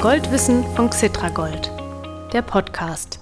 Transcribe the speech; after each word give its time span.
Goldwissen 0.00 0.62
von 0.76 0.90
Xitragold, 0.90 1.72
der 2.32 2.42
Podcast. 2.42 3.18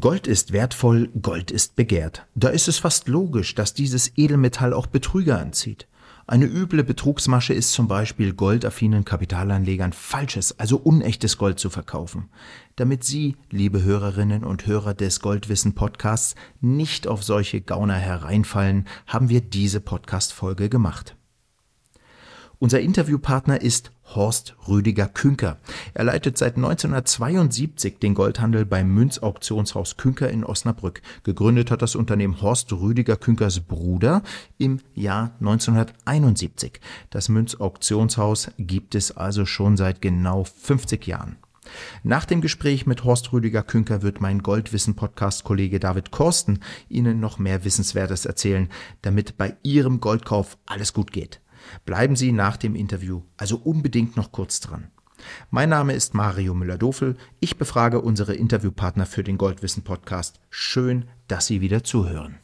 Gold 0.00 0.26
ist 0.26 0.50
wertvoll, 0.50 1.10
Gold 1.20 1.50
ist 1.50 1.76
begehrt. 1.76 2.26
Da 2.34 2.48
ist 2.48 2.68
es 2.68 2.78
fast 2.78 3.06
logisch, 3.06 3.54
dass 3.54 3.74
dieses 3.74 4.16
Edelmetall 4.16 4.72
auch 4.72 4.86
Betrüger 4.86 5.38
anzieht. 5.38 5.88
Eine 6.26 6.46
üble 6.46 6.84
Betrugsmasche 6.84 7.52
ist 7.52 7.72
zum 7.72 7.86
Beispiel 7.86 8.32
goldaffinen 8.32 9.04
Kapitalanlegern 9.04 9.92
falsches, 9.92 10.58
also 10.58 10.78
unechtes 10.78 11.36
Gold 11.36 11.60
zu 11.60 11.68
verkaufen. 11.68 12.30
Damit 12.76 13.04
Sie, 13.04 13.36
liebe 13.50 13.82
Hörerinnen 13.82 14.42
und 14.42 14.66
Hörer 14.66 14.94
des 14.94 15.20
Goldwissen 15.20 15.74
Podcasts, 15.74 16.34
nicht 16.62 17.06
auf 17.06 17.24
solche 17.24 17.60
Gauner 17.60 17.98
hereinfallen, 17.98 18.86
haben 19.06 19.28
wir 19.28 19.42
diese 19.42 19.82
Podcast-Folge 19.82 20.70
gemacht. 20.70 21.14
Unser 22.58 22.80
Interviewpartner 22.80 23.60
ist 23.60 23.92
Horst 24.14 24.56
Rüdiger 24.68 25.06
Künker. 25.06 25.58
Er 25.94 26.04
leitet 26.04 26.38
seit 26.38 26.56
1972 26.56 27.98
den 27.98 28.14
Goldhandel 28.14 28.64
beim 28.64 28.92
Münzauktionshaus 28.94 29.96
Künker 29.96 30.30
in 30.30 30.44
Osnabrück. 30.44 31.02
Gegründet 31.22 31.70
hat 31.70 31.82
das 31.82 31.96
Unternehmen 31.96 32.40
Horst 32.40 32.72
Rüdiger 32.72 33.16
Künkers 33.16 33.60
Bruder 33.60 34.22
im 34.58 34.80
Jahr 34.94 35.32
1971. 35.40 36.80
Das 37.10 37.28
Münzauktionshaus 37.28 38.50
gibt 38.58 38.94
es 38.94 39.16
also 39.16 39.44
schon 39.44 39.76
seit 39.76 40.00
genau 40.00 40.44
50 40.44 41.06
Jahren. 41.06 41.36
Nach 42.02 42.24
dem 42.24 42.40
Gespräch 42.40 42.86
mit 42.86 43.04
Horst 43.04 43.32
Rüdiger 43.32 43.62
Künker 43.62 44.02
wird 44.02 44.20
mein 44.20 44.42
Goldwissen-Podcast-Kollege 44.42 45.80
David 45.80 46.10
Korsten 46.10 46.60
Ihnen 46.88 47.20
noch 47.20 47.38
mehr 47.38 47.64
Wissenswertes 47.64 48.24
erzählen, 48.24 48.68
damit 49.02 49.36
bei 49.36 49.56
Ihrem 49.62 50.00
Goldkauf 50.00 50.58
alles 50.66 50.92
gut 50.92 51.12
geht. 51.12 51.40
Bleiben 51.84 52.16
Sie 52.16 52.32
nach 52.32 52.56
dem 52.56 52.74
Interview 52.74 53.22
also 53.36 53.56
unbedingt 53.56 54.16
noch 54.16 54.32
kurz 54.32 54.60
dran. 54.60 54.90
Mein 55.50 55.70
Name 55.70 55.94
ist 55.94 56.14
Mario 56.14 56.54
Müller-Dofel. 56.54 57.16
Ich 57.40 57.56
befrage 57.56 58.00
unsere 58.00 58.34
Interviewpartner 58.34 59.06
für 59.06 59.24
den 59.24 59.38
Goldwissen 59.38 59.82
Podcast. 59.82 60.40
Schön, 60.50 61.06
dass 61.28 61.46
Sie 61.46 61.60
wieder 61.60 61.82
zuhören. 61.84 62.38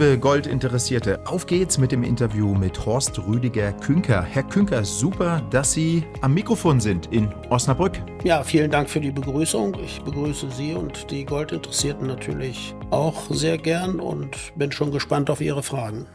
Liebe 0.00 0.18
Goldinteressierte, 0.18 1.20
auf 1.26 1.44
geht's 1.44 1.76
mit 1.76 1.92
dem 1.92 2.02
Interview 2.02 2.54
mit 2.54 2.86
Horst 2.86 3.18
Rüdiger 3.18 3.72
Künker. 3.72 4.22
Herr 4.22 4.44
Künker, 4.44 4.82
super, 4.82 5.42
dass 5.50 5.72
Sie 5.72 6.04
am 6.22 6.32
Mikrofon 6.32 6.80
sind 6.80 7.12
in 7.12 7.28
Osnabrück. 7.50 8.00
Ja, 8.24 8.42
vielen 8.42 8.70
Dank 8.70 8.88
für 8.88 9.00
die 9.00 9.10
Begrüßung. 9.10 9.76
Ich 9.84 10.00
begrüße 10.00 10.50
Sie 10.52 10.72
und 10.72 11.10
die 11.10 11.26
Goldinteressierten 11.26 12.06
natürlich 12.06 12.74
auch 12.88 13.28
sehr 13.28 13.58
gern 13.58 14.00
und 14.00 14.54
bin 14.56 14.72
schon 14.72 14.90
gespannt 14.90 15.28
auf 15.28 15.42
Ihre 15.42 15.62
Fragen. 15.62 16.06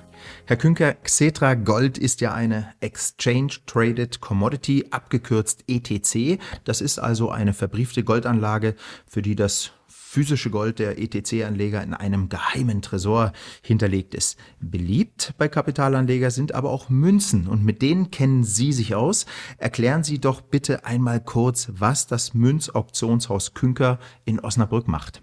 Herr 0.46 0.58
Künker, 0.58 0.96
Xetra 0.96 1.54
Gold 1.54 2.00
ist 2.00 2.22
ja 2.22 2.34
eine 2.34 2.74
Exchange 2.80 3.54
Traded 3.68 4.20
Commodity, 4.20 4.88
abgekürzt 4.90 5.64
ETC. 5.68 6.40
Das 6.64 6.82
ist 6.82 6.98
also 6.98 7.30
eine 7.30 7.54
verbriefte 7.54 8.04
Goldanlage, 8.04 8.74
für 9.06 9.22
die 9.22 9.36
das 9.36 9.74
physische 10.16 10.50
Gold 10.50 10.80
der 10.80 10.98
ETC-Anleger 10.98 11.84
in 11.84 11.94
einem 11.94 12.30
geheimen 12.30 12.82
Tresor 12.82 13.34
hinterlegt 13.62 14.16
ist. 14.16 14.40
Beliebt 14.62 15.34
bei 15.38 15.50
Kapitalanleger 15.50 16.32
sind 16.32 16.56
aber 16.56 16.70
auch 16.70 16.88
Münzen 16.88 17.48
und 17.48 17.66
mit 17.66 17.82
denen 17.82 18.12
kennen 18.12 18.46
Sie 18.46 18.72
sich 18.72 18.96
aus. 18.96 19.26
Erklären 19.58 20.06
Sie 20.06 20.20
doch 20.20 20.40
bitte 20.40 20.86
einmal 20.86 21.20
kurz, 21.20 21.68
was 21.70 22.08
das 22.08 22.34
Münzauktionshaus 22.34 23.56
Künker 23.56 24.00
in 24.24 24.40
Osnabrück 24.40 24.88
macht. 24.88 25.22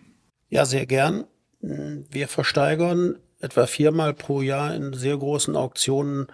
Ja, 0.50 0.66
sehr 0.66 0.84
gern. 0.84 1.24
Wir 1.62 2.28
versteigern 2.28 3.16
etwa 3.40 3.66
viermal 3.66 4.12
pro 4.12 4.42
Jahr 4.42 4.74
in 4.74 4.92
sehr 4.92 5.16
großen 5.16 5.56
Auktionen 5.56 6.26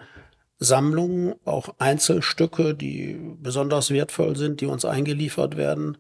Sammlungen, 0.59 1.37
auch 1.45 1.77
Einzelstücke, 1.79 2.75
die 2.75 3.21
besonders 3.41 3.93
wertvoll 3.93 4.35
sind, 4.35 4.61
die 4.61 4.67
uns 4.67 4.85
eingeliefert 4.85 5.57
werden. 5.57 5.97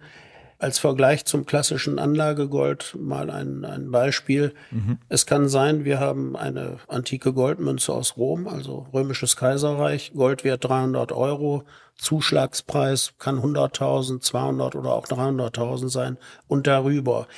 Als 0.61 0.81
Vergleich 0.81 1.25
zum 1.25 1.47
klassischen 1.47 2.01
Anlagegold 2.01 2.97
mal 2.99 3.31
ein, 3.31 3.65
ein 3.65 3.93
Beispiel. 3.93 4.55
Mhm. 4.73 4.99
Es 5.09 5.25
kann 5.25 5.49
sein, 5.49 5.85
wir 5.85 6.01
haben 6.01 6.35
eine 6.37 6.79
antike 6.89 7.33
Goldmünze 7.33 7.93
aus 7.93 8.17
Rom, 8.17 8.49
also 8.49 8.89
römisches 8.93 9.37
Kaiserreich, 9.37 10.13
Goldwert 10.15 10.65
300 10.65 11.13
Euro, 11.13 11.63
Zuschlagspreis 11.95 13.15
kann 13.19 13.39
100.000, 13.39 14.21
200 14.21 14.75
oder 14.75 14.93
auch 14.95 15.07
300.000 15.07 15.91
sein 15.91 16.19
und 16.49 16.67
darüber. 16.67 17.29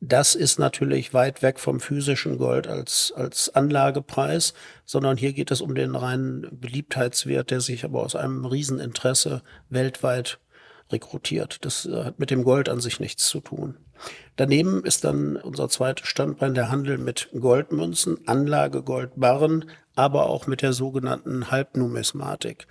Das 0.00 0.34
ist 0.34 0.58
natürlich 0.58 1.14
weit 1.14 1.42
weg 1.42 1.58
vom 1.58 1.80
physischen 1.80 2.36
Gold 2.36 2.66
als, 2.66 3.12
als 3.16 3.54
Anlagepreis, 3.54 4.54
sondern 4.84 5.16
hier 5.16 5.32
geht 5.32 5.50
es 5.50 5.60
um 5.60 5.74
den 5.74 5.94
reinen 5.94 6.46
Beliebtheitswert, 6.52 7.50
der 7.50 7.60
sich 7.60 7.84
aber 7.84 8.02
aus 8.02 8.14
einem 8.14 8.44
Rieseninteresse 8.44 9.42
weltweit 9.70 10.38
rekrutiert. 10.90 11.64
Das 11.64 11.86
äh, 11.86 12.04
hat 12.04 12.18
mit 12.18 12.30
dem 12.30 12.44
Gold 12.44 12.68
an 12.68 12.80
sich 12.80 13.00
nichts 13.00 13.26
zu 13.28 13.40
tun. 13.40 13.76
Daneben 14.36 14.84
ist 14.84 15.04
dann 15.04 15.36
unser 15.36 15.68
zweites 15.68 16.06
Standbein 16.08 16.54
der 16.54 16.70
Handel 16.70 16.98
mit 16.98 17.30
Goldmünzen, 17.38 18.18
Anlage 18.26 18.82
Goldbarren, 18.82 19.64
aber 19.94 20.26
auch 20.26 20.46
mit 20.46 20.62
der 20.62 20.72
sogenannten 20.72 21.50
Halbnumismatik. 21.50 22.66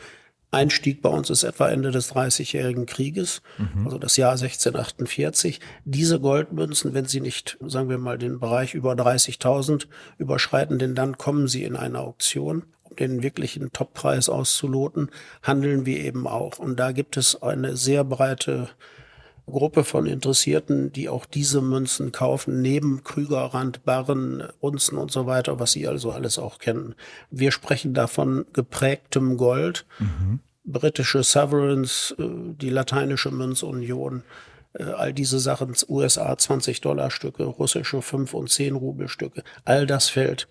Einstieg 0.51 1.01
bei 1.01 1.09
uns 1.09 1.29
ist 1.29 1.43
etwa 1.43 1.67
Ende 1.67 1.91
des 1.91 2.09
Dreißigjährigen 2.09 2.85
Krieges, 2.85 3.41
mhm. 3.57 3.85
also 3.85 3.97
das 3.97 4.15
Jahr 4.15 4.31
1648. 4.31 5.59
Diese 5.83 6.19
Goldmünzen, 6.19 6.93
wenn 6.93 7.05
sie 7.05 7.19
nicht, 7.19 7.57
sagen 7.65 7.89
wir 7.89 7.97
mal, 7.97 8.17
den 8.17 8.39
Bereich 8.39 8.73
über 8.73 8.93
30.000 8.93 9.87
überschreiten, 10.17 10.79
denn 10.79 10.95
dann 10.95 11.17
kommen 11.17 11.47
sie 11.47 11.63
in 11.63 11.75
eine 11.75 11.99
Auktion 11.99 12.63
den 12.99 13.23
wirklichen 13.23 13.71
Toppreis 13.73 14.29
auszuloten, 14.29 15.09
handeln 15.43 15.85
wir 15.85 15.99
eben 15.99 16.27
auch. 16.27 16.59
Und 16.59 16.79
da 16.79 16.91
gibt 16.91 17.17
es 17.17 17.41
eine 17.41 17.75
sehr 17.75 18.03
breite 18.03 18.69
Gruppe 19.47 19.83
von 19.83 20.07
Interessierten, 20.07 20.91
die 20.91 21.07
auch 21.07 21.25
diese 21.25 21.61
Münzen 21.61 22.11
kaufen, 22.11 22.61
neben 22.61 23.03
Krügerrand, 23.03 23.85
Barren, 23.85 24.43
Unzen 24.59 24.97
und 24.97 25.11
so 25.11 25.27
weiter, 25.27 25.59
was 25.59 25.73
Sie 25.73 25.87
also 25.87 26.11
alles 26.11 26.39
auch 26.39 26.57
kennen. 26.57 26.95
Wir 27.29 27.51
sprechen 27.51 27.93
davon 27.93 28.45
geprägtem 28.53 29.37
Gold, 29.37 29.85
mhm. 29.99 30.39
britische 30.63 31.21
Sovereigns, 31.21 32.15
äh, 32.17 32.23
die 32.27 32.71
lateinische 32.71 33.29
Münzunion, 33.29 34.23
äh, 34.73 34.83
all 34.83 35.13
diese 35.13 35.39
Sachen, 35.39 35.75
USA 35.87 36.35
20 36.35 36.81
Dollar 36.81 37.11
Stücke, 37.11 37.43
russische 37.43 38.01
5 38.01 38.33
und 38.33 38.49
10 38.49 38.75
Rubel 38.75 39.09
Stücke, 39.09 39.43
all 39.63 39.85
das 39.85 40.09
fällt 40.09 40.47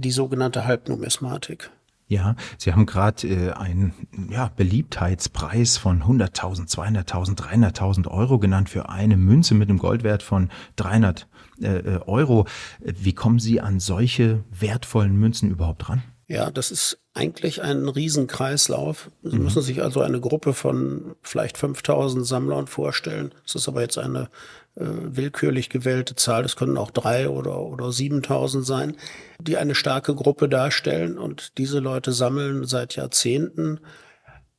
die 0.00 0.10
sogenannte 0.10 0.64
Halbnumismatik. 0.64 1.70
Ja, 2.06 2.36
Sie 2.58 2.72
haben 2.72 2.84
gerade 2.84 3.26
äh, 3.26 3.52
einen 3.52 3.94
ja, 4.30 4.50
Beliebtheitspreis 4.54 5.78
von 5.78 6.02
100.000, 6.02 6.70
200.000, 6.70 7.36
300.000 7.36 8.08
Euro 8.08 8.38
genannt 8.38 8.68
für 8.68 8.90
eine 8.90 9.16
Münze 9.16 9.54
mit 9.54 9.70
einem 9.70 9.78
Goldwert 9.78 10.22
von 10.22 10.50
300 10.76 11.26
äh, 11.62 11.66
äh, 11.66 12.00
Euro. 12.06 12.46
Wie 12.80 13.14
kommen 13.14 13.38
Sie 13.38 13.60
an 13.60 13.80
solche 13.80 14.44
wertvollen 14.50 15.16
Münzen 15.16 15.50
überhaupt 15.50 15.88
ran? 15.88 16.02
Ja, 16.26 16.50
das 16.50 16.70
ist 16.70 16.98
eigentlich 17.14 17.62
ein 17.62 17.88
Riesenkreislauf. 17.88 19.10
Sie 19.22 19.36
mhm. 19.36 19.44
müssen 19.44 19.62
sich 19.62 19.82
also 19.82 20.00
eine 20.00 20.20
Gruppe 20.20 20.52
von 20.52 21.14
vielleicht 21.22 21.56
5000 21.58 22.26
Sammlern 22.26 22.66
vorstellen. 22.66 23.32
Das 23.44 23.54
ist 23.54 23.68
aber 23.68 23.82
jetzt 23.82 23.98
eine 23.98 24.28
willkürlich 24.76 25.70
gewählte 25.70 26.16
Zahl. 26.16 26.42
Das 26.42 26.56
können 26.56 26.76
auch 26.76 26.90
drei 26.90 27.28
oder, 27.28 27.60
oder 27.60 27.92
7000 27.92 28.66
sein, 28.66 28.96
die 29.40 29.56
eine 29.56 29.74
starke 29.74 30.14
Gruppe 30.14 30.48
darstellen. 30.48 31.18
Und 31.18 31.58
diese 31.58 31.78
Leute 31.78 32.12
sammeln 32.12 32.64
seit 32.64 32.96
Jahrzehnten. 32.96 33.80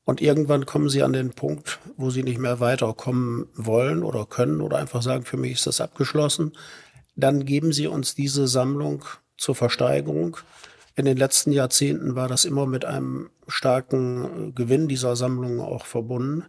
Und 0.06 0.22
irgendwann 0.22 0.66
kommen 0.66 0.90
sie 0.90 1.04
an 1.04 1.14
den 1.14 1.32
Punkt, 1.32 1.80
wo 1.98 2.10
sie 2.10 2.24
nicht 2.24 2.38
mehr 2.38 2.60
weiterkommen 2.60 3.48
wollen 3.56 4.04
oder 4.04 4.26
können 4.26 4.62
oder 4.62 4.78
einfach 4.78 5.02
sagen, 5.02 5.26
für 5.26 5.38
mich 5.38 5.54
ist 5.54 5.68
das 5.68 5.82
abgeschlossen. 5.82 6.54
Dann 7.16 7.46
geben 7.46 7.74
sie 7.74 7.88
uns 7.88 8.14
diese 8.14 8.48
Sammlung 8.48 9.04
zur 9.38 9.56
Versteigerung 9.56 10.38
in 10.96 11.06
den 11.06 11.18
letzten 11.18 11.52
Jahrzehnten 11.52 12.16
war 12.16 12.30
das 12.30 12.46
immer 12.46 12.66
mit 12.66 12.86
einem 12.86 13.30
starken 13.48 14.50
äh, 14.50 14.52
Gewinn 14.52 14.88
dieser 14.88 15.16
Sammlung 15.16 15.60
auch 15.60 15.86
verbunden. 15.86 16.46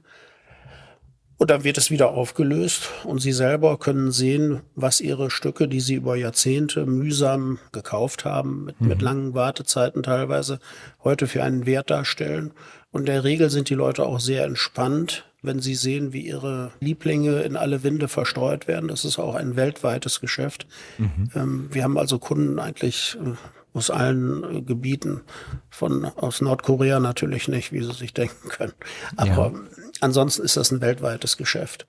Und 1.39 1.51
dann 1.51 1.65
wird 1.65 1.77
es 1.77 1.91
wieder 1.91 2.11
aufgelöst 2.11 2.91
und 3.05 3.21
Sie 3.21 3.33
selber 3.33 3.79
können 3.79 4.11
sehen, 4.11 4.63
was 4.75 5.01
Ihre 5.01 5.31
Stücke, 5.31 5.69
die 5.69 5.81
Sie 5.81 5.95
über 5.95 6.17
Jahrzehnte 6.17 6.87
mühsam 6.87 7.59
gekauft 7.73 8.25
haben, 8.25 8.65
mit, 8.65 8.81
mhm. 8.81 8.89
mit 8.89 9.03
langen 9.03 9.35
Wartezeiten 9.35 10.03
teilweise, 10.03 10.61
heute 11.05 11.27
für 11.27 11.43
einen 11.43 11.67
Wert 11.67 11.91
darstellen. 11.91 12.53
Und 12.91 13.03
in 13.03 13.07
der 13.07 13.25
Regel 13.25 13.51
sind 13.51 13.69
die 13.69 13.75
Leute 13.75 14.07
auch 14.07 14.21
sehr 14.21 14.45
entspannt, 14.45 15.25
wenn 15.43 15.61
sie 15.61 15.75
sehen, 15.75 16.13
wie 16.13 16.27
ihre 16.27 16.73
Lieblinge 16.81 17.43
in 17.43 17.57
alle 17.57 17.83
Winde 17.83 18.09
verstreut 18.09 18.67
werden. 18.67 18.89
Das 18.89 19.05
ist 19.05 19.19
auch 19.19 19.35
ein 19.35 19.57
weltweites 19.57 20.21
Geschäft. 20.21 20.67
Mhm. 20.99 21.31
Ähm, 21.35 21.69
wir 21.71 21.85
haben 21.85 21.99
also 21.99 22.19
Kunden 22.19 22.59
eigentlich 22.59 23.17
äh, 23.23 23.35
aus 23.77 23.91
allen 23.91 24.43
äh, 24.43 24.63
Gebieten, 24.63 25.21
von 25.69 26.05
aus 26.05 26.41
Nordkorea 26.41 26.99
natürlich 26.99 27.49
nicht, 27.49 27.73
wie 27.73 27.83
Sie 27.83 27.93
sich 27.93 28.15
denken 28.15 28.49
können. 28.49 28.73
Aber 29.17 29.53
ja. 29.53 29.61
Ansonsten 30.01 30.43
ist 30.43 30.57
das 30.57 30.71
ein 30.71 30.81
weltweites 30.81 31.37
Geschäft. 31.37 31.87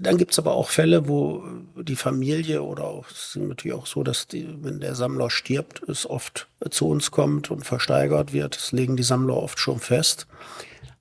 Dann 0.00 0.16
gibt's 0.16 0.38
aber 0.38 0.52
auch 0.52 0.70
Fälle, 0.70 1.08
wo 1.08 1.44
die 1.76 1.96
Familie 1.96 2.62
oder 2.62 2.84
auch, 2.84 3.10
es 3.10 3.34
ist 3.34 3.36
natürlich 3.36 3.76
auch 3.76 3.86
so, 3.86 4.04
dass 4.04 4.28
die, 4.28 4.48
wenn 4.62 4.78
der 4.78 4.94
Sammler 4.94 5.28
stirbt, 5.28 5.82
es 5.88 6.08
oft 6.08 6.46
zu 6.70 6.88
uns 6.88 7.10
kommt 7.10 7.50
und 7.50 7.64
versteigert 7.64 8.32
wird. 8.32 8.54
Das 8.54 8.70
legen 8.70 8.96
die 8.96 9.02
Sammler 9.02 9.36
oft 9.36 9.58
schon 9.58 9.80
fest. 9.80 10.28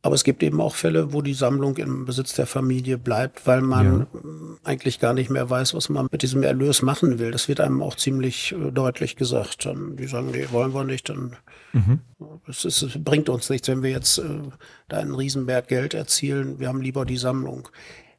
Aber 0.07 0.15
es 0.15 0.24
gibt 0.24 0.42
eben 0.42 0.62
auch 0.62 0.75
Fälle, 0.75 1.12
wo 1.12 1.21
die 1.21 1.33
Sammlung 1.33 1.75
im 1.75 2.06
Besitz 2.06 2.33
der 2.33 2.48
Familie 2.48 2.98
bleibt, 2.98 3.45
weil 3.45 3.59
man 3.59 4.00
ja. 4.00 4.07
eigentlich 4.63 5.01
gar 5.01 5.13
nicht 5.13 5.30
mehr 5.30 5.50
weiß, 5.50 5.74
was 5.74 5.89
man 5.89 6.07
mit 6.09 6.21
diesem 6.21 6.44
Erlös 6.44 6.81
machen 6.81 7.19
will. 7.19 7.31
Das 7.31 7.50
wird 7.50 7.59
einem 7.59 7.81
auch 7.81 7.94
ziemlich 7.94 8.54
äh, 8.54 8.71
deutlich 8.71 9.18
gesagt. 9.18 9.65
Dann, 9.65 9.98
die 9.98 10.07
sagen, 10.07 10.31
nee, 10.31 10.48
wollen 10.51 10.74
wir 10.74 10.86
nicht, 10.86 11.09
dann 11.09 11.36
mhm. 11.74 12.00
es, 12.48 12.63
ist, 12.63 12.83
es 12.83 13.04
bringt 13.04 13.27
uns 13.27 13.50
nichts, 13.50 13.68
wenn 13.68 13.83
wir 13.83 13.89
jetzt 13.89 14.19
äh, 14.19 14.44
da 14.88 15.00
einen 15.00 15.13
Riesenberg 15.13 15.68
Geld 15.68 15.94
erzielen. 15.94 16.57
Wir 16.57 16.69
haben 16.69 16.81
lieber 16.81 17.04
die 17.04 17.18
Sammlung. 17.18 17.68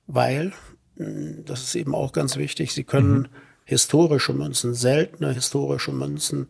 Weil, 0.06 0.52
hm, 0.98 1.46
das 1.46 1.62
ist 1.62 1.74
eben 1.74 1.94
auch 1.94 2.12
ganz 2.12 2.36
wichtig, 2.36 2.74
sie 2.74 2.84
können 2.84 3.20
mhm. 3.20 3.28
historische 3.64 4.34
Münzen, 4.34 4.74
seltene 4.74 5.32
historische 5.32 5.92
Münzen 5.92 6.48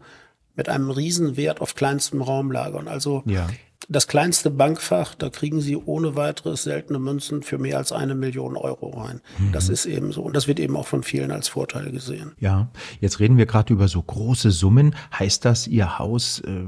mit 0.56 0.68
einem 0.68 0.90
Riesenwert 0.90 1.60
auf 1.60 1.76
kleinstem 1.76 2.22
Raum 2.22 2.50
lagern. 2.50 2.88
Also 2.88 3.22
ja 3.24 3.46
das 3.88 4.06
kleinste 4.06 4.50
Bankfach, 4.50 5.14
da 5.14 5.30
kriegen 5.30 5.62
Sie 5.62 5.76
ohne 5.76 6.14
weiteres 6.14 6.62
seltene 6.62 6.98
Münzen 6.98 7.42
für 7.42 7.56
mehr 7.56 7.78
als 7.78 7.90
eine 7.90 8.14
Million 8.14 8.56
Euro 8.56 8.90
rein. 8.90 9.22
Mhm. 9.38 9.52
Das 9.52 9.70
ist 9.70 9.86
eben 9.86 10.12
so. 10.12 10.22
Und 10.22 10.36
das 10.36 10.46
wird 10.46 10.60
eben 10.60 10.76
auch 10.76 10.86
von 10.86 11.02
vielen 11.02 11.30
als 11.30 11.48
Vorteil 11.48 11.90
gesehen. 11.90 12.32
Ja, 12.38 12.68
jetzt 13.00 13.18
reden 13.18 13.38
wir 13.38 13.46
gerade 13.46 13.72
über 13.72 13.88
so 13.88 14.02
große 14.02 14.50
Summen. 14.50 14.94
Heißt 15.18 15.44
das, 15.46 15.66
Ihr 15.66 15.98
Haus 15.98 16.40
äh, 16.40 16.66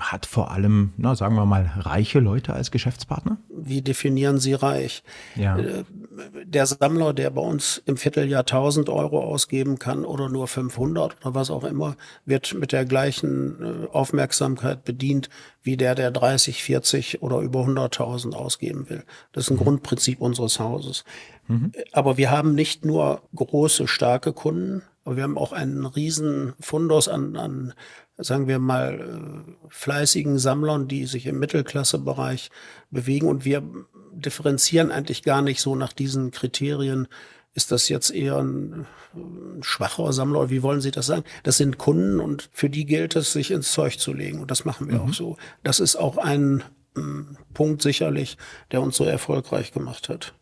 hat 0.00 0.26
vor 0.26 0.50
allem, 0.50 0.92
na, 0.96 1.14
sagen 1.14 1.36
wir 1.36 1.46
mal, 1.46 1.70
reiche 1.78 2.18
Leute 2.18 2.52
als 2.52 2.72
Geschäftspartner? 2.72 3.38
Wie 3.48 3.80
definieren 3.80 4.38
Sie 4.38 4.54
reich? 4.54 5.04
Ja. 5.36 5.56
Äh, 5.56 5.84
der 6.10 6.66
Sammler, 6.66 7.12
der 7.12 7.30
bei 7.30 7.40
uns 7.40 7.80
im 7.86 7.96
Vierteljahr 7.96 8.40
1000 8.40 8.88
Euro 8.88 9.22
ausgeben 9.22 9.78
kann 9.78 10.04
oder 10.04 10.28
nur 10.28 10.48
500 10.48 11.16
oder 11.20 11.34
was 11.34 11.50
auch 11.50 11.64
immer, 11.64 11.96
wird 12.24 12.54
mit 12.54 12.72
der 12.72 12.84
gleichen 12.84 13.84
äh, 13.84 13.86
Aufmerksamkeit 13.92 14.84
bedient 14.84 15.30
wie 15.62 15.76
der, 15.76 15.94
der 15.94 16.10
30, 16.10 16.62
40 16.62 17.22
oder 17.22 17.38
über 17.38 17.60
100.000 17.60 18.34
ausgeben 18.34 18.90
will. 18.90 19.04
Das 19.32 19.44
ist 19.44 19.50
ein 19.50 19.56
mhm. 19.56 19.62
Grundprinzip 19.64 20.20
unseres 20.20 20.58
Hauses. 20.58 21.04
Mhm. 21.46 21.72
Aber 21.92 22.16
wir 22.16 22.30
haben 22.30 22.54
nicht 22.54 22.84
nur 22.84 23.22
große, 23.34 23.86
starke 23.86 24.32
Kunden, 24.32 24.82
aber 25.04 25.16
wir 25.16 25.22
haben 25.22 25.38
auch 25.38 25.52
einen 25.52 25.86
riesen 25.86 26.54
Fundus 26.60 27.08
an, 27.08 27.36
an 27.36 27.74
sagen 28.16 28.48
wir 28.48 28.58
mal, 28.58 29.00
äh, 29.00 29.68
fleißigen 29.68 30.38
Sammlern, 30.38 30.88
die 30.88 31.06
sich 31.06 31.26
im 31.26 31.38
Mittelklassebereich 31.38 32.50
bewegen. 32.90 33.28
Und 33.28 33.44
wir 33.44 33.62
differenzieren 34.12 34.90
eigentlich 34.90 35.22
gar 35.22 35.42
nicht 35.42 35.60
so 35.60 35.76
nach 35.76 35.92
diesen 35.92 36.30
Kriterien. 36.30 37.08
Ist 37.52 37.72
das 37.72 37.88
jetzt 37.88 38.10
eher 38.10 38.38
ein, 38.38 38.86
ein 39.14 39.62
schwacher 39.62 40.12
Sammler? 40.12 40.50
Wie 40.50 40.62
wollen 40.62 40.80
Sie 40.80 40.92
das 40.92 41.06
sagen? 41.06 41.24
Das 41.42 41.56
sind 41.56 41.78
Kunden 41.78 42.20
und 42.20 42.48
für 42.52 42.70
die 42.70 42.86
gilt 42.86 43.16
es, 43.16 43.32
sich 43.32 43.50
ins 43.50 43.72
Zeug 43.72 43.98
zu 43.98 44.12
legen. 44.12 44.40
Und 44.40 44.50
das 44.50 44.64
machen 44.64 44.88
wir 44.88 44.96
mhm. 44.96 45.10
auch 45.10 45.14
so. 45.14 45.36
Das 45.64 45.80
ist 45.80 45.96
auch 45.96 46.16
ein 46.16 46.62
ähm, 46.96 47.36
Punkt 47.52 47.82
sicherlich, 47.82 48.38
der 48.70 48.82
uns 48.82 48.96
so 48.96 49.04
erfolgreich 49.04 49.72
gemacht 49.72 50.08
hat. 50.08 50.34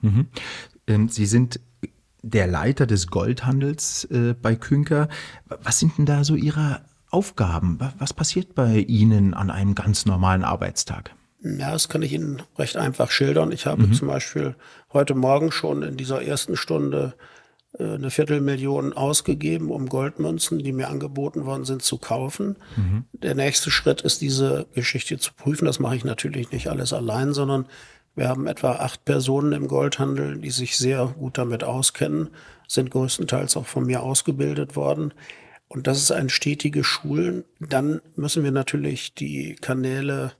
Mhm. 0.00 0.28
Ähm, 0.86 1.08
Sie 1.08 1.26
sind 1.26 1.60
der 2.22 2.46
Leiter 2.46 2.86
des 2.86 3.06
Goldhandels 3.06 4.04
äh, 4.10 4.34
bei 4.34 4.56
Künker. 4.56 5.08
Was 5.46 5.78
sind 5.78 5.98
denn 5.98 6.06
da 6.06 6.24
so 6.24 6.34
Ihre 6.34 6.80
Aufgaben? 7.10 7.78
Was 7.98 8.12
passiert 8.12 8.54
bei 8.54 8.78
Ihnen 8.78 9.34
an 9.34 9.50
einem 9.50 9.74
ganz 9.74 10.06
normalen 10.06 10.42
Arbeitstag? 10.42 11.14
Ja, 11.42 11.72
das 11.72 11.88
kann 11.88 12.02
ich 12.02 12.12
Ihnen 12.12 12.42
recht 12.58 12.76
einfach 12.76 13.10
schildern. 13.10 13.52
Ich 13.52 13.66
habe 13.66 13.86
mhm. 13.86 13.92
zum 13.92 14.08
Beispiel 14.08 14.56
heute 14.92 15.14
Morgen 15.14 15.52
schon 15.52 15.82
in 15.82 15.96
dieser 15.96 16.22
ersten 16.22 16.56
Stunde 16.56 17.14
äh, 17.78 17.94
eine 17.94 18.10
Viertelmillion 18.10 18.92
ausgegeben, 18.92 19.70
um 19.70 19.88
Goldmünzen, 19.88 20.58
die 20.58 20.72
mir 20.72 20.88
angeboten 20.88 21.44
worden 21.44 21.64
sind, 21.64 21.82
zu 21.82 21.98
kaufen. 21.98 22.56
Mhm. 22.76 23.04
Der 23.12 23.34
nächste 23.34 23.70
Schritt 23.70 24.00
ist, 24.00 24.20
diese 24.20 24.66
Geschichte 24.74 25.18
zu 25.18 25.32
prüfen. 25.34 25.66
Das 25.66 25.78
mache 25.78 25.96
ich 25.96 26.04
natürlich 26.04 26.50
nicht 26.52 26.68
alles 26.68 26.92
allein, 26.92 27.32
sondern 27.32 27.66
wir 28.14 28.28
haben 28.28 28.46
etwa 28.46 28.76
acht 28.76 29.04
Personen 29.04 29.52
im 29.52 29.68
Goldhandel, 29.68 30.38
die 30.38 30.50
sich 30.50 30.78
sehr 30.78 31.14
gut 31.18 31.36
damit 31.36 31.64
auskennen, 31.64 32.30
sind 32.66 32.90
größtenteils 32.90 33.56
auch 33.58 33.66
von 33.66 33.84
mir 33.84 34.02
ausgebildet 34.02 34.74
worden. 34.74 35.12
Und 35.68 35.86
das 35.86 35.98
ist 35.98 36.12
ein 36.12 36.30
stetiges 36.30 36.86
Schulen. 36.86 37.44
Dann 37.60 38.00
müssen 38.14 38.42
wir 38.42 38.52
natürlich 38.52 39.14
die 39.14 39.56
Kanäle 39.56 40.32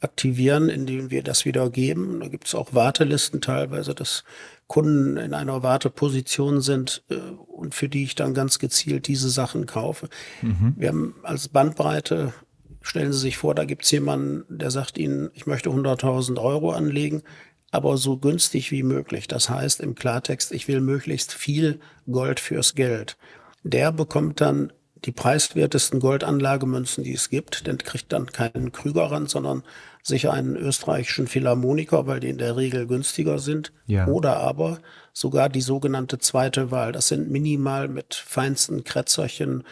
aktivieren, 0.00 0.68
indem 0.68 1.10
wir 1.10 1.22
das 1.22 1.44
wieder 1.44 1.70
geben. 1.70 2.20
Da 2.20 2.28
gibt 2.28 2.46
es 2.46 2.54
auch 2.54 2.74
Wartelisten 2.74 3.40
teilweise, 3.40 3.94
dass 3.94 4.24
Kunden 4.66 5.16
in 5.16 5.34
einer 5.34 5.62
Warteposition 5.62 6.60
sind 6.60 7.02
äh, 7.10 7.16
und 7.16 7.74
für 7.74 7.88
die 7.88 8.04
ich 8.04 8.14
dann 8.14 8.34
ganz 8.34 8.58
gezielt 8.58 9.08
diese 9.08 9.30
Sachen 9.30 9.66
kaufe. 9.66 10.08
Mhm. 10.42 10.74
Wir 10.76 10.88
haben 10.88 11.14
als 11.22 11.48
Bandbreite, 11.48 12.32
stellen 12.80 13.12
Sie 13.12 13.18
sich 13.18 13.36
vor, 13.36 13.54
da 13.54 13.64
gibt 13.64 13.84
es 13.84 13.90
jemanden, 13.90 14.44
der 14.48 14.70
sagt 14.70 14.98
Ihnen, 14.98 15.30
ich 15.34 15.46
möchte 15.46 15.70
100.000 15.70 16.40
Euro 16.40 16.70
anlegen, 16.70 17.22
aber 17.70 17.96
so 17.96 18.18
günstig 18.18 18.70
wie 18.70 18.82
möglich. 18.82 19.26
Das 19.26 19.50
heißt 19.50 19.80
im 19.80 19.94
Klartext, 19.94 20.52
ich 20.52 20.68
will 20.68 20.80
möglichst 20.80 21.32
viel 21.32 21.80
Gold 22.10 22.40
fürs 22.40 22.74
Geld. 22.74 23.16
Der 23.64 23.92
bekommt 23.92 24.40
dann 24.40 24.72
die 25.04 25.12
preiswertesten 25.12 26.00
Goldanlagemünzen, 26.00 27.04
die 27.04 27.14
es 27.14 27.30
gibt. 27.30 27.66
Denn 27.66 27.78
kriegt 27.78 28.12
dann 28.12 28.26
keinen 28.26 28.72
Krügerrand, 28.72 29.30
sondern 29.30 29.62
sicher 30.02 30.32
einen 30.32 30.56
österreichischen 30.56 31.26
Philharmoniker, 31.26 32.06
weil 32.06 32.20
die 32.20 32.28
in 32.28 32.38
der 32.38 32.56
Regel 32.56 32.86
günstiger 32.86 33.38
sind. 33.38 33.72
Ja. 33.86 34.06
Oder 34.06 34.38
aber 34.38 34.78
sogar 35.12 35.48
die 35.48 35.60
sogenannte 35.60 36.18
zweite 36.18 36.70
Wahl. 36.70 36.92
Das 36.92 37.08
sind 37.08 37.30
minimal 37.30 37.88
mit 37.88 38.14
feinsten 38.14 38.84
Krätzerchen, 38.84 39.64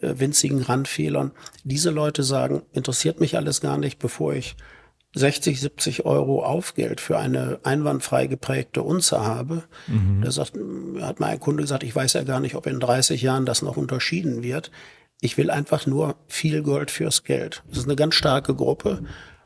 äh, 0.00 0.14
winzigen 0.16 0.62
Randfehlern. 0.62 1.32
Diese 1.64 1.90
Leute 1.90 2.22
sagen, 2.22 2.62
interessiert 2.72 3.20
mich 3.20 3.36
alles 3.36 3.60
gar 3.60 3.78
nicht, 3.78 3.98
bevor 3.98 4.34
ich 4.34 4.56
60, 5.14 5.60
70 5.60 6.04
Euro 6.06 6.44
Aufgeld 6.44 7.00
für 7.00 7.18
eine 7.18 7.58
einwandfrei 7.64 8.26
geprägte 8.26 8.82
Unze 8.82 9.24
habe. 9.24 9.64
Mhm. 9.88 10.22
Da 10.22 10.30
sagt, 10.30 10.52
hat 11.00 11.18
mal 11.18 11.26
ein 11.26 11.40
Kunde 11.40 11.62
gesagt, 11.62 11.82
ich 11.82 11.94
weiß 11.94 12.12
ja 12.12 12.22
gar 12.22 12.40
nicht, 12.40 12.54
ob 12.54 12.66
in 12.66 12.78
30 12.78 13.20
Jahren 13.20 13.44
das 13.44 13.62
noch 13.62 13.76
unterschieden 13.76 14.42
wird. 14.42 14.70
Ich 15.20 15.36
will 15.36 15.50
einfach 15.50 15.86
nur 15.86 16.14
viel 16.28 16.62
Gold 16.62 16.90
fürs 16.90 17.24
Geld. 17.24 17.62
Das 17.68 17.78
ist 17.78 17.84
eine 17.84 17.96
ganz 17.96 18.14
starke 18.14 18.54
Gruppe. 18.54 19.02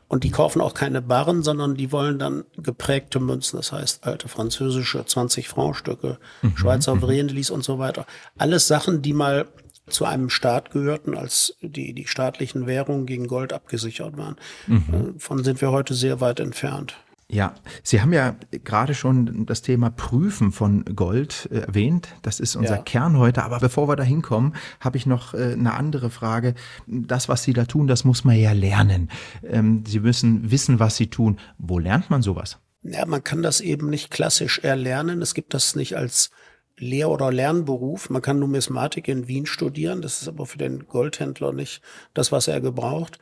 Und 0.07 0.23
die 0.23 0.29
kaufen 0.29 0.61
auch 0.61 0.75
keine 0.75 1.01
Barren, 1.01 1.41
sondern 1.41 1.75
die 1.75 1.91
wollen 1.91 2.19
dann 2.19 2.43
geprägte 2.57 3.19
Münzen, 3.19 3.57
das 3.57 3.71
heißt 3.71 4.05
alte 4.05 4.27
französische 4.27 5.03
20 5.03 5.49
Franc 5.49 5.75
Stücke, 5.77 6.19
mhm. 6.43 6.55
Schweizer 6.55 7.01
Vriendelis 7.01 7.49
und 7.49 7.63
so 7.63 7.79
weiter. 7.79 8.05
Alles 8.37 8.67
Sachen, 8.67 9.01
die 9.01 9.13
mal 9.13 9.47
zu 9.87 10.05
einem 10.05 10.29
Staat 10.29 10.71
gehörten, 10.71 11.15
als 11.15 11.57
die, 11.61 11.93
die 11.93 12.07
staatlichen 12.07 12.67
Währungen 12.67 13.05
gegen 13.05 13.27
Gold 13.27 13.53
abgesichert 13.53 14.17
waren. 14.17 14.35
Mhm. 14.67 15.15
Äh, 15.15 15.19
von 15.19 15.43
sind 15.43 15.61
wir 15.61 15.71
heute 15.71 15.93
sehr 15.93 16.21
weit 16.21 16.39
entfernt. 16.39 16.95
Ja, 17.27 17.55
Sie 17.81 18.01
haben 18.01 18.13
ja 18.13 18.35
gerade 18.51 18.93
schon 18.93 19.47
das 19.47 19.63
Thema 19.63 19.89
Prüfen 19.89 20.51
von 20.51 20.85
Gold 20.95 21.49
äh, 21.51 21.61
erwähnt. 21.61 22.09
Das 22.21 22.39
ist 22.39 22.55
unser 22.55 22.75
ja. 22.75 22.81
Kern 22.83 23.17
heute. 23.17 23.43
Aber 23.43 23.59
bevor 23.59 23.87
wir 23.87 23.95
da 23.95 24.03
hinkommen, 24.03 24.53
habe 24.79 24.97
ich 24.97 25.07
noch 25.07 25.33
äh, 25.33 25.53
eine 25.53 25.73
andere 25.73 26.11
Frage. 26.11 26.53
Das, 26.85 27.27
was 27.27 27.41
Sie 27.41 27.53
da 27.53 27.65
tun, 27.65 27.87
das 27.87 28.03
muss 28.03 28.23
man 28.23 28.35
ja 28.35 28.51
lernen. 28.51 29.09
Ähm, 29.43 29.83
Sie 29.87 30.01
müssen 30.01 30.51
wissen, 30.51 30.79
was 30.79 30.97
Sie 30.97 31.07
tun. 31.07 31.39
Wo 31.57 31.79
lernt 31.79 32.11
man 32.11 32.21
sowas? 32.21 32.59
Ja, 32.83 33.05
man 33.07 33.23
kann 33.23 33.41
das 33.41 33.59
eben 33.59 33.89
nicht 33.89 34.11
klassisch 34.11 34.59
erlernen. 34.59 35.23
Es 35.23 35.33
gibt 35.33 35.55
das 35.55 35.75
nicht 35.75 35.97
als 35.97 36.29
Lehr- 36.77 37.09
oder 37.09 37.31
Lernberuf. 37.31 38.09
Man 38.09 38.21
kann 38.21 38.39
Numismatik 38.39 39.07
in 39.07 39.27
Wien 39.27 39.45
studieren. 39.45 40.01
Das 40.01 40.21
ist 40.21 40.27
aber 40.27 40.45
für 40.45 40.57
den 40.57 40.87
Goldhändler 40.87 41.53
nicht 41.53 41.81
das, 42.13 42.31
was 42.31 42.47
er 42.47 42.61
gebraucht. 42.61 43.19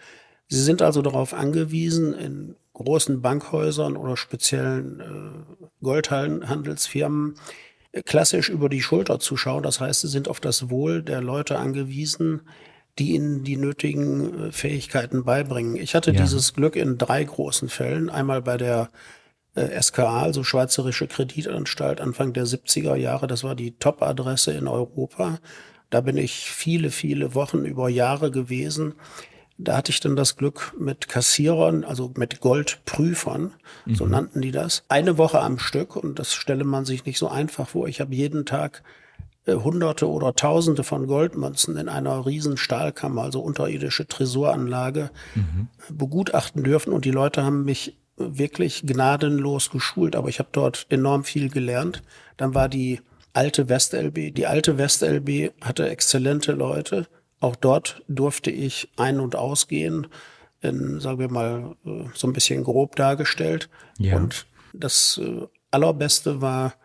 Sie 0.47 0.61
sind 0.61 0.81
also 0.81 1.01
darauf 1.01 1.33
angewiesen, 1.33 2.13
in 2.13 2.55
großen 2.73 3.21
Bankhäusern 3.21 3.95
oder 3.95 4.17
speziellen 4.17 4.99
äh, 4.99 5.63
Goldhandelsfirmen 5.83 7.35
äh, 7.91 8.01
klassisch 8.01 8.49
über 8.49 8.69
die 8.69 8.81
Schulter 8.81 9.19
zu 9.19 9.37
schauen. 9.37 9.63
Das 9.63 9.79
heißt, 9.79 10.01
sie 10.01 10.07
sind 10.07 10.27
auf 10.27 10.39
das 10.39 10.69
Wohl 10.69 11.03
der 11.03 11.21
Leute 11.21 11.57
angewiesen, 11.59 12.41
die 12.99 13.13
ihnen 13.13 13.43
die 13.43 13.57
nötigen 13.57 14.47
äh, 14.47 14.51
Fähigkeiten 14.51 15.23
beibringen. 15.23 15.75
Ich 15.75 15.95
hatte 15.95 16.11
ja. 16.11 16.21
dieses 16.21 16.53
Glück 16.53 16.75
in 16.75 16.97
drei 16.97 17.23
großen 17.23 17.69
Fällen. 17.69 18.09
Einmal 18.09 18.41
bei 18.41 18.57
der 18.57 18.89
SKA, 19.55 20.21
also 20.21 20.43
Schweizerische 20.43 21.07
Kreditanstalt, 21.07 22.01
Anfang 22.01 22.33
der 22.33 22.45
70er 22.45 22.95
Jahre. 22.95 23.27
Das 23.27 23.43
war 23.43 23.55
die 23.55 23.77
Top-Adresse 23.77 24.53
in 24.53 24.67
Europa. 24.67 25.39
Da 25.89 26.01
bin 26.01 26.17
ich 26.17 26.49
viele, 26.49 26.89
viele 26.89 27.35
Wochen 27.35 27.65
über 27.65 27.87
Jahre 27.87 28.31
gewesen. 28.31 28.95
Da 29.59 29.77
hatte 29.77 29.91
ich 29.91 29.99
dann 29.99 30.15
das 30.15 30.35
Glück 30.35 30.73
mit 30.79 31.07
Kassierern, 31.07 31.83
also 31.83 32.11
mit 32.17 32.39
Goldprüfern, 32.39 33.53
mhm. 33.85 33.95
so 33.95 34.07
nannten 34.07 34.41
die 34.41 34.51
das, 34.51 34.83
eine 34.89 35.19
Woche 35.19 35.39
am 35.39 35.59
Stück. 35.59 35.95
Und 35.95 36.17
das 36.17 36.33
stelle 36.33 36.63
man 36.63 36.85
sich 36.85 37.05
nicht 37.05 37.19
so 37.19 37.27
einfach 37.27 37.69
vor. 37.69 37.87
Ich 37.87 38.01
habe 38.01 38.15
jeden 38.15 38.47
Tag 38.47 38.81
äh, 39.45 39.53
Hunderte 39.53 40.09
oder 40.09 40.33
Tausende 40.33 40.83
von 40.83 41.05
Goldmünzen 41.05 41.77
in 41.77 41.89
einer 41.89 42.25
riesen 42.25 42.57
Stahlkammer, 42.57 43.21
also 43.21 43.41
unterirdische 43.41 44.07
Tresoranlage, 44.07 45.11
mhm. 45.35 45.67
begutachten 45.89 46.63
dürfen. 46.63 46.91
Und 46.91 47.05
die 47.05 47.11
Leute 47.11 47.43
haben 47.43 47.63
mich 47.65 47.95
wirklich 48.17 48.83
gnadenlos 48.85 49.69
geschult, 49.69 50.15
aber 50.15 50.29
ich 50.29 50.39
habe 50.39 50.49
dort 50.51 50.85
enorm 50.89 51.23
viel 51.23 51.49
gelernt. 51.49 52.03
Dann 52.37 52.53
war 52.53 52.69
die 52.69 53.01
alte 53.33 53.69
WestLB. 53.69 54.33
Die 54.33 54.47
alte 54.47 54.77
WestLB 54.77 55.51
hatte 55.61 55.89
exzellente 55.89 56.51
Leute. 56.51 57.07
Auch 57.39 57.55
dort 57.55 58.03
durfte 58.07 58.51
ich 58.51 58.89
ein- 58.95 59.19
und 59.19 59.35
ausgehen, 59.35 60.07
in, 60.61 60.99
sagen 60.99 61.19
wir 61.19 61.29
mal, 61.29 61.75
äh, 61.85 62.05
so 62.13 62.27
ein 62.27 62.33
bisschen 62.33 62.63
grob 62.63 62.95
dargestellt. 62.95 63.69
Ja. 63.97 64.15
Und 64.15 64.45
das 64.73 65.19
äh, 65.21 65.47
Allerbeste 65.71 66.41
war 66.41 66.75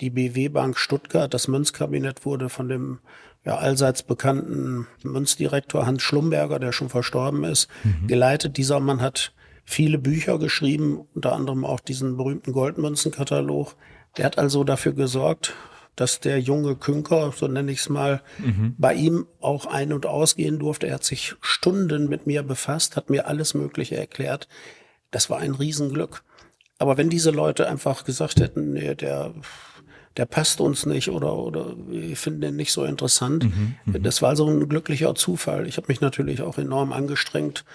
die 0.00 0.10
BW 0.10 0.48
Bank 0.48 0.78
Stuttgart. 0.78 1.32
Das 1.32 1.48
Münzkabinett 1.48 2.24
wurde 2.24 2.48
von 2.48 2.68
dem 2.68 2.98
ja, 3.44 3.56
allseits 3.56 4.02
bekannten 4.02 4.86
Münzdirektor 5.02 5.86
Hans 5.86 6.02
Schlumberger, 6.02 6.58
der 6.58 6.72
schon 6.72 6.88
verstorben 6.88 7.44
ist, 7.44 7.68
mhm. 7.84 8.06
geleitet. 8.06 8.56
Dieser 8.56 8.80
Mann 8.80 9.00
hat 9.00 9.32
viele 9.68 9.98
Bücher 9.98 10.38
geschrieben, 10.38 11.06
unter 11.14 11.34
anderem 11.34 11.66
auch 11.66 11.80
diesen 11.80 12.16
berühmten 12.16 12.52
Goldmünzenkatalog. 12.52 13.76
Der 14.16 14.24
hat 14.24 14.38
also 14.38 14.64
dafür 14.64 14.94
gesorgt, 14.94 15.52
dass 15.94 16.20
der 16.20 16.40
junge 16.40 16.74
Künker, 16.74 17.34
so 17.36 17.48
nenne 17.48 17.70
ich 17.70 17.80
es 17.80 17.90
mal, 17.90 18.22
mhm. 18.38 18.74
bei 18.78 18.94
ihm 18.94 19.26
auch 19.42 19.66
ein- 19.66 19.92
und 19.92 20.06
ausgehen 20.06 20.58
durfte. 20.58 20.86
Er 20.86 20.94
hat 20.94 21.04
sich 21.04 21.34
Stunden 21.42 22.08
mit 22.08 22.26
mir 22.26 22.42
befasst, 22.42 22.96
hat 22.96 23.10
mir 23.10 23.26
alles 23.26 23.52
Mögliche 23.52 23.98
erklärt. 23.98 24.48
Das 25.10 25.28
war 25.28 25.38
ein 25.38 25.54
Riesenglück. 25.54 26.22
Aber 26.78 26.96
wenn 26.96 27.10
diese 27.10 27.30
Leute 27.30 27.68
einfach 27.68 28.04
gesagt 28.04 28.40
hätten, 28.40 28.72
nee, 28.72 28.94
der, 28.94 29.34
der 30.16 30.24
passt 30.24 30.62
uns 30.62 30.86
nicht 30.86 31.10
oder, 31.10 31.36
oder 31.36 31.74
wir 31.88 32.16
finden 32.16 32.40
den 32.40 32.56
nicht 32.56 32.72
so 32.72 32.84
interessant, 32.84 33.44
mhm, 33.44 33.74
mhm. 33.84 34.02
das 34.02 34.22
war 34.22 34.34
so 34.34 34.48
ein 34.48 34.66
glücklicher 34.66 35.14
Zufall. 35.14 35.68
Ich 35.68 35.76
habe 35.76 35.88
mich 35.88 36.00
natürlich 36.00 36.40
auch 36.40 36.56
enorm 36.56 36.94
angestrengt, 36.94 37.66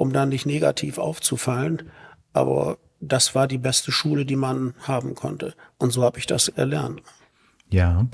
um 0.00 0.14
da 0.14 0.24
nicht 0.24 0.46
negativ 0.46 0.96
aufzufallen. 0.96 1.90
Aber 2.32 2.78
das 3.00 3.34
war 3.34 3.46
die 3.46 3.58
beste 3.58 3.92
Schule, 3.92 4.24
die 4.24 4.34
man 4.34 4.72
haben 4.80 5.14
konnte. 5.14 5.52
Und 5.76 5.92
so 5.92 6.02
habe 6.02 6.18
ich 6.18 6.26
das 6.26 6.48
erlernt. 6.48 7.02
Ja. 7.68 8.06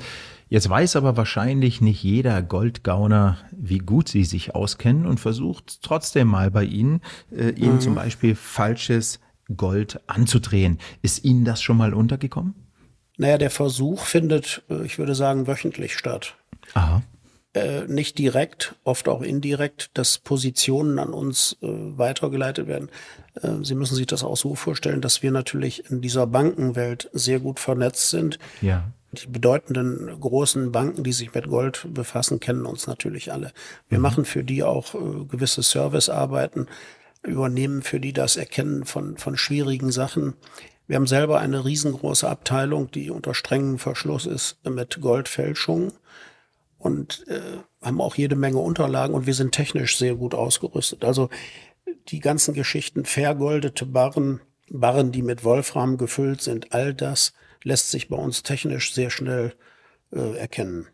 Jetzt 0.49 0.69
weiß 0.69 0.97
aber 0.97 1.17
wahrscheinlich 1.17 1.81
nicht 1.81 2.03
jeder 2.03 2.43
Goldgauner, 2.43 3.39
wie 3.53 3.79
gut 3.79 4.09
sie 4.09 4.25
sich 4.25 4.53
auskennen 4.53 5.07
und 5.07 5.21
versucht 5.21 5.81
trotzdem 5.83 6.27
mal 6.27 6.51
bei 6.51 6.65
Ihnen, 6.65 7.03
äh, 7.31 7.51
Ihnen 7.51 7.77
mhm. 7.77 7.81
zum 7.81 7.95
Beispiel 7.95 8.35
falsches 8.35 9.21
Gold 9.57 10.01
anzudrehen. 10.09 10.79
Ist 11.03 11.25
Ihnen 11.25 11.45
das 11.45 11.63
schon 11.63 11.77
mal 11.77 11.95
untergekommen? 11.95 12.55
Naja, 13.17 13.39
der 13.39 13.51
Versuch 13.51 14.03
findet, 14.07 14.65
äh, 14.71 14.85
ich 14.85 14.99
würde 14.99 15.15
sagen, 15.15 15.47
wöchentlich 15.47 15.97
statt. 15.97 16.35
Aha. 16.75 17.03
Äh, 17.57 17.87
nicht 17.89 18.19
direkt, 18.19 18.75
oft 18.85 19.09
auch 19.09 19.23
indirekt, 19.23 19.89
dass 19.95 20.19
Positionen 20.19 20.99
an 20.99 21.15
uns 21.15 21.57
äh, 21.63 21.67
weitergeleitet 21.71 22.67
werden. 22.67 22.91
Äh, 23.41 23.63
Sie 23.63 23.75
müssen 23.75 23.95
sich 23.95 24.07
das 24.07 24.23
auch 24.23 24.37
so 24.37 24.55
vorstellen, 24.55 25.01
dass 25.01 25.23
wir 25.23 25.31
natürlich 25.31 25.91
in 25.91 26.03
dieser 26.03 26.27
Bankenwelt 26.27 27.09
sehr 27.15 27.41
gut 27.41 27.59
vernetzt 27.59 28.11
sind. 28.11 28.39
Ja. 28.61 28.93
Die 29.13 29.27
bedeutenden 29.29 30.21
großen 30.21 30.71
Banken, 30.71 31.03
die 31.03 31.15
sich 31.15 31.33
mit 31.33 31.49
Gold 31.49 31.87
befassen, 31.95 32.41
kennen 32.41 32.67
uns 32.67 32.87
natürlich 32.87 33.33
alle. 33.33 33.53
Wir 33.89 33.97
mhm. 33.97 34.03
machen 34.03 34.25
für 34.27 34.45
die 34.45 34.63
auch 34.63 34.95
äh, 34.95 35.25
gewisse 35.25 35.63
Servicearbeiten 35.63 36.67
übernehmen 37.23 37.81
für 37.81 38.01
die 38.01 38.13
das 38.13 38.37
Erkennen 38.37 38.85
von, 38.85 39.17
von 39.17 39.39
schwierigen 39.39 39.93
Sachen. 39.93 40.35
Wir 40.87 40.97
haben 40.97 41.07
selber 41.07 41.41
eine 41.41 41.65
riesengroße 41.65 42.29
Abteilung, 42.29 42.91
die 42.91 43.09
unter 43.09 43.33
strengem 43.33 43.79
Verschluss 43.79 44.27
ist 44.27 44.59
mit 44.69 45.01
Goldfälschung 45.01 45.93
und 46.87 47.27
äh, 47.27 47.41
haben 47.83 48.01
auch 48.01 48.15
jede 48.15 48.37
Menge 48.37 48.59
Unterlagen 48.59 49.15
und 49.15 49.27
wir 49.27 49.35
sind 49.35 49.53
technisch 49.53 49.99
sehr 49.99 50.15
gut 50.15 50.35
ausgerüstet. 50.35 51.05
Also 51.05 51.29
die 52.09 52.21
ganzen 52.21 52.55
Geschichten, 52.55 53.05
vergoldete 53.05 53.85
Barren, 53.87 54.41
Barren, 54.71 55.11
die 55.11 55.23
mit 55.23 55.43
Wolfram 55.43 55.99
gefüllt 55.99 56.41
sind, 56.41 56.73
all 56.73 56.95
das 56.95 57.33
lässt 57.65 57.91
sich 57.91 58.09
bei 58.09 58.17
uns 58.17 58.45
technisch 58.45 58.95
sehr 58.95 59.11
schnell 59.11 59.55
äh, 60.13 60.37
erkennen. 60.37 60.87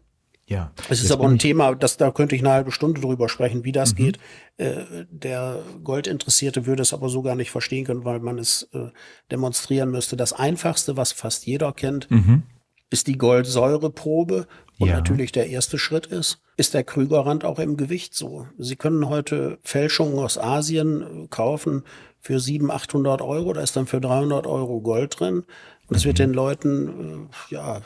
Ja. 0.47 0.73
Es 0.89 1.03
ist 1.03 1.13
aber 1.13 1.29
ein 1.29 1.39
Thema, 1.39 1.75
das, 1.75 1.99
da 1.99 2.11
könnte 2.11 2.35
ich 2.35 2.43
eine 2.43 2.53
halbe 2.53 2.73
Stunde 2.73 3.01
drüber 3.01 3.29
sprechen, 3.29 3.65
wie 3.65 3.73
das 3.73 3.93
mhm. 3.93 3.97
geht. 3.97 4.19
Äh, 4.57 5.05
der 5.11 5.63
Goldinteressierte 5.85 6.65
würde 6.65 6.83
es 6.83 6.95
aber 6.95 7.11
so 7.11 7.21
gar 7.21 7.37
nicht 7.37 7.51
verstehen 7.51 7.85
können, 7.85 8.05
weil 8.05 8.21
man 8.21 8.39
es 8.39 8.69
äh, 8.73 8.89
demonstrieren 9.31 9.91
müsste. 9.91 10.17
Das 10.17 10.33
einfachste, 10.33 10.97
was 10.97 11.13
fast 11.13 11.47
jeder 11.47 11.73
kennt, 11.73 12.11
mhm. 12.11 12.45
Ist 12.93 13.07
die 13.07 13.19
Goldsäureprobe. 13.19 14.47
Und 14.79 14.89
ja. 14.89 14.97
natürlich 14.97 15.33
der 15.33 15.49
erste 15.49 15.79
Schritt 15.79 16.07
ist, 16.07 16.41
ist 16.57 16.75
der 16.75 16.85
Krügerrand 16.85 17.45
auch 17.45 17.59
im 17.59 17.77
Gewicht 17.77 18.15
so. 18.15 18.47
Sie 18.59 18.77
können 18.77 19.09
heute 19.09 19.59
Fälschungen 19.63 20.19
aus 20.19 20.39
Asien 20.39 21.25
äh, 21.25 21.27
kaufen 21.29 21.85
für 22.21 22.39
700, 22.39 22.83
800 22.83 23.23
Euro. 23.23 23.53
Da 23.53 23.63
ist 23.63 23.77
dann 23.77 23.87
für 23.87 24.01
300 24.01 24.47
Euro 24.47 24.81
Gold 24.81 25.19
drin. 25.19 25.45
Und 25.89 25.97
es 25.97 26.05
wird 26.05 26.19
mhm. 26.19 26.23
den 26.23 26.35
Leuten, 26.35 27.29
äh, 27.51 27.55
ja, 27.55 27.81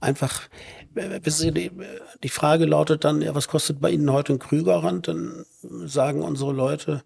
einfach, 0.00 0.42
wissen 0.94 1.54
Sie, 1.54 1.70
die 2.22 2.28
Frage 2.28 2.64
lautet 2.64 3.04
dann, 3.04 3.22
ja, 3.22 3.34
was 3.34 3.48
kostet 3.48 3.80
bei 3.80 3.90
Ihnen 3.90 4.12
heute 4.12 4.34
ein 4.34 4.38
Krügerrand? 4.38 5.08
Dann 5.08 5.44
sagen 5.62 6.22
unsere 6.22 6.52
Leute 6.52 7.02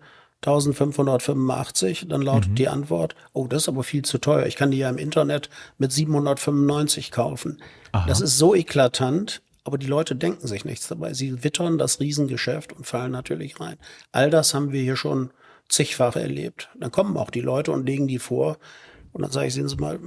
1585. 0.47 2.07
Dann 2.09 2.23
lautet 2.23 2.51
mhm. 2.51 2.55
die 2.57 2.69
Antwort, 2.69 3.15
oh, 3.33 3.47
das 3.47 3.63
ist 3.63 3.69
aber 3.69 3.83
viel 3.83 4.05
zu 4.05 4.19
teuer. 4.19 4.47
Ich 4.47 4.57
kann 4.57 4.71
die 4.71 4.79
ja 4.79 4.91
im 4.91 4.99
Internet 4.99 5.49
mit 5.79 5.93
795 5.93 7.11
kaufen. 7.11 7.61
Aha. 7.93 8.07
Das 8.07 8.21
ist 8.21 8.39
so 8.39 8.55
eklatant, 8.55 9.43
aber 9.65 9.79
die 9.79 9.87
Leute 9.87 10.15
denken 10.15 10.47
sich 10.47 10.65
nichts 10.65 10.89
dabei. 10.89 11.15
Sie 11.15 11.43
wittern 11.43 11.79
das 11.79 12.01
Riesengeschäft 12.01 12.73
und 12.73 12.87
fallen 12.87 13.13
natürlich 13.13 13.59
rein. 13.61 13.77
All 14.13 14.31
das 14.31 14.53
haben 14.53 14.73
wir 14.73 14.83
hier 14.83 14.97
schon 14.97 15.31
zigfach 15.69 16.17
erlebt. 16.17 16.69
Dann 16.79 16.91
kommen 16.91 17.17
auch 17.17 17.31
die 17.31 17.41
Leute 17.41 17.73
und 17.73 17.87
legen 17.87 18.07
die 18.07 18.19
vor. 18.19 18.59
Und 19.13 19.23
dann 19.23 19.31
sage 19.31 19.47
ich, 19.47 19.55
sehen 19.55 19.69
Sie 19.69 19.77
mal, 19.77 20.01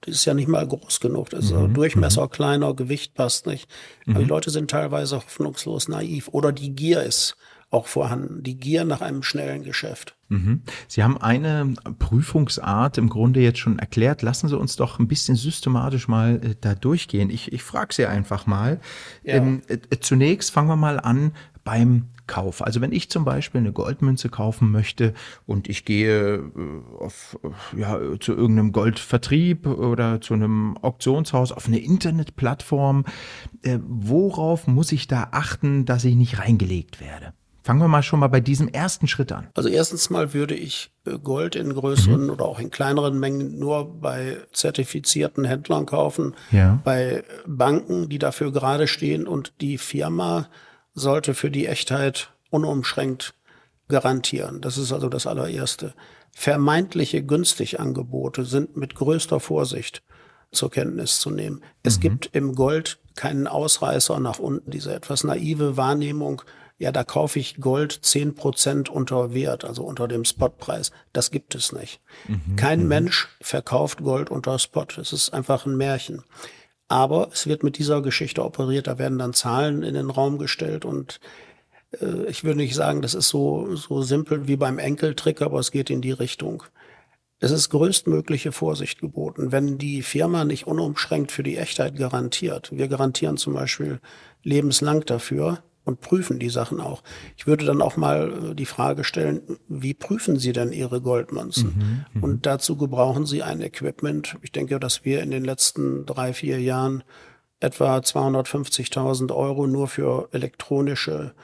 das 0.00 0.16
ist 0.16 0.24
ja 0.24 0.34
nicht 0.34 0.48
mal 0.48 0.66
groß 0.66 1.00
genug. 1.00 1.30
Das 1.30 1.44
ist 1.44 1.52
mhm. 1.52 1.74
Durchmesser 1.74 2.24
mhm. 2.24 2.30
kleiner, 2.30 2.74
Gewicht 2.74 3.14
passt 3.14 3.46
nicht. 3.46 3.70
Aber 4.06 4.18
die 4.18 4.24
mhm. 4.24 4.30
Leute 4.30 4.50
sind 4.50 4.70
teilweise 4.70 5.16
hoffnungslos 5.16 5.88
naiv. 5.88 6.28
Oder 6.32 6.50
die 6.50 6.74
Gier 6.74 7.02
ist 7.02 7.36
auch 7.74 7.86
vorhanden. 7.86 8.42
Die 8.42 8.56
Gier 8.56 8.84
nach 8.84 9.00
einem 9.00 9.22
schnellen 9.22 9.62
Geschäft. 9.64 10.16
Mhm. 10.28 10.62
Sie 10.88 11.02
haben 11.02 11.18
eine 11.18 11.74
Prüfungsart 11.98 12.96
im 12.96 13.08
Grunde 13.08 13.40
jetzt 13.40 13.58
schon 13.58 13.78
erklärt. 13.78 14.22
Lassen 14.22 14.48
Sie 14.48 14.56
uns 14.56 14.76
doch 14.76 14.98
ein 14.98 15.08
bisschen 15.08 15.36
systematisch 15.36 16.08
mal 16.08 16.40
äh, 16.42 16.54
da 16.60 16.74
durchgehen. 16.74 17.30
Ich, 17.30 17.52
ich 17.52 17.62
frage 17.62 17.92
Sie 17.92 18.06
einfach 18.06 18.46
mal. 18.46 18.80
Ja. 19.22 19.34
Ähm, 19.34 19.62
äh, 19.68 19.78
zunächst 20.00 20.50
fangen 20.50 20.68
wir 20.68 20.76
mal 20.76 20.98
an 20.98 21.32
beim 21.64 22.08
Kauf. 22.26 22.62
Also 22.62 22.80
wenn 22.80 22.92
ich 22.92 23.10
zum 23.10 23.24
Beispiel 23.24 23.60
eine 23.60 23.72
Goldmünze 23.72 24.30
kaufen 24.30 24.70
möchte 24.70 25.12
und 25.46 25.68
ich 25.68 25.84
gehe 25.84 26.36
äh, 26.36 26.42
auf, 26.98 27.38
ja, 27.76 27.98
zu 28.18 28.32
irgendeinem 28.32 28.72
Goldvertrieb 28.72 29.66
oder 29.66 30.20
zu 30.20 30.32
einem 30.34 30.78
Auktionshaus 30.78 31.52
auf 31.52 31.66
eine 31.66 31.78
Internetplattform, 31.78 33.04
äh, 33.62 33.78
worauf 33.86 34.66
muss 34.66 34.92
ich 34.92 35.06
da 35.06 35.28
achten, 35.32 35.84
dass 35.84 36.04
ich 36.04 36.14
nicht 36.14 36.38
reingelegt 36.38 37.00
werde? 37.00 37.34
Fangen 37.64 37.80
wir 37.80 37.88
mal 37.88 38.02
schon 38.02 38.20
mal 38.20 38.28
bei 38.28 38.40
diesem 38.40 38.68
ersten 38.68 39.08
Schritt 39.08 39.32
an. 39.32 39.48
Also 39.54 39.70
erstens 39.70 40.10
mal 40.10 40.34
würde 40.34 40.54
ich 40.54 40.92
äh, 41.06 41.18
Gold 41.18 41.56
in 41.56 41.72
größeren 41.72 42.24
mhm. 42.24 42.30
oder 42.30 42.44
auch 42.44 42.58
in 42.58 42.70
kleineren 42.70 43.18
Mengen 43.18 43.58
nur 43.58 44.00
bei 44.02 44.36
zertifizierten 44.52 45.46
Händlern 45.46 45.86
kaufen, 45.86 46.34
ja. 46.50 46.78
bei 46.84 47.24
Banken, 47.46 48.10
die 48.10 48.18
dafür 48.18 48.52
gerade 48.52 48.86
stehen 48.86 49.26
und 49.26 49.54
die 49.62 49.78
Firma 49.78 50.50
sollte 50.92 51.32
für 51.32 51.50
die 51.50 51.66
Echtheit 51.66 52.28
unumschränkt 52.50 53.32
garantieren. 53.88 54.60
Das 54.60 54.76
ist 54.76 54.92
also 54.92 55.08
das 55.08 55.26
allererste. 55.26 55.94
Vermeintliche 56.32 57.22
Günstigangebote 57.24 58.44
sind 58.44 58.76
mit 58.76 58.94
größter 58.94 59.40
Vorsicht 59.40 60.02
zur 60.52 60.70
Kenntnis 60.70 61.18
zu 61.18 61.30
nehmen. 61.30 61.62
Es 61.82 61.96
mhm. 61.96 62.02
gibt 62.02 62.30
im 62.34 62.54
Gold 62.54 62.98
keinen 63.14 63.46
Ausreißer 63.46 64.20
nach 64.20 64.38
unten. 64.38 64.70
Diese 64.70 64.94
etwas 64.94 65.24
naive 65.24 65.78
Wahrnehmung, 65.78 66.42
ja, 66.76 66.90
da 66.90 67.04
kaufe 67.04 67.38
ich 67.38 67.56
Gold 67.60 67.92
zehn 68.02 68.34
Prozent 68.34 68.88
unter 68.88 69.32
Wert, 69.32 69.64
also 69.64 69.84
unter 69.84 70.08
dem 70.08 70.24
Spotpreis. 70.24 70.90
Das 71.12 71.30
gibt 71.30 71.54
es 71.54 71.72
nicht. 71.72 72.00
Mhm. 72.26 72.56
Kein 72.56 72.82
mhm. 72.82 72.88
Mensch 72.88 73.28
verkauft 73.40 74.02
Gold 74.02 74.30
unter 74.30 74.58
Spot. 74.58 74.86
Es 74.96 75.12
ist 75.12 75.32
einfach 75.32 75.66
ein 75.66 75.76
Märchen. 75.76 76.24
Aber 76.88 77.28
es 77.32 77.46
wird 77.46 77.62
mit 77.62 77.78
dieser 77.78 78.02
Geschichte 78.02 78.44
operiert, 78.44 78.86
da 78.86 78.98
werden 78.98 79.18
dann 79.18 79.32
Zahlen 79.32 79.82
in 79.82 79.94
den 79.94 80.10
Raum 80.10 80.38
gestellt 80.38 80.84
und 80.84 81.18
äh, 82.00 82.26
ich 82.26 82.44
würde 82.44 82.58
nicht 82.58 82.74
sagen, 82.74 83.02
das 83.02 83.14
ist 83.14 83.28
so, 83.28 83.74
so 83.74 84.02
simpel 84.02 84.48
wie 84.48 84.56
beim 84.56 84.78
Enkeltrick, 84.78 85.40
aber 85.42 85.60
es 85.60 85.70
geht 85.70 85.90
in 85.90 86.02
die 86.02 86.12
Richtung. 86.12 86.64
Es 87.40 87.50
ist 87.50 87.70
größtmögliche 87.70 88.52
Vorsicht 88.52 89.00
geboten. 89.00 89.50
Wenn 89.50 89.78
die 89.78 90.02
Firma 90.02 90.44
nicht 90.44 90.66
unumschränkt 90.66 91.32
für 91.32 91.42
die 91.42 91.56
Echtheit 91.56 91.96
garantiert, 91.96 92.70
wir 92.72 92.88
garantieren 92.88 93.36
zum 93.36 93.54
Beispiel 93.54 94.00
lebenslang 94.42 95.04
dafür, 95.04 95.62
und 95.84 96.00
prüfen 96.00 96.38
die 96.38 96.48
Sachen 96.48 96.80
auch. 96.80 97.02
Ich 97.36 97.46
würde 97.46 97.64
dann 97.64 97.82
auch 97.82 97.96
mal 97.96 98.50
äh, 98.50 98.54
die 98.54 98.66
Frage 98.66 99.04
stellen, 99.04 99.42
wie 99.68 99.94
prüfen 99.94 100.38
Sie 100.38 100.52
denn 100.52 100.72
Ihre 100.72 101.00
Goldmünzen? 101.00 101.74
Mhm, 101.76 102.04
mhm, 102.14 102.24
und 102.24 102.46
dazu 102.46 102.76
gebrauchen 102.76 103.26
Sie 103.26 103.42
ein 103.42 103.60
Equipment. 103.60 104.36
Ich 104.42 104.52
denke, 104.52 104.80
dass 104.80 105.04
wir 105.04 105.22
in 105.22 105.30
den 105.30 105.44
letzten 105.44 106.06
drei, 106.06 106.32
vier 106.32 106.60
Jahren 106.60 107.04
etwa 107.60 107.98
250.000 107.98 109.34
Euro 109.34 109.66
nur 109.66 109.88
für 109.88 110.28
elektronische, 110.32 111.34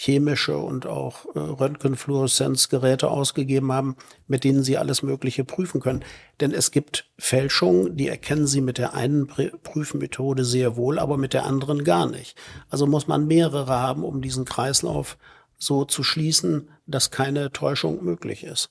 chemische 0.00 0.56
und 0.56 0.86
auch 0.86 1.26
äh, 1.34 1.40
Röntgenfluoreszenzgeräte 1.40 3.10
ausgegeben 3.10 3.72
haben, 3.72 3.96
mit 4.28 4.44
denen 4.44 4.62
sie 4.62 4.78
alles 4.78 5.02
Mögliche 5.02 5.42
prüfen 5.42 5.80
können. 5.80 6.04
Denn 6.40 6.52
es 6.52 6.70
gibt 6.70 7.10
Fälschungen, 7.18 7.96
die 7.96 8.06
erkennen 8.06 8.46
sie 8.46 8.60
mit 8.60 8.78
der 8.78 8.94
einen 8.94 9.26
Prüfmethode 9.26 10.44
sehr 10.44 10.76
wohl, 10.76 11.00
aber 11.00 11.16
mit 11.16 11.34
der 11.34 11.46
anderen 11.46 11.82
gar 11.82 12.08
nicht. 12.08 12.38
Also 12.70 12.86
muss 12.86 13.08
man 13.08 13.26
mehrere 13.26 13.80
haben, 13.80 14.04
um 14.04 14.22
diesen 14.22 14.44
Kreislauf 14.44 15.18
so 15.58 15.84
zu 15.84 16.04
schließen, 16.04 16.68
dass 16.86 17.10
keine 17.10 17.50
Täuschung 17.50 18.04
möglich 18.04 18.44
ist. 18.44 18.70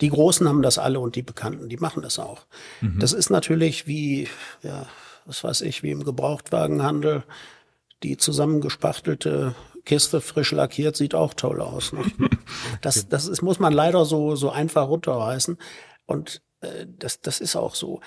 Die 0.00 0.08
Großen 0.08 0.48
haben 0.48 0.62
das 0.62 0.78
alle 0.78 0.98
und 0.98 1.14
die 1.14 1.22
Bekannten, 1.22 1.68
die 1.68 1.76
machen 1.76 2.02
das 2.02 2.18
auch. 2.18 2.46
Mhm. 2.80 3.00
Das 3.00 3.12
ist 3.12 3.28
natürlich 3.28 3.86
wie, 3.86 4.28
ja, 4.62 4.86
was 5.26 5.44
weiß 5.44 5.60
ich, 5.60 5.82
wie 5.82 5.90
im 5.90 6.04
Gebrauchtwagenhandel. 6.04 7.24
Die 8.02 8.16
zusammengespachtelte 8.16 9.54
Kiste 9.88 10.20
frisch 10.20 10.52
lackiert 10.52 10.96
sieht 10.96 11.14
auch 11.14 11.32
toll 11.32 11.62
aus. 11.62 11.92
Ne? 11.92 12.04
Das, 12.82 13.08
das 13.08 13.26
ist, 13.26 13.42
muss 13.42 13.58
man 13.58 13.72
leider 13.72 14.04
so, 14.04 14.36
so 14.36 14.50
einfach 14.50 14.88
runterreißen. 14.88 15.58
Und 16.06 16.42
äh, 16.60 16.86
das, 16.86 17.20
das 17.20 17.40
ist 17.40 17.56
auch 17.56 17.74
so. 17.74 18.00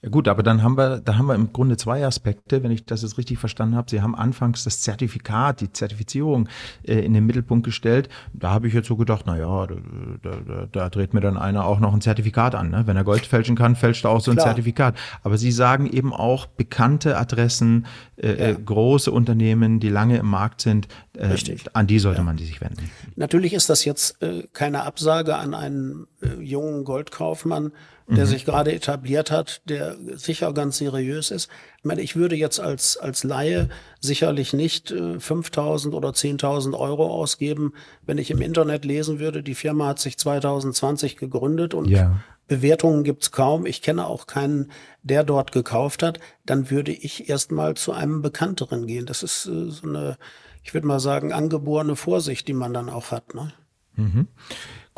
Ja 0.00 0.10
gut, 0.10 0.28
aber 0.28 0.44
dann 0.44 0.62
haben 0.62 0.76
wir, 0.76 1.00
da 1.00 1.18
haben 1.18 1.26
wir 1.26 1.34
im 1.34 1.52
Grunde 1.52 1.76
zwei 1.76 2.06
Aspekte, 2.06 2.62
wenn 2.62 2.70
ich 2.70 2.86
das 2.86 3.02
jetzt 3.02 3.18
richtig 3.18 3.38
verstanden 3.38 3.74
habe. 3.74 3.90
Sie 3.90 4.00
haben 4.00 4.14
anfangs 4.14 4.62
das 4.62 4.80
Zertifikat, 4.80 5.60
die 5.60 5.72
Zertifizierung 5.72 6.48
äh, 6.86 7.00
in 7.00 7.14
den 7.14 7.26
Mittelpunkt 7.26 7.64
gestellt. 7.64 8.08
Da 8.32 8.50
habe 8.50 8.68
ich 8.68 8.74
jetzt 8.74 8.86
so 8.86 8.94
gedacht, 8.94 9.24
na 9.26 9.36
ja, 9.36 9.66
da, 9.66 9.74
da, 10.22 10.68
da 10.70 10.88
dreht 10.88 11.14
mir 11.14 11.20
dann 11.20 11.36
einer 11.36 11.64
auch 11.64 11.80
noch 11.80 11.92
ein 11.92 12.00
Zertifikat 12.00 12.54
an. 12.54 12.70
Ne? 12.70 12.86
Wenn 12.86 12.96
er 12.96 13.02
Gold 13.02 13.26
fälschen 13.26 13.56
kann, 13.56 13.74
fälscht 13.74 14.04
er 14.04 14.10
auch 14.10 14.20
so 14.20 14.30
ein 14.30 14.36
Klar. 14.36 14.46
Zertifikat. 14.46 14.96
Aber 15.24 15.36
Sie 15.36 15.50
sagen 15.50 15.90
eben 15.90 16.12
auch 16.12 16.46
bekannte 16.46 17.18
Adressen, 17.18 17.86
äh, 18.16 18.28
äh 18.28 18.50
ja. 18.50 18.56
große 18.64 19.10
Unternehmen, 19.10 19.80
die 19.80 19.88
lange 19.88 20.18
im 20.18 20.26
Markt 20.26 20.60
sind, 20.60 20.86
äh, 21.14 21.26
Richtig. 21.26 21.64
an 21.72 21.88
die 21.88 21.98
sollte 21.98 22.20
ja. 22.20 22.24
man 22.24 22.38
sich 22.38 22.60
wenden. 22.60 22.88
Natürlich 23.16 23.52
ist 23.52 23.68
das 23.68 23.84
jetzt 23.84 24.22
äh, 24.22 24.44
keine 24.52 24.84
Absage 24.84 25.34
an 25.34 25.54
einen 25.54 26.06
äh, 26.22 26.40
jungen 26.40 26.84
Goldkaufmann, 26.84 27.72
der 28.08 28.24
mhm. 28.24 28.28
sich 28.28 28.44
gerade 28.44 28.72
etabliert 28.72 29.30
hat, 29.30 29.60
der 29.66 29.96
sicher 30.14 30.52
ganz 30.54 30.78
seriös 30.78 31.30
ist. 31.30 31.50
Ich 31.78 31.84
meine, 31.84 32.00
ich 32.00 32.16
würde 32.16 32.36
jetzt 32.36 32.58
als, 32.58 32.96
als 32.96 33.22
Laie 33.22 33.68
sicherlich 34.00 34.52
nicht 34.54 34.90
äh, 34.90 35.16
5.000 35.16 35.92
oder 35.92 36.10
10.000 36.10 36.78
Euro 36.78 37.06
ausgeben, 37.06 37.74
wenn 38.06 38.18
ich 38.18 38.30
im 38.30 38.40
Internet 38.40 38.84
lesen 38.84 39.18
würde, 39.18 39.42
die 39.42 39.54
Firma 39.54 39.88
hat 39.88 39.98
sich 39.98 40.16
2020 40.16 41.16
gegründet 41.16 41.74
und 41.74 41.88
ja. 41.88 42.20
Bewertungen 42.46 43.04
gibt's 43.04 43.30
kaum. 43.30 43.66
Ich 43.66 43.82
kenne 43.82 44.06
auch 44.06 44.26
keinen, 44.26 44.72
der 45.02 45.22
dort 45.22 45.52
gekauft 45.52 46.02
hat. 46.02 46.18
Dann 46.46 46.70
würde 46.70 46.92
ich 46.92 47.28
erstmal 47.28 47.74
zu 47.74 47.92
einem 47.92 48.22
Bekannteren 48.22 48.86
gehen. 48.86 49.04
Das 49.04 49.22
ist 49.22 49.46
äh, 49.46 49.68
so 49.70 49.86
eine, 49.86 50.16
ich 50.64 50.72
würde 50.72 50.86
mal 50.86 51.00
sagen, 51.00 51.32
angeborene 51.34 51.94
Vorsicht, 51.94 52.48
die 52.48 52.54
man 52.54 52.72
dann 52.72 52.88
auch 52.88 53.10
hat. 53.10 53.34
Ne? 53.34 53.52
Mhm. 53.96 54.28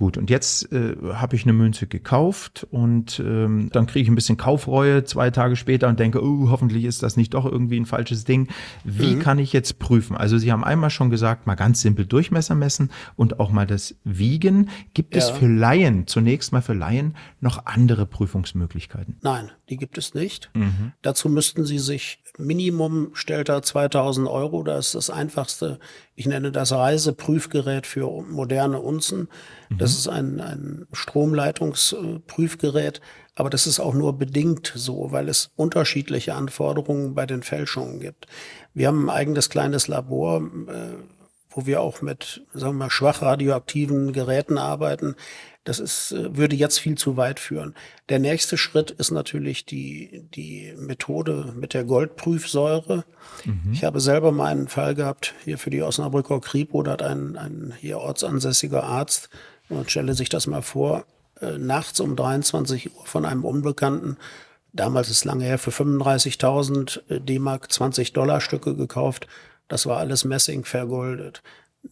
Gut, 0.01 0.17
und 0.17 0.31
jetzt 0.31 0.73
äh, 0.73 0.97
habe 1.13 1.37
ich 1.37 1.43
eine 1.43 1.53
Münze 1.53 1.87
gekauft 1.87 2.67
und 2.71 3.21
ähm, 3.21 3.69
dann 3.71 3.85
kriege 3.85 4.03
ich 4.03 4.09
ein 4.09 4.15
bisschen 4.15 4.39
Kaufreue 4.39 5.05
zwei 5.05 5.31
Tage 5.31 5.57
später 5.57 5.89
und 5.89 6.01
denke, 6.01 6.25
oh, 6.25 6.49
hoffentlich 6.49 6.85
ist 6.85 7.03
das 7.03 7.19
nicht 7.19 7.35
doch 7.35 7.45
irgendwie 7.45 7.79
ein 7.79 7.85
falsches 7.85 8.25
Ding. 8.25 8.49
Wie 8.83 9.17
mhm. 9.17 9.19
kann 9.19 9.39
ich 9.39 9.53
jetzt 9.53 9.79
prüfen? 9.79 10.17
Also 10.17 10.39
Sie 10.39 10.53
haben 10.53 10.65
einmal 10.65 10.89
schon 10.89 11.11
gesagt, 11.11 11.47
mal 11.47 11.55
ganz 11.55 11.83
simpel 11.83 12.07
Durchmesser 12.07 12.55
messen 12.55 12.91
und 13.15 13.41
auch 13.41 13.51
mal 13.51 13.67
das 13.67 13.95
Wiegen. 14.03 14.71
Gibt 14.95 15.15
ja. 15.15 15.21
es 15.21 15.29
für 15.29 15.49
Laien, 15.49 16.07
zunächst 16.07 16.51
mal 16.51 16.63
für 16.63 16.73
Laien, 16.73 17.15
noch 17.43 17.67
andere 17.67 18.07
Prüfungsmöglichkeiten? 18.07 19.19
Nein, 19.21 19.51
die 19.69 19.77
gibt 19.77 19.99
es 19.99 20.15
nicht. 20.15 20.49
Mhm. 20.55 20.93
Dazu 21.03 21.29
müssten 21.29 21.67
Sie 21.67 21.79
sich 21.79 22.23
Minimum 22.39 23.11
stellt 23.13 23.51
er 23.51 23.61
2000 23.61 24.27
Euro. 24.29 24.63
Das 24.63 24.87
ist 24.87 24.95
das 24.95 25.11
einfachste. 25.11 25.79
Ich 26.15 26.27
nenne 26.27 26.53
das 26.53 26.73
Reiseprüfgerät 26.73 27.87
für 27.87 28.23
moderne 28.23 28.81
Unzen. 28.81 29.29
Das 29.71 29.90
mhm. 29.93 29.99
ist 29.99 30.09
ein, 30.09 30.41
ein 30.41 30.87
Stromleitungsprüfgerät. 30.93 33.01
Aber 33.35 33.51
das 33.51 33.67
ist 33.67 33.81
auch 33.81 33.95
nur 33.95 34.19
bedingt 34.19 34.73
so, 34.75 35.13
weil 35.13 35.29
es 35.29 35.51
unterschiedliche 35.57 36.35
Anforderungen 36.35 37.15
bei 37.15 37.27
den 37.27 37.43
Fälschungen 37.43 38.01
gibt. 38.01 38.27
Wir 38.75 38.89
haben 38.89 39.07
ein 39.07 39.11
eigenes 39.11 39.49
kleines 39.49 39.89
Labor, 39.89 40.43
äh, 40.43 40.97
wo 41.51 41.67
wir 41.67 41.81
auch 41.81 42.03
mit, 42.03 42.45
sagen 42.53 42.75
wir 42.75 42.85
mal, 42.85 42.91
schwach 42.91 43.23
radioaktiven 43.23 44.13
Geräten 44.13 44.59
arbeiten. 44.59 45.17
Das 45.65 45.79
ist, 45.79 46.13
äh, 46.13 46.37
würde 46.37 46.57
jetzt 46.57 46.79
viel 46.79 46.97
zu 46.97 47.17
weit 47.17 47.41
führen. 47.41 47.75
Der 48.09 48.19
nächste 48.19 48.57
Schritt 48.57 48.91
ist 48.91 49.11
natürlich 49.11 49.67
die, 49.67 50.25
die 50.35 50.75
Methode 50.77 51.53
mit 51.57 51.75
der 51.75 51.85
Goldprüfsäure. 51.85 53.05
Mhm. 53.45 53.73
Ich 53.73 53.85
habe 53.85 54.01
selber 54.01 54.33
mal 54.33 54.47
einen 54.47 54.69
Fall 54.69 54.95
gehabt, 54.95 55.35
hier 55.45 55.59
für 55.59 55.71
die 55.71 55.83
Osnabrücker 55.83 56.41
Kripo, 56.41 56.83
da 56.83 56.93
hat 56.93 57.03
ein, 57.03 57.37
ein 57.37 57.75
hier 57.79 57.99
ortsansässiger 57.99 58.85
Arzt, 58.85 59.29
man 59.71 59.89
stelle 59.89 60.15
sich 60.15 60.29
das 60.29 60.47
mal 60.47 60.63
vor, 60.63 61.05
äh, 61.41 61.59
nachts 61.59 62.01
um 62.01 62.17
23 62.17 62.95
Uhr 62.95 63.07
von 63.07 63.25
einem 63.25 63.45
Unbekannten, 63.45 64.17
damals 64.73 65.11
ist 65.11 65.25
lange 65.25 65.45
her, 65.45 65.59
für 65.59 65.71
35.000 65.71 67.01
äh, 67.09 67.21
D-Mark 67.21 67.73
20 67.73 68.13
Dollar 68.13 68.41
Stücke 68.41 68.77
gekauft. 68.77 69.27
Das 69.69 69.87
war 69.87 69.99
alles 69.99 70.25
Messing 70.25 70.65
vergoldet. 70.65 71.43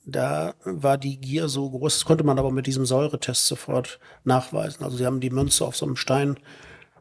Da 0.04 0.54
war 0.64 0.98
die 0.98 1.18
Gier 1.18 1.48
so 1.48 1.70
groß, 1.70 1.94
das 1.94 2.04
konnte 2.04 2.24
man 2.24 2.38
aber 2.38 2.50
mit 2.50 2.66
diesem 2.66 2.84
Säuretest 2.84 3.46
sofort 3.46 3.98
nachweisen. 4.24 4.84
Also 4.84 4.98
sie 4.98 5.06
haben 5.06 5.20
die 5.20 5.30
Münze 5.30 5.64
auf 5.64 5.76
so 5.76 5.86
einem 5.86 5.96
Stein 5.96 6.36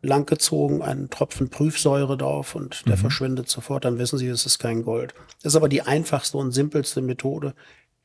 langgezogen, 0.01 0.81
einen 0.81 1.09
Tropfen 1.09 1.49
Prüfsäure 1.49 2.17
drauf 2.17 2.55
und 2.55 2.85
der 2.87 2.95
mhm. 2.95 3.01
verschwindet 3.01 3.49
sofort, 3.49 3.83
dann 3.83 3.97
wissen 3.97 4.17
sie, 4.17 4.27
es 4.27 4.45
ist 4.45 4.59
kein 4.59 4.83
Gold. 4.83 5.13
Das 5.43 5.53
ist 5.53 5.57
aber 5.57 5.69
die 5.69 5.81
einfachste 5.81 6.37
und 6.37 6.51
simpelste 6.51 7.01
Methode. 7.01 7.53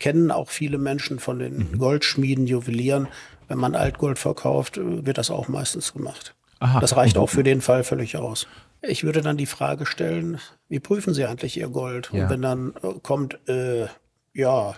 Kennen 0.03 0.33
auch 0.33 0.51
viele 0.51 0.79
Menschen 0.79 1.21
von 1.21 1.39
den 1.39 1.59
mhm. 1.59 1.79
Goldschmieden, 1.79 2.49
Juwelieren. 2.49 3.07
Wenn 3.47 3.59
man 3.59 3.77
Altgold 3.77 4.19
verkauft, 4.19 4.81
wird 4.83 5.17
das 5.17 5.31
auch 5.31 5.47
meistens 5.47 5.93
gemacht. 5.93 6.35
Aha. 6.59 6.81
Das 6.81 6.97
reicht 6.97 7.17
auch 7.17 7.29
für 7.29 7.45
den 7.45 7.61
Fall 7.61 7.85
völlig 7.85 8.17
aus. 8.17 8.49
Ich 8.83 9.05
würde 9.05 9.23
dann 9.23 9.37
die 9.37 9.47
Frage 9.47 9.87
stellen, 9.87 10.41
wie 10.69 10.81
prüfen 10.81 11.15
Sie 11.15 11.25
eigentlich 11.25 11.57
Ihr 11.57 11.69
Gold? 11.69 12.11
Ja. 12.13 12.25
Und 12.25 12.31
wenn 12.31 12.43
dann 12.43 12.75
äh, 12.83 12.99
kommt, 13.01 13.39
äh, 13.49 13.87
ja, 14.35 14.75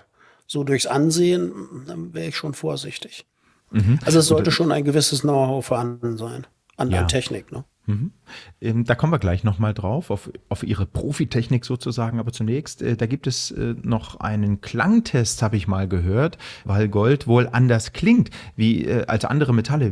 so 0.46 0.62
durchs 0.62 0.84
Ansehen, 0.84 1.54
dann 1.86 2.12
wäre 2.12 2.28
ich 2.28 2.36
schon 2.36 2.52
vorsichtig. 2.52 3.24
Mhm. 3.70 3.98
Also 4.04 4.18
es 4.18 4.26
sollte 4.26 4.50
schon 4.50 4.72
ein 4.72 4.84
gewisses 4.84 5.22
Know-how 5.22 5.64
vorhanden 5.64 6.18
sein 6.18 6.46
an 6.76 6.90
ja. 6.90 7.04
Technik. 7.04 7.50
Ne? 7.50 7.64
Mhm. 7.86 8.12
Ähm, 8.60 8.84
da 8.84 8.94
kommen 8.94 9.12
wir 9.12 9.18
gleich 9.18 9.44
nochmal 9.44 9.74
drauf, 9.74 10.10
auf, 10.10 10.30
auf 10.48 10.62
Ihre 10.62 10.86
Profitechnik 10.86 11.64
sozusagen. 11.64 12.18
Aber 12.18 12.32
zunächst, 12.32 12.82
äh, 12.82 12.96
da 12.96 13.06
gibt 13.06 13.26
es 13.26 13.50
äh, 13.50 13.74
noch 13.82 14.20
einen 14.20 14.60
Klangtest, 14.60 15.42
habe 15.42 15.56
ich 15.56 15.68
mal 15.68 15.88
gehört, 15.88 16.38
weil 16.64 16.88
Gold 16.88 17.26
wohl 17.26 17.48
anders 17.50 17.92
klingt 17.92 18.30
wie 18.56 18.86
äh, 18.86 19.06
als 19.06 19.24
andere 19.24 19.52
Metalle. 19.52 19.84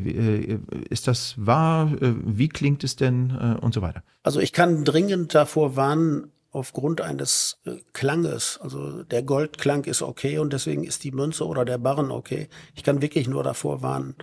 Ist 0.89 1.09
das 1.09 1.35
wahr? 1.37 1.93
Wie 2.01 2.49
klingt 2.49 2.85
es 2.85 2.97
denn 2.97 3.31
und 3.31 3.75
so 3.75 3.83
weiter? 3.83 4.03
Also 4.23 4.41
ich 4.41 4.53
kann 4.53 4.85
dringend 4.85 5.35
davor 5.35 5.77
warnen, 5.77 6.33
aufgrund 6.53 7.01
eines 7.01 7.59
Klanges. 7.93 8.59
Also 8.63 9.03
der 9.05 9.23
Goldklang 9.23 9.85
ist 9.85 10.03
okay 10.03 10.39
und 10.39 10.53
deswegen 10.53 10.85
ist 10.85 11.03
die 11.03 11.11
Münze 11.13 11.47
oder 11.47 11.65
der 11.65 11.79
Barren 11.79 12.11
okay. 12.11 12.49
Ich 12.75 12.83
kann 12.83 13.03
wirklich 13.03 13.27
nur 13.27 13.43
davor 13.43 13.83
warnen. 13.83 14.15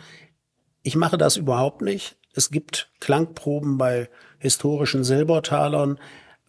Ich 0.89 0.95
mache 0.95 1.19
das 1.19 1.37
überhaupt 1.37 1.83
nicht. 1.83 2.17
Es 2.33 2.49
gibt 2.49 2.89
Klangproben 2.99 3.77
bei 3.77 4.09
historischen 4.39 5.03
Silbertalern, 5.03 5.99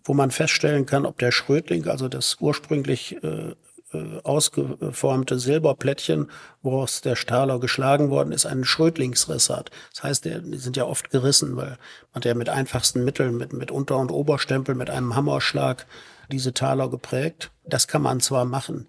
wo 0.03 0.15
man 0.15 0.31
feststellen 0.31 0.87
kann, 0.87 1.05
ob 1.05 1.19
der 1.19 1.31
Schrötling, 1.31 1.87
also 1.87 2.09
das 2.09 2.39
ursprünglich 2.41 3.23
äh, 3.23 3.51
äh, 3.93 4.21
ausgeformte 4.25 5.39
Silberplättchen, 5.39 6.31
woraus 6.63 7.03
der 7.03 7.17
Stahler 7.17 7.61
geschlagen 7.61 8.09
worden 8.09 8.33
ist, 8.33 8.47
einen 8.47 8.65
Schrötlingsriss 8.65 9.51
hat. 9.51 9.71
Das 9.93 10.05
heißt, 10.05 10.25
die 10.25 10.57
sind 10.57 10.79
ja 10.79 10.87
oft 10.87 11.11
gerissen, 11.11 11.59
weil 11.59 11.77
man 12.15 12.23
ja 12.23 12.33
mit 12.33 12.49
einfachsten 12.49 13.05
Mitteln, 13.05 13.37
mit, 13.37 13.53
mit 13.53 13.71
Unter- 13.71 13.99
und 13.99 14.11
Oberstempel, 14.11 14.75
mit 14.75 14.89
einem 14.89 15.17
Hammerschlag 15.17 15.85
diese 16.33 16.55
Taler 16.55 16.89
geprägt. 16.89 17.51
Das 17.67 17.89
kann 17.89 18.01
man 18.01 18.21
zwar 18.21 18.47
machen, 18.47 18.89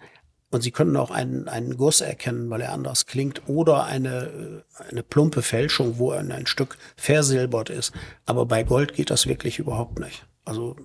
und 0.52 0.62
Sie 0.62 0.72
können 0.72 0.96
auch 0.98 1.12
einen, 1.12 1.48
einen 1.48 1.78
Guss 1.78 2.02
erkennen, 2.02 2.50
weil 2.50 2.62
er 2.62 2.74
anders 2.74 3.06
klingt, 3.06 3.48
oder 3.48 3.86
eine, 3.86 4.64
eine 4.90 5.02
plumpe 5.02 5.42
Fälschung, 5.42 5.98
wo 5.98 6.12
ein, 6.12 6.32
ein 6.32 6.46
Stück 6.46 6.78
versilbert 6.98 7.70
ist. 7.70 7.94
Aber 8.26 8.46
bei 8.46 8.64
Gold 8.64 8.94
geht 8.94 9.10
das 9.10 9.28
wirklich 9.28 9.60
überhaupt 9.60 10.00
nicht. 10.00 10.26
Also 10.44 10.76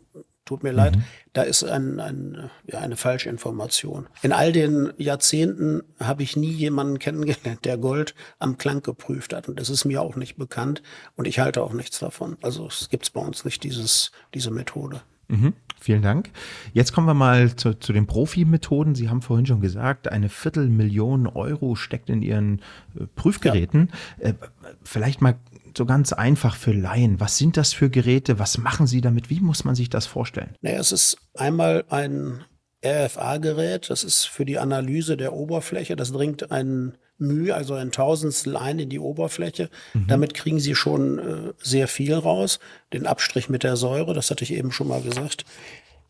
tut 0.45 0.63
mir 0.63 0.71
mhm. 0.71 0.77
leid, 0.77 0.99
da 1.33 1.43
ist 1.43 1.65
ein, 1.65 2.01
ein, 2.01 2.51
ja, 2.65 2.79
eine 2.79 2.97
falsche 2.97 3.29
Information. 3.29 4.07
In 4.23 4.33
all 4.33 4.53
den 4.53 4.93
Jahrzehnten 4.97 5.83
habe 6.01 6.23
ich 6.23 6.37
nie 6.37 6.53
jemanden 6.53 6.99
kennengelernt, 6.99 7.65
der 7.65 7.77
Gold 7.77 8.15
am 8.39 8.57
Klang 8.57 8.83
geprüft 8.83 9.35
hat. 9.35 9.49
Und 9.49 9.61
das 9.61 9.69
ist 9.69 9.85
mir 9.85 10.01
auch 10.01 10.17
nicht 10.17 10.37
bekannt 10.37 10.83
und 11.17 11.27
ich 11.27 11.41
halte 11.41 11.63
auch 11.63 11.73
nichts 11.73 11.99
davon. 11.99 12.39
Also 12.41 12.69
es 12.69 12.89
gibt 12.89 13.13
bei 13.13 13.21
uns 13.21 13.45
nicht 13.45 13.65
dieses, 13.65 14.13
diese 14.33 14.51
Methode. 14.51 15.03
Mhm, 15.29 15.55
vielen 15.87 16.03
Dank. 16.03 16.31
Jetzt 16.73 16.93
kommen 16.93 17.07
wir 17.07 17.15
mal 17.15 17.55
zu, 17.55 17.75
zu 17.79 17.93
den 17.93 18.07
Profi-Methoden. 18.07 18.95
Sie 18.95 19.09
haben 19.09 19.23
vorhin 19.23 19.47
schon 19.47 19.61
gesagt, 19.61 20.09
eine 20.09 20.29
Viertelmillion 20.29 21.29
Euro 21.29 21.77
steckt 21.77 22.11
in 22.11 22.23
Ihren 22.23 22.61
äh, 22.99 23.07
Prüfgeräten. 23.15 23.91
Ja. 24.21 24.31
Äh, 24.31 24.35
vielleicht 24.83 25.23
mal 25.23 25.37
so 25.77 25.87
ganz 25.87 26.13
einfach 26.13 26.57
für 26.57 26.73
Laien. 26.73 27.21
Was 27.21 27.39
sind 27.39 27.57
das 27.57 27.73
für 27.73 27.89
Geräte? 27.89 28.39
Was 28.39 28.59
machen 28.59 28.87
Sie 28.87 29.01
damit? 29.01 29.31
Wie 29.31 29.41
muss 29.41 29.65
man 29.65 29.75
sich 29.75 29.89
das 29.89 30.07
vorstellen? 30.07 30.55
Naja, 30.61 30.79
es 30.81 30.91
ist 30.91 31.19
einmal 31.35 31.85
ein 31.89 32.45
RFA-Gerät. 32.85 33.91
Das 33.91 34.05
ist 34.05 34.25
für 34.25 34.45
die 34.45 34.59
Analyse 34.59 35.17
der 35.17 35.33
Oberfläche. 35.33 35.97
Das 35.97 36.13
dringt 36.13 36.51
ein 36.51 36.97
Mühe, 37.19 37.55
also 37.55 37.75
ein 37.75 37.93
Tausendstel 37.93 38.57
ein 38.57 38.79
in 38.79 38.91
die 38.91 38.99
Oberfläche. 38.99 39.71
Mhm. 39.95 40.07
Damit 40.09 40.35
kriegen 40.35 40.61
Sie 40.61 40.75
schon 40.75 41.19
äh, 41.19 41.53
sehr 41.63 41.89
viel 41.89 42.15
raus. 42.15 42.59
Den 42.93 43.07
Abstrich 43.07 43.49
mit 43.49 43.63
der 43.63 43.77
Säure, 43.77 44.15
das 44.15 44.31
hatte 44.31 44.45
ich 44.45 44.53
eben 44.53 44.73
schon 44.73 44.89
mal 44.89 45.01
gesagt. 45.01 45.45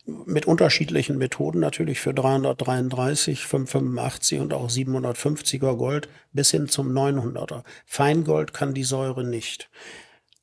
Mit 0.04 0.46
unterschiedlichen 0.46 1.18
Methoden 1.18 1.58
natürlich 1.58 1.98
für 1.98 2.14
333, 2.14 3.44
585 3.44 4.40
und 4.40 4.54
auch 4.54 4.68
750er 4.68 5.76
Gold 5.76 6.08
bis 6.32 6.50
hin 6.50 6.68
zum 6.68 6.92
900er. 6.92 7.64
Feingold 7.86 8.52
kann 8.52 8.72
die 8.72 8.84
Säure 8.84 9.24
nicht. 9.24 9.68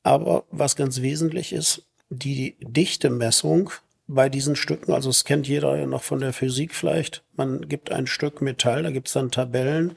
Aber 0.02 0.44
was 0.50 0.76
ganz 0.76 1.00
wesentlich 1.00 1.54
ist, 1.54 1.86
die 2.10 2.56
Dichtemessung 2.60 3.70
bei 4.06 4.28
diesen 4.28 4.56
Stücken, 4.56 4.92
also 4.92 5.10
es 5.10 5.24
kennt 5.24 5.48
jeder 5.48 5.76
ja 5.76 5.86
noch 5.86 6.02
von 6.02 6.20
der 6.20 6.32
Physik 6.32 6.74
vielleicht, 6.74 7.24
man 7.36 7.68
gibt 7.68 7.90
ein 7.90 8.06
Stück 8.06 8.42
Metall, 8.42 8.82
da 8.82 8.90
gibt 8.90 9.08
es 9.08 9.14
dann 9.14 9.30
Tabellen, 9.30 9.94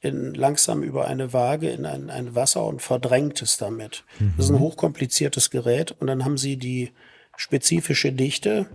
in, 0.00 0.34
langsam 0.34 0.82
über 0.82 1.08
eine 1.08 1.32
Waage 1.32 1.70
in 1.70 1.84
ein, 1.84 2.10
ein 2.10 2.34
Wasser 2.34 2.64
und 2.64 2.82
verdrängt 2.82 3.42
es 3.42 3.56
damit. 3.56 4.04
Mhm. 4.18 4.34
Das 4.36 4.46
ist 4.46 4.52
ein 4.52 4.60
hochkompliziertes 4.60 5.50
Gerät 5.50 5.92
und 5.98 6.06
dann 6.06 6.24
haben 6.24 6.38
sie 6.38 6.56
die 6.56 6.92
spezifische 7.36 8.12
Dichte. 8.12 8.66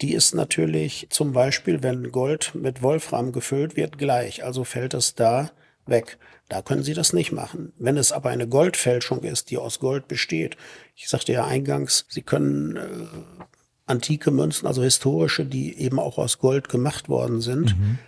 Die 0.00 0.12
ist 0.12 0.34
natürlich 0.34 1.08
zum 1.10 1.32
Beispiel, 1.32 1.82
wenn 1.82 2.12
Gold 2.12 2.54
mit 2.54 2.82
Wolfram 2.82 3.32
gefüllt 3.32 3.76
wird, 3.76 3.98
gleich. 3.98 4.44
Also 4.44 4.64
fällt 4.64 4.94
es 4.94 5.14
da 5.14 5.50
weg. 5.86 6.18
Da 6.48 6.62
können 6.62 6.82
Sie 6.82 6.94
das 6.94 7.12
nicht 7.12 7.32
machen. 7.32 7.72
Wenn 7.78 7.96
es 7.96 8.12
aber 8.12 8.30
eine 8.30 8.46
Goldfälschung 8.46 9.22
ist, 9.22 9.50
die 9.50 9.56
aus 9.56 9.78
Gold 9.78 10.08
besteht, 10.08 10.56
ich 10.94 11.08
sagte 11.08 11.32
ja 11.32 11.46
eingangs, 11.46 12.06
Sie 12.08 12.22
können 12.22 12.76
äh, 12.76 13.44
antike 13.86 14.30
Münzen, 14.30 14.66
also 14.66 14.82
historische, 14.82 15.44
die 15.44 15.78
eben 15.78 15.98
auch 15.98 16.18
aus 16.18 16.38
Gold 16.38 16.68
gemacht 16.68 17.08
worden 17.08 17.40
sind, 17.40 17.76
mhm. 17.78 17.98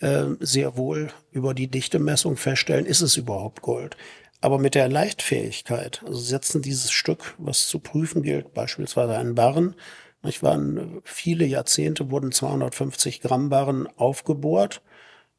äh, 0.00 0.24
sehr 0.40 0.76
wohl 0.76 1.10
über 1.30 1.54
die 1.54 1.68
Dichtemessung 1.68 2.36
feststellen, 2.36 2.86
ist 2.86 3.00
es 3.00 3.16
überhaupt 3.16 3.62
Gold. 3.62 3.96
Aber 4.40 4.58
mit 4.58 4.74
der 4.74 4.88
Leichtfähigkeit, 4.88 6.02
also 6.04 6.18
setzen 6.18 6.62
dieses 6.62 6.90
Stück, 6.90 7.34
was 7.38 7.68
zu 7.68 7.78
prüfen 7.78 8.22
gilt, 8.22 8.54
beispielsweise 8.54 9.16
einen 9.16 9.34
Barren, 9.34 9.74
ich 10.22 10.42
waren 10.42 11.00
viele 11.04 11.46
Jahrzehnte 11.46 12.10
wurden 12.10 12.32
250 12.32 13.20
Gramm 13.20 13.48
Barren 13.48 13.88
aufgebohrt. 13.96 14.82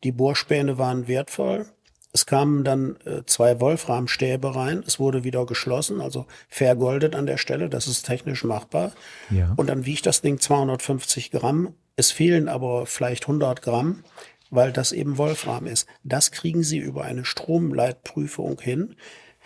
Die 0.04 0.12
Bohrspäne 0.12 0.78
waren 0.78 1.08
wertvoll. 1.08 1.68
Es 2.14 2.26
kamen 2.26 2.64
dann 2.64 2.98
äh, 3.06 3.24
zwei 3.26 3.60
Wolframstäbe 3.60 4.56
rein. 4.56 4.84
Es 4.86 5.00
wurde 5.00 5.24
wieder 5.24 5.46
geschlossen, 5.46 6.02
also 6.02 6.26
vergoldet 6.50 7.16
an 7.16 7.26
der 7.26 7.38
Stelle. 7.38 7.70
Das 7.70 7.88
ist 7.88 8.04
technisch 8.04 8.44
machbar. 8.44 8.92
Ja. 9.30 9.54
Und 9.56 9.68
dann 9.68 9.86
wiegt 9.86 10.06
das 10.06 10.22
Ding 10.22 10.40
250 10.40 11.32
Gramm. 11.32 11.74
Es 11.96 12.12
fehlen 12.12 12.50
aber 12.50 12.86
vielleicht 12.86 13.24
100 13.24 13.62
Gramm, 13.62 14.04
weil 14.50 14.74
das 14.74 14.92
eben 14.92 15.18
Wolfram 15.18 15.68
ist. 15.68 15.88
Das 16.04 16.32
kriegen 16.32 16.64
Sie 16.64 16.80
über 16.80 17.06
eine 17.06 17.24
Stromleitprüfung 17.24 18.60
hin. 18.60 18.96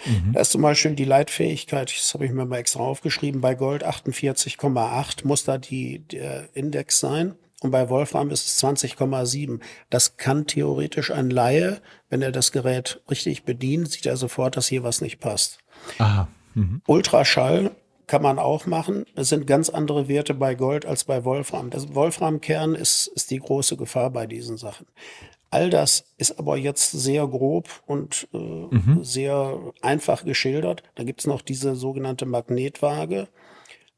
Mhm. 0.06 0.34
Da 0.34 0.42
ist 0.42 0.52
zum 0.52 0.62
Beispiel 0.62 0.96
die 0.96 1.06
Leitfähigkeit, 1.06 1.94
das 1.96 2.14
habe 2.14 2.26
ich 2.26 2.32
mir 2.32 2.46
mal 2.46 2.58
extra 2.58 2.82
aufgeschrieben, 2.82 3.42
bei 3.42 3.56
Gold 3.56 3.86
48,8 3.86 5.26
muss 5.26 5.46
da 5.46 5.58
die, 5.58 6.00
der 6.00 6.50
Index 6.54 7.00
sein. 7.00 7.36
Und 7.66 7.72
bei 7.72 7.90
Wolfram 7.90 8.30
ist 8.30 8.46
es 8.46 8.64
20,7. 8.64 9.60
Das 9.90 10.18
kann 10.18 10.46
theoretisch 10.46 11.10
ein 11.10 11.32
Laie, 11.32 11.82
wenn 12.10 12.22
er 12.22 12.32
das 12.32 12.52
Gerät 12.52 13.02
richtig 13.10 13.44
bedient, 13.44 13.90
sieht 13.90 14.06
er 14.06 14.18
sofort, 14.18 14.56
dass 14.56 14.68
hier 14.68 14.84
was 14.84 15.02
nicht 15.02 15.20
passt. 15.20 15.58
Aha. 15.98 16.28
Mhm. 16.54 16.84
Ultraschall 16.86 17.72
kann 18.06 18.22
man 18.22 18.38
auch 18.38 18.68
machen. 18.68 19.08
Es 19.16 19.30
sind 19.30 19.48
ganz 19.48 19.70
andere 19.70 20.08
Werte 20.08 20.36
bei 20.36 20.54
Gold 20.54 20.86
als 20.86 21.06
bei 21.06 21.26
Wolfram. 21.26 21.72
Das 21.72 21.96
Wolframkern 21.96 22.76
ist, 22.76 23.08
ist 23.08 23.32
die 23.32 23.40
große 23.40 23.78
Gefahr 23.78 24.12
bei 24.12 24.28
diesen 24.28 24.58
Sachen. 24.58 24.86
All 25.50 25.72
das 25.72 26.06
ist 26.20 26.38
aber 26.38 26.58
jetzt 26.58 26.92
sehr 26.92 27.26
grob 27.28 27.68
und 27.88 28.28
äh, 28.32 28.38
mhm. 28.38 29.00
sehr 29.04 29.60
einfach 29.82 30.24
geschildert. 30.24 30.84
Da 30.94 31.04
gibt 31.04 31.22
es 31.22 31.26
noch 31.26 31.42
diese 31.42 31.76
sogenannte 31.76 32.28
Magnetwaage. 32.28 33.28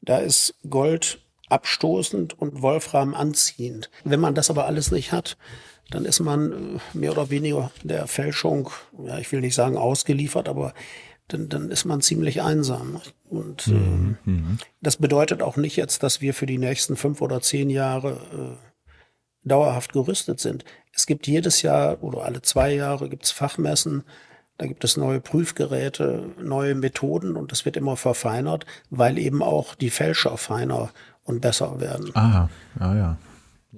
Da 0.00 0.16
ist 0.16 0.54
Gold 0.70 1.20
abstoßend 1.48 2.38
und 2.38 2.62
Wolfram 2.62 3.14
anziehend. 3.14 3.90
Wenn 4.04 4.20
man 4.20 4.34
das 4.34 4.50
aber 4.50 4.66
alles 4.66 4.90
nicht 4.90 5.12
hat, 5.12 5.36
dann 5.90 6.04
ist 6.04 6.20
man 6.20 6.52
äh, 6.52 6.80
mehr 6.96 7.12
oder 7.12 7.30
weniger 7.30 7.70
der 7.82 8.06
Fälschung, 8.06 8.70
ja, 9.04 9.18
ich 9.18 9.32
will 9.32 9.40
nicht 9.40 9.54
sagen 9.54 9.76
ausgeliefert, 9.76 10.48
aber 10.48 10.74
dann, 11.28 11.48
dann 11.48 11.70
ist 11.70 11.84
man 11.84 12.00
ziemlich 12.00 12.42
einsam. 12.42 13.00
Und 13.28 13.68
äh, 13.68 13.72
mhm. 13.72 14.16
äh, 14.26 14.64
das 14.80 14.96
bedeutet 14.96 15.42
auch 15.42 15.56
nicht 15.56 15.76
jetzt, 15.76 16.02
dass 16.02 16.20
wir 16.20 16.34
für 16.34 16.46
die 16.46 16.58
nächsten 16.58 16.96
fünf 16.96 17.20
oder 17.20 17.40
zehn 17.40 17.70
Jahre 17.70 18.12
äh, 18.32 19.48
dauerhaft 19.48 19.92
gerüstet 19.92 20.40
sind. 20.40 20.64
Es 20.92 21.06
gibt 21.06 21.26
jedes 21.26 21.62
Jahr 21.62 22.02
oder 22.02 22.24
alle 22.24 22.42
zwei 22.42 22.74
Jahre 22.74 23.08
gibt 23.08 23.24
es 23.24 23.30
Fachmessen, 23.30 24.04
da 24.58 24.66
gibt 24.66 24.82
es 24.82 24.96
neue 24.96 25.20
Prüfgeräte, 25.20 26.30
neue 26.42 26.74
Methoden 26.74 27.36
und 27.36 27.52
das 27.52 27.64
wird 27.64 27.76
immer 27.76 27.96
verfeinert, 27.96 28.66
weil 28.90 29.16
eben 29.16 29.40
auch 29.40 29.76
die 29.76 29.90
Fälscher 29.90 30.36
feiner 30.36 30.90
und 31.28 31.40
besser 31.40 31.80
werden. 31.80 32.10
Ah, 32.14 32.48
ja, 32.80 32.94
ja. 32.94 33.18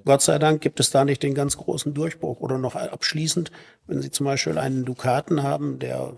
Gott 0.05 0.23
sei 0.23 0.39
Dank 0.39 0.61
gibt 0.61 0.81
es 0.81 0.91
da 0.91 1.05
nicht 1.05 1.23
den 1.23 1.35
ganz 1.35 1.57
großen 1.57 1.93
Durchbruch. 1.93 2.41
Oder 2.41 2.59
noch 2.59 2.77
abschließend, 2.77 3.51
wenn 3.87 4.01
Sie 4.01 4.11
zum 4.11 4.27
Beispiel 4.27 4.57
einen 4.57 4.85
Dukaten 4.85 5.43
haben, 5.43 5.79
der 5.79 6.15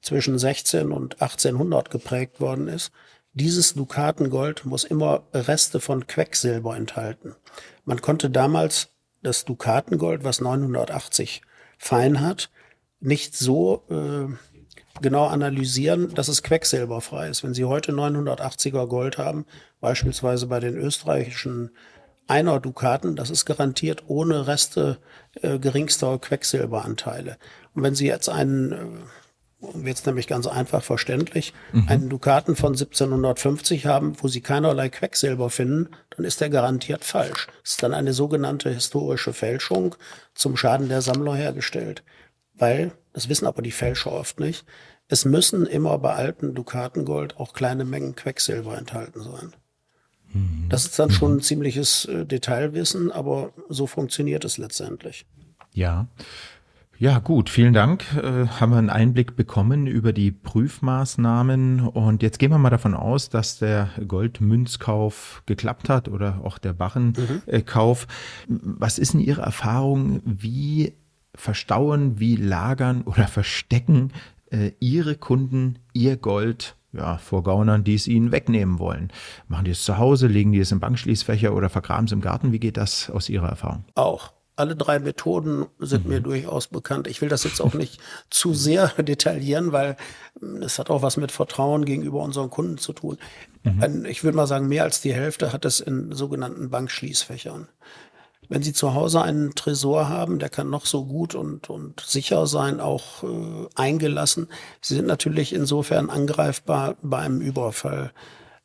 zwischen 0.00 0.38
16 0.38 0.90
und 0.90 1.20
1800 1.20 1.90
geprägt 1.90 2.40
worden 2.40 2.68
ist, 2.68 2.90
dieses 3.34 3.74
Dukatengold 3.74 4.66
muss 4.66 4.84
immer 4.84 5.22
Reste 5.32 5.80
von 5.80 6.06
Quecksilber 6.06 6.76
enthalten. 6.76 7.34
Man 7.84 8.00
konnte 8.00 8.28
damals 8.28 8.88
das 9.22 9.44
Dukatengold, 9.44 10.24
was 10.24 10.40
980 10.40 11.42
fein 11.78 12.20
hat, 12.20 12.50
nicht 13.00 13.36
so 13.36 13.84
äh, 13.90 14.51
genau 15.00 15.26
analysieren, 15.26 16.14
dass 16.14 16.28
es 16.28 16.42
quecksilberfrei 16.42 17.28
ist. 17.28 17.42
Wenn 17.42 17.54
Sie 17.54 17.64
heute 17.64 17.92
980er 17.92 18.86
Gold 18.86 19.18
haben, 19.18 19.46
beispielsweise 19.80 20.46
bei 20.46 20.60
den 20.60 20.76
österreichischen 20.76 21.70
einer 22.26 22.60
Dukaten, 22.60 23.16
das 23.16 23.30
ist 23.30 23.44
garantiert 23.44 24.04
ohne 24.06 24.46
Reste 24.46 24.98
äh, 25.40 25.58
geringster 25.58 26.18
Quecksilberanteile. 26.18 27.36
Und 27.74 27.82
wenn 27.82 27.94
Sie 27.94 28.06
jetzt 28.06 28.28
einen, 28.28 28.72
äh, 29.62 29.86
jetzt 29.86 30.06
nämlich 30.06 30.28
ganz 30.28 30.46
einfach 30.46 30.82
verständlich, 30.82 31.52
mhm. 31.72 31.88
einen 31.88 32.08
Dukaten 32.08 32.54
von 32.54 32.72
1750 32.72 33.86
haben, 33.86 34.14
wo 34.20 34.28
Sie 34.28 34.40
keinerlei 34.40 34.88
Quecksilber 34.88 35.50
finden, 35.50 35.88
dann 36.16 36.24
ist 36.24 36.40
der 36.40 36.50
garantiert 36.50 37.04
falsch. 37.04 37.48
Es 37.64 37.72
ist 37.72 37.82
dann 37.82 37.94
eine 37.94 38.12
sogenannte 38.12 38.70
historische 38.70 39.32
Fälschung 39.32 39.94
zum 40.34 40.56
Schaden 40.56 40.88
der 40.88 41.02
Sammler 41.02 41.34
hergestellt. 41.34 42.02
Weil, 42.62 42.92
das 43.12 43.28
wissen 43.28 43.48
aber 43.48 43.60
die 43.60 43.72
Fälscher 43.72 44.12
oft 44.12 44.38
nicht, 44.38 44.64
es 45.08 45.24
müssen 45.24 45.66
immer 45.66 45.98
bei 45.98 46.14
alten 46.14 46.54
Dukatengold 46.54 47.36
auch 47.36 47.54
kleine 47.54 47.84
Mengen 47.84 48.14
Quecksilber 48.14 48.78
enthalten 48.78 49.20
sein. 49.20 49.52
Mhm. 50.32 50.66
Das 50.68 50.84
ist 50.84 50.96
dann 50.96 51.10
schon 51.10 51.38
ein 51.38 51.40
ziemliches 51.40 52.04
äh, 52.04 52.24
Detailwissen, 52.24 53.10
aber 53.10 53.52
so 53.68 53.88
funktioniert 53.88 54.44
es 54.44 54.58
letztendlich. 54.58 55.26
Ja. 55.72 56.06
Ja, 56.98 57.18
gut, 57.18 57.50
vielen 57.50 57.72
Dank. 57.72 58.04
Äh, 58.14 58.46
haben 58.46 58.70
wir 58.70 58.78
einen 58.78 58.90
Einblick 58.90 59.34
bekommen 59.34 59.88
über 59.88 60.12
die 60.12 60.30
Prüfmaßnahmen. 60.30 61.80
Und 61.80 62.22
jetzt 62.22 62.38
gehen 62.38 62.52
wir 62.52 62.58
mal 62.58 62.70
davon 62.70 62.94
aus, 62.94 63.28
dass 63.28 63.58
der 63.58 63.88
Goldmünzkauf 64.06 65.42
geklappt 65.46 65.88
hat 65.88 66.08
oder 66.08 66.42
auch 66.44 66.58
der 66.58 66.74
Barrenkauf. 66.74 68.06
Mhm. 68.46 68.76
Was 68.78 69.00
ist 69.00 69.14
denn 69.14 69.20
Ihre 69.20 69.42
Erfahrung? 69.42 70.20
Wie 70.24 70.94
verstauen, 71.34 72.18
wie 72.18 72.36
lagern 72.36 73.02
oder 73.02 73.26
verstecken 73.26 74.12
äh, 74.50 74.72
ihre 74.80 75.16
Kunden 75.16 75.78
ihr 75.92 76.16
Gold 76.16 76.76
ja, 76.92 77.16
vor 77.16 77.42
Gaunern, 77.42 77.84
die 77.84 77.94
es 77.94 78.06
ihnen 78.06 78.32
wegnehmen 78.32 78.78
wollen. 78.78 79.10
Machen 79.48 79.64
die 79.64 79.70
es 79.70 79.84
zu 79.84 79.98
Hause, 79.98 80.26
legen 80.26 80.52
die 80.52 80.60
es 80.60 80.72
im 80.72 80.80
Bankschließfächer 80.80 81.54
oder 81.54 81.70
vergraben 81.70 82.04
es 82.04 82.12
im 82.12 82.20
Garten? 82.20 82.52
Wie 82.52 82.60
geht 82.60 82.76
das 82.76 83.10
aus 83.10 83.28
Ihrer 83.28 83.48
Erfahrung? 83.48 83.84
Auch. 83.94 84.32
Alle 84.54 84.76
drei 84.76 84.98
Methoden 84.98 85.64
sind 85.78 86.04
mhm. 86.04 86.10
mir 86.10 86.20
durchaus 86.20 86.68
bekannt. 86.68 87.06
Ich 87.06 87.22
will 87.22 87.30
das 87.30 87.44
jetzt 87.44 87.62
auch 87.62 87.72
nicht 87.72 87.98
zu 88.30 88.52
sehr 88.52 88.88
detaillieren, 88.88 89.72
weil 89.72 89.96
hm, 90.38 90.62
es 90.62 90.78
hat 90.78 90.90
auch 90.90 91.00
was 91.00 91.16
mit 91.16 91.32
Vertrauen 91.32 91.86
gegenüber 91.86 92.20
unseren 92.20 92.50
Kunden 92.50 92.76
zu 92.76 92.92
tun. 92.92 93.16
Mhm. 93.62 94.04
Ich 94.04 94.22
würde 94.22 94.36
mal 94.36 94.46
sagen, 94.46 94.68
mehr 94.68 94.82
als 94.82 95.00
die 95.00 95.14
Hälfte 95.14 95.54
hat 95.54 95.64
es 95.64 95.80
in 95.80 96.12
sogenannten 96.12 96.68
Bankschließfächern. 96.68 97.68
Wenn 98.52 98.62
Sie 98.62 98.74
zu 98.74 98.92
Hause 98.92 99.22
einen 99.22 99.54
Tresor 99.54 100.10
haben, 100.10 100.38
der 100.38 100.50
kann 100.50 100.68
noch 100.68 100.84
so 100.84 101.06
gut 101.06 101.34
und, 101.34 101.70
und 101.70 102.00
sicher 102.00 102.46
sein, 102.46 102.80
auch 102.80 103.22
äh, 103.22 103.66
eingelassen. 103.76 104.46
Sie 104.82 104.94
sind 104.94 105.06
natürlich 105.06 105.54
insofern 105.54 106.10
angreifbar 106.10 106.96
bei 107.00 107.20
einem 107.20 107.40
Überfall. 107.40 108.12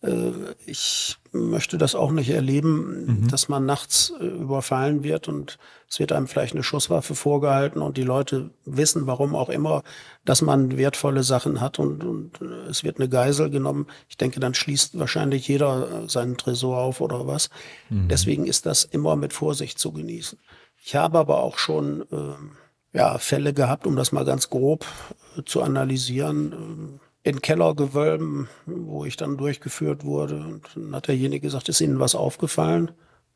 Äh, 0.01 0.31
ich 0.65 1.17
möchte 1.31 1.77
das 1.77 1.95
auch 1.95 2.11
nicht 2.11 2.29
erleben, 2.29 3.21
mhm. 3.21 3.27
dass 3.27 3.49
man 3.49 3.65
nachts 3.65 4.13
äh, 4.19 4.25
überfallen 4.25 5.03
wird 5.03 5.27
und 5.27 5.57
es 5.89 5.99
wird 5.99 6.11
einem 6.11 6.27
vielleicht 6.27 6.53
eine 6.53 6.63
Schusswaffe 6.63 7.15
vorgehalten 7.15 7.81
und 7.81 7.97
die 7.97 8.03
Leute 8.03 8.51
wissen, 8.65 9.07
warum 9.07 9.35
auch 9.35 9.49
immer, 9.49 9.83
dass 10.25 10.41
man 10.41 10.77
wertvolle 10.77 11.23
Sachen 11.23 11.61
hat 11.61 11.79
und, 11.79 12.03
und 12.03 12.41
äh, 12.41 12.69
es 12.69 12.83
wird 12.83 12.99
eine 12.99 13.09
Geisel 13.09 13.49
genommen. 13.49 13.87
Ich 14.09 14.17
denke, 14.17 14.39
dann 14.39 14.53
schließt 14.53 14.99
wahrscheinlich 14.99 15.47
jeder 15.47 16.07
seinen 16.07 16.37
Tresor 16.37 16.77
auf 16.77 17.01
oder 17.01 17.27
was. 17.27 17.49
Mhm. 17.89 18.07
Deswegen 18.07 18.45
ist 18.45 18.65
das 18.65 18.83
immer 18.83 19.15
mit 19.15 19.33
Vorsicht 19.33 19.79
zu 19.79 19.91
genießen. 19.91 20.39
Ich 20.83 20.95
habe 20.95 21.17
aber 21.19 21.43
auch 21.43 21.57
schon 21.57 22.01
äh, 22.11 22.97
ja, 22.97 23.17
Fälle 23.17 23.53
gehabt, 23.53 23.85
um 23.85 23.95
das 23.95 24.11
mal 24.11 24.25
ganz 24.25 24.49
grob 24.49 24.85
äh, 25.37 25.43
zu 25.43 25.61
analysieren. 25.61 26.99
Äh, 26.99 27.06
in 27.27 27.41
Kellergewölben, 27.41 28.47
wo 28.65 29.03
ich 29.05 29.17
dann 29.17 29.37
durchgeführt 29.37 30.05
wurde. 30.05 30.37
Und 30.37 30.63
dann 30.75 30.95
hat 30.95 31.07
derjenige 31.07 31.41
gesagt, 31.41 31.67
ist 31.67 31.81
Ihnen 31.81 31.99
was 31.99 32.15
aufgefallen? 32.15 32.91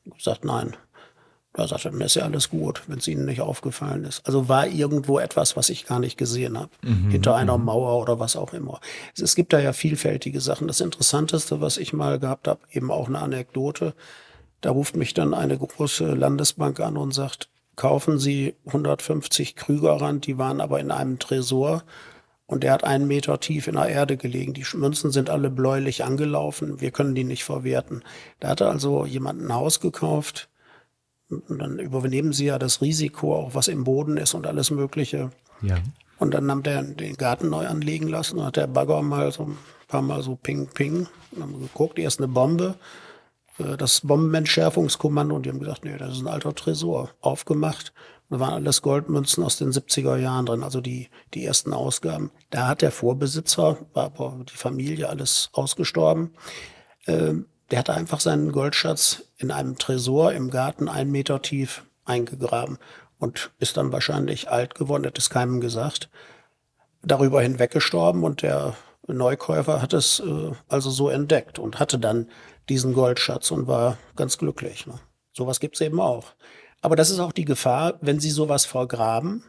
Ich 0.05 0.17
gesagt, 0.17 0.45
nein. 0.45 0.75
Da 1.53 1.67
sagte 1.67 1.89
er, 1.89 1.91
dann 1.91 1.99
ist 1.99 2.15
ja 2.15 2.23
alles 2.23 2.49
gut, 2.49 2.83
wenn 2.87 2.99
es 2.99 3.07
Ihnen 3.09 3.25
nicht 3.25 3.41
aufgefallen 3.41 4.05
ist. 4.05 4.25
Also 4.25 4.47
war 4.47 4.67
irgendwo 4.67 5.19
etwas, 5.19 5.57
was 5.57 5.69
ich 5.69 5.85
gar 5.85 5.99
nicht 5.99 6.17
gesehen 6.17 6.57
habe. 6.57 6.69
Mhm, 6.81 7.09
hinter 7.09 7.35
einer 7.35 7.57
mhm. 7.57 7.65
Mauer 7.65 8.01
oder 8.01 8.19
was 8.19 8.37
auch 8.37 8.53
immer. 8.53 8.79
Es, 9.13 9.21
es, 9.21 9.35
gibt 9.35 9.51
da 9.51 9.59
ja 9.59 9.73
vielfältige 9.73 10.39
Sachen. 10.39 10.67
Das 10.69 10.79
Interessanteste, 10.79 11.59
was 11.59 11.77
ich 11.77 11.91
mal 11.91 12.19
gehabt 12.19 12.47
habe, 12.47 12.61
eben 12.71 12.89
auch 12.89 13.09
eine 13.09 13.19
Anekdote. 13.19 13.93
Da 14.61 14.71
ruft 14.71 14.95
mich 14.95 15.13
dann 15.13 15.33
eine 15.33 15.57
große 15.57 16.13
Landesbank 16.13 16.79
an 16.79 16.95
und 16.95 17.13
sagt, 17.13 17.49
kaufen 17.75 18.17
Sie 18.17 18.55
150 18.67 19.57
Krüger 19.57 19.99
ran, 19.99 20.21
die 20.21 20.37
waren 20.37 20.61
aber 20.61 20.79
in 20.79 20.91
einem 20.91 21.19
Tresor 21.19 21.83
und 22.51 22.65
der 22.65 22.73
hat 22.73 22.83
einen 22.83 23.07
Meter 23.07 23.39
tief 23.39 23.67
in 23.67 23.75
der 23.75 23.87
Erde 23.87 24.17
gelegen. 24.17 24.53
Die 24.53 24.65
Münzen 24.73 25.09
sind 25.11 25.29
alle 25.29 25.49
bläulich 25.49 26.03
angelaufen. 26.03 26.81
Wir 26.81 26.91
können 26.91 27.15
die 27.15 27.23
nicht 27.23 27.45
verwerten. 27.45 28.03
Da 28.41 28.49
hatte 28.49 28.67
also 28.69 29.05
jemand 29.05 29.41
ein 29.41 29.53
Haus 29.53 29.79
gekauft. 29.79 30.49
Und 31.29 31.59
dann 31.59 31.79
übernehmen 31.79 32.33
sie 32.33 32.47
ja 32.47 32.59
das 32.59 32.81
Risiko, 32.81 33.33
auch 33.33 33.55
was 33.55 33.69
im 33.69 33.85
Boden 33.85 34.17
ist 34.17 34.33
und 34.33 34.47
alles 34.47 34.69
Mögliche. 34.69 35.31
Ja. 35.61 35.77
Und 36.19 36.33
dann 36.33 36.51
haben 36.51 36.61
der 36.61 36.83
den 36.83 37.15
Garten 37.15 37.49
neu 37.49 37.65
anlegen 37.65 38.09
lassen 38.09 38.37
und 38.37 38.47
hat 38.47 38.57
der 38.57 38.67
Bagger 38.67 39.01
mal 39.01 39.31
so 39.31 39.43
ein 39.43 39.57
paar 39.87 40.01
Mal 40.01 40.21
so 40.21 40.35
ping, 40.35 40.67
ping. 40.67 41.07
Und 41.31 41.41
haben 41.41 41.57
geguckt, 41.57 41.99
erst 41.99 42.19
eine 42.19 42.27
Bombe, 42.27 42.75
äh, 43.59 43.77
das 43.77 44.01
Bombenentschärfungskommando 44.01 45.37
und 45.37 45.45
die 45.45 45.51
haben 45.51 45.61
gesagt, 45.61 45.85
nee, 45.85 45.95
das 45.97 46.17
ist 46.17 46.21
ein 46.21 46.27
alter 46.27 46.53
Tresor. 46.53 47.11
Aufgemacht 47.21 47.93
da 48.31 48.39
waren 48.39 48.53
alles 48.53 48.81
Goldmünzen 48.81 49.43
aus 49.43 49.57
den 49.57 49.71
70er 49.71 50.15
Jahren 50.15 50.45
drin, 50.45 50.63
also 50.63 50.79
die, 50.79 51.09
die 51.33 51.45
ersten 51.45 51.73
Ausgaben. 51.73 52.31
Da 52.49 52.65
hat 52.65 52.81
der 52.81 52.91
Vorbesitzer, 52.91 53.77
war 53.93 54.05
aber 54.05 54.45
die 54.49 54.55
Familie 54.55 55.09
alles 55.09 55.49
ausgestorben, 55.51 56.33
äh, 57.05 57.33
der 57.69 57.79
hatte 57.79 57.93
einfach 57.93 58.21
seinen 58.21 58.53
Goldschatz 58.53 59.23
in 59.37 59.51
einem 59.51 59.77
Tresor 59.77 60.31
im 60.31 60.49
Garten 60.49 60.87
einen 60.87 61.11
Meter 61.11 61.41
tief 61.41 61.83
eingegraben 62.05 62.77
und 63.19 63.51
ist 63.59 63.75
dann 63.75 63.91
wahrscheinlich 63.91 64.49
alt 64.49 64.75
geworden, 64.75 65.05
hat 65.05 65.17
es 65.17 65.29
keinem 65.29 65.59
gesagt, 65.59 66.09
darüber 67.03 67.41
hinweggestorben 67.41 68.23
und 68.23 68.43
der 68.43 68.75
Neukäufer 69.07 69.81
hat 69.81 69.91
es 69.91 70.21
äh, 70.21 70.51
also 70.69 70.89
so 70.89 71.09
entdeckt 71.09 71.59
und 71.59 71.81
hatte 71.81 71.99
dann 71.99 72.29
diesen 72.69 72.93
Goldschatz 72.93 73.51
und 73.51 73.67
war 73.67 73.97
ganz 74.15 74.37
glücklich. 74.37 74.87
Ne? 74.87 74.99
Sowas 75.33 75.59
gibt's 75.59 75.81
eben 75.81 75.99
auch. 75.99 76.33
Aber 76.81 76.95
das 76.95 77.09
ist 77.09 77.19
auch 77.19 77.31
die 77.31 77.45
Gefahr, 77.45 77.99
wenn 78.01 78.19
Sie 78.19 78.31
sowas 78.31 78.65
vergraben 78.65 79.43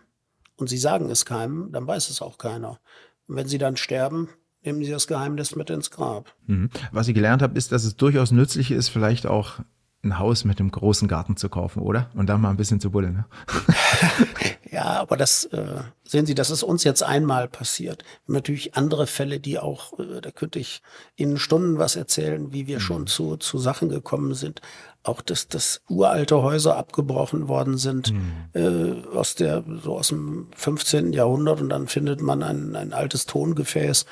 und 0.57 0.69
Sie 0.69 0.79
sagen 0.79 1.11
es 1.11 1.25
keinem, 1.25 1.71
dann 1.73 1.87
weiß 1.87 2.11
es 2.11 2.23
auch 2.23 2.39
keiner. 2.39 2.79
Und 3.27 3.37
wenn 3.37 3.49
Sie 3.49 3.59
dann 3.59 3.77
sterben, 3.77 4.29
nehmen 4.63 4.85
Sie 4.85 4.91
das 4.91 5.07
Geheimnis 5.07 5.57
mit 5.57 5.71
ins 5.71 5.91
Grab. 5.91 6.35
Mhm. 6.47 6.71
Was 6.93 7.09
ich 7.09 7.15
gelernt 7.15 7.43
habe, 7.43 7.57
ist, 7.57 7.73
dass 7.73 7.85
es 7.85 7.97
durchaus 7.97 8.31
nützlich 8.31 8.71
ist, 8.71 8.89
vielleicht 8.89 9.27
auch 9.27 9.61
ein 10.05 10.19
Haus 10.19 10.45
mit 10.45 10.59
einem 10.59 10.71
großen 10.71 11.07
Garten 11.09 11.37
zu 11.37 11.49
kaufen, 11.49 11.81
oder? 11.81 12.11
Und 12.15 12.27
dann 12.29 12.41
mal 12.41 12.51
ein 12.51 12.57
bisschen 12.57 12.81
zu 12.81 12.91
buddeln. 12.91 13.15
Ne? 13.15 13.25
ja, 14.83 15.01
aber 15.01 15.17
das 15.17 15.45
äh, 15.45 15.83
sehen 16.03 16.27
Sie, 16.27 16.35
das 16.35 16.51
ist 16.51 16.65
uns 16.65 16.83
jetzt 16.83 17.05
einmal 17.05 17.47
passiert. 17.47 18.03
Natürlich 18.27 18.75
andere 18.75 19.07
Fälle, 19.07 19.39
die 19.39 19.61
auch, 19.61 19.97
äh, 20.01 20.21
da 20.21 20.33
könnte 20.33 20.59
ich 20.59 20.83
Ihnen 21.15 21.39
Stunden 21.39 21.79
was 21.79 21.95
erzählen, 21.95 22.53
wie 22.53 22.67
wir 22.67 22.79
mhm. 22.79 22.81
schon 22.81 23.07
zu, 23.07 23.37
zu 23.37 23.59
Sachen 23.59 23.91
gekommen 23.91 24.35
sind. 24.35 24.61
Auch 25.05 25.21
dass, 25.21 25.47
dass 25.47 25.83
uralte 25.89 26.43
Häuser 26.43 26.77
abgebrochen 26.77 27.47
worden 27.47 27.79
sind 27.79 28.13
mhm. 28.13 28.49
äh, 28.55 29.17
aus 29.17 29.37
der 29.37 29.63
so 29.85 29.97
aus 29.97 30.09
dem 30.09 30.49
15. 30.57 31.13
Jahrhundert 31.13 31.61
und 31.61 31.69
dann 31.69 31.87
findet 31.87 32.21
man 32.21 32.43
ein, 32.43 32.75
ein 32.75 32.93
altes 32.93 33.27
Tongefäß 33.27 34.05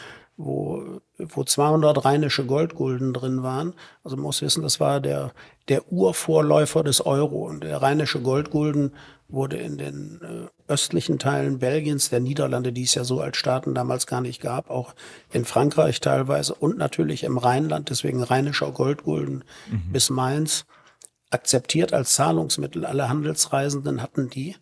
wo, 0.42 1.00
wo 1.18 1.44
200 1.44 2.04
rheinische 2.04 2.46
Goldgulden 2.46 3.12
drin 3.12 3.42
waren. 3.42 3.74
Also 4.02 4.16
man 4.16 4.24
muss 4.24 4.40
wissen, 4.40 4.62
das 4.62 4.80
war 4.80 5.00
der, 5.00 5.32
der 5.68 5.92
Urvorläufer 5.92 6.82
des 6.82 7.04
Euro. 7.04 7.46
Und 7.46 7.64
der 7.64 7.82
rheinische 7.82 8.20
Goldgulden 8.20 8.94
wurde 9.32 9.56
in 9.56 9.78
den 9.78 10.20
äh, 10.22 10.72
östlichen 10.72 11.18
Teilen 11.18 11.58
Belgiens, 11.58 12.10
der 12.10 12.20
Niederlande, 12.20 12.72
die 12.72 12.84
es 12.84 12.94
ja 12.94 13.04
so 13.04 13.20
als 13.20 13.36
Staaten 13.36 13.74
damals 13.74 14.06
gar 14.06 14.20
nicht 14.20 14.40
gab, 14.40 14.70
auch 14.70 14.94
in 15.32 15.44
Frankreich 15.44 16.00
teilweise 16.00 16.54
und 16.54 16.78
natürlich 16.78 17.24
im 17.24 17.38
Rheinland, 17.38 17.90
deswegen 17.90 18.22
rheinischer 18.22 18.70
Goldgulden 18.72 19.44
mhm. 19.70 19.92
bis 19.92 20.10
Mainz, 20.10 20.66
akzeptiert 21.30 21.92
als 21.92 22.14
Zahlungsmittel. 22.14 22.84
Alle 22.84 23.08
Handelsreisenden 23.08 24.02
hatten 24.02 24.30
die. 24.30 24.56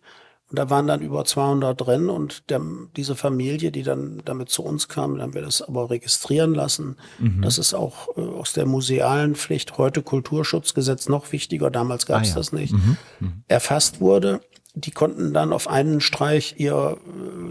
Und 0.49 0.57
da 0.57 0.69
waren 0.71 0.87
dann 0.87 1.01
über 1.01 1.25
200 1.25 1.79
drin 1.79 2.09
und 2.09 2.49
der, 2.49 2.59
diese 2.95 3.15
Familie, 3.15 3.71
die 3.71 3.83
dann 3.83 4.23
damit 4.25 4.49
zu 4.49 4.63
uns 4.63 4.87
kam, 4.87 5.13
dann 5.13 5.21
haben 5.21 5.33
wir 5.35 5.43
das 5.43 5.61
aber 5.61 5.91
registrieren 5.91 6.55
lassen. 6.55 6.95
Mhm. 7.19 7.43
Das 7.43 7.59
ist 7.59 7.75
auch 7.75 8.17
äh, 8.17 8.21
aus 8.21 8.53
der 8.53 8.65
musealen 8.65 9.35
Pflicht, 9.35 9.77
heute 9.77 10.01
Kulturschutzgesetz 10.01 11.07
noch 11.07 11.31
wichtiger, 11.31 11.69
damals 11.69 12.07
gab 12.07 12.23
es 12.23 12.29
ah, 12.29 12.31
ja. 12.31 12.35
das 12.37 12.51
nicht, 12.51 12.73
mhm. 12.73 12.97
Mhm. 13.19 13.43
erfasst 13.47 14.01
wurde. 14.01 14.41
Die 14.75 14.91
konnten 14.91 15.33
dann 15.33 15.51
auf 15.51 15.67
einen 15.67 15.99
Streich 15.99 16.55
ihr 16.57 16.97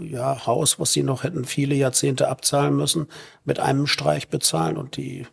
äh, 0.01 0.05
ja, 0.05 0.45
Haus, 0.45 0.79
was 0.79 0.93
sie 0.93 1.03
noch 1.03 1.23
hätten 1.23 1.45
viele 1.45 1.75
Jahrzehnte 1.75 2.29
abzahlen 2.29 2.75
müssen, 2.75 3.07
mit 3.45 3.59
einem 3.59 3.87
Streich 3.87 4.29
bezahlen 4.29 4.77
und 4.77 4.97
die 4.97 5.27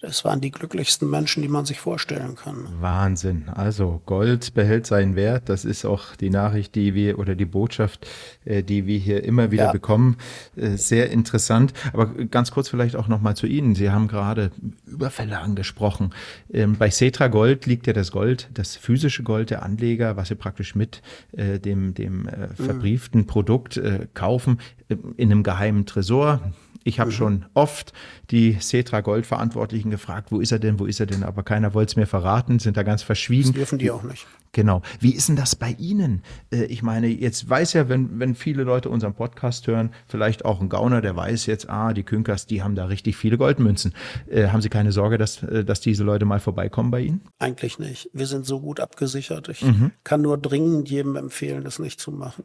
das 0.00 0.24
waren 0.24 0.40
die 0.40 0.50
glücklichsten 0.50 1.10
Menschen, 1.10 1.42
die 1.42 1.48
man 1.48 1.66
sich 1.66 1.78
vorstellen 1.78 2.34
kann. 2.34 2.66
Wahnsinn. 2.80 3.50
Also 3.50 4.00
Gold 4.06 4.54
behält 4.54 4.86
seinen 4.86 5.14
Wert. 5.14 5.50
Das 5.50 5.66
ist 5.66 5.84
auch 5.84 6.16
die 6.16 6.30
Nachricht, 6.30 6.74
die 6.74 6.94
wir 6.94 7.18
oder 7.18 7.34
die 7.34 7.44
Botschaft, 7.44 8.06
äh, 8.46 8.62
die 8.62 8.86
wir 8.86 8.98
hier 8.98 9.22
immer 9.24 9.50
wieder 9.50 9.66
ja. 9.66 9.72
bekommen. 9.72 10.16
Äh, 10.56 10.78
sehr 10.78 11.10
interessant. 11.10 11.74
Aber 11.92 12.06
ganz 12.06 12.50
kurz 12.50 12.70
vielleicht 12.70 12.96
auch 12.96 13.08
nochmal 13.08 13.36
zu 13.36 13.46
Ihnen. 13.46 13.74
Sie 13.74 13.90
haben 13.90 14.08
gerade 14.08 14.52
Überfälle 14.86 15.38
angesprochen. 15.38 16.14
Ähm, 16.50 16.76
bei 16.78 16.90
Cetra 16.90 17.28
Gold 17.28 17.66
liegt 17.66 17.86
ja 17.86 17.92
das 17.92 18.10
Gold, 18.10 18.48
das 18.54 18.76
physische 18.76 19.22
Gold 19.22 19.50
der 19.50 19.62
Anleger, 19.62 20.16
was 20.16 20.28
Sie 20.28 20.34
praktisch 20.34 20.74
mit 20.74 21.02
äh, 21.32 21.58
dem, 21.58 21.92
dem 21.92 22.22
mhm. 22.22 22.54
verbrieften 22.54 23.26
Produkt 23.26 23.80
kaufen, 24.14 24.60
in 24.88 25.30
einem 25.30 25.42
geheimen 25.42 25.86
Tresor 25.86 26.40
ich 26.84 27.00
habe 27.00 27.10
mhm. 27.10 27.14
schon 27.14 27.46
oft 27.54 27.92
die 28.30 28.58
Cetra 28.60 29.00
Gold 29.00 29.26
Verantwortlichen 29.26 29.90
gefragt, 29.90 30.32
wo 30.32 30.40
ist 30.40 30.52
er 30.52 30.58
denn, 30.58 30.78
wo 30.78 30.86
ist 30.86 31.00
er 31.00 31.06
denn? 31.06 31.22
Aber 31.22 31.42
keiner 31.42 31.74
wollte 31.74 31.90
es 31.90 31.96
mir 31.96 32.06
verraten, 32.06 32.58
sind 32.58 32.76
da 32.76 32.82
ganz 32.82 33.02
verschwiegen. 33.02 33.48
Das 33.48 33.54
dürfen 33.54 33.78
die 33.78 33.90
auch 33.90 34.02
nicht. 34.02 34.26
Genau. 34.52 34.82
Wie 34.98 35.14
ist 35.14 35.28
denn 35.28 35.36
das 35.36 35.54
bei 35.54 35.76
Ihnen? 35.78 36.22
Äh, 36.52 36.64
ich 36.64 36.82
meine, 36.82 37.06
jetzt 37.06 37.48
weiß 37.48 37.72
ja, 37.74 37.88
wenn, 37.88 38.18
wenn 38.18 38.34
viele 38.34 38.64
Leute 38.64 38.88
unseren 38.88 39.14
Podcast 39.14 39.66
hören, 39.66 39.90
vielleicht 40.08 40.44
auch 40.44 40.60
ein 40.60 40.68
Gauner, 40.68 41.00
der 41.00 41.14
weiß 41.14 41.46
jetzt, 41.46 41.70
ah, 41.70 41.92
die 41.92 42.02
Künkers, 42.02 42.46
die 42.46 42.62
haben 42.62 42.74
da 42.74 42.86
richtig 42.86 43.16
viele 43.16 43.38
Goldmünzen. 43.38 43.94
Äh, 44.28 44.48
haben 44.48 44.60
Sie 44.60 44.68
keine 44.68 44.92
Sorge, 44.92 45.18
dass, 45.18 45.42
äh, 45.42 45.64
dass 45.64 45.80
diese 45.80 46.02
Leute 46.02 46.24
mal 46.24 46.40
vorbeikommen 46.40 46.90
bei 46.90 47.00
Ihnen? 47.00 47.20
Eigentlich 47.38 47.78
nicht. 47.78 48.10
Wir 48.12 48.26
sind 48.26 48.44
so 48.44 48.60
gut 48.60 48.80
abgesichert. 48.80 49.48
Ich 49.48 49.62
mhm. 49.62 49.92
kann 50.02 50.22
nur 50.22 50.36
dringend 50.38 50.90
jedem 50.90 51.16
empfehlen, 51.16 51.62
das 51.62 51.78
nicht 51.78 52.00
zu 52.00 52.10
machen. 52.10 52.44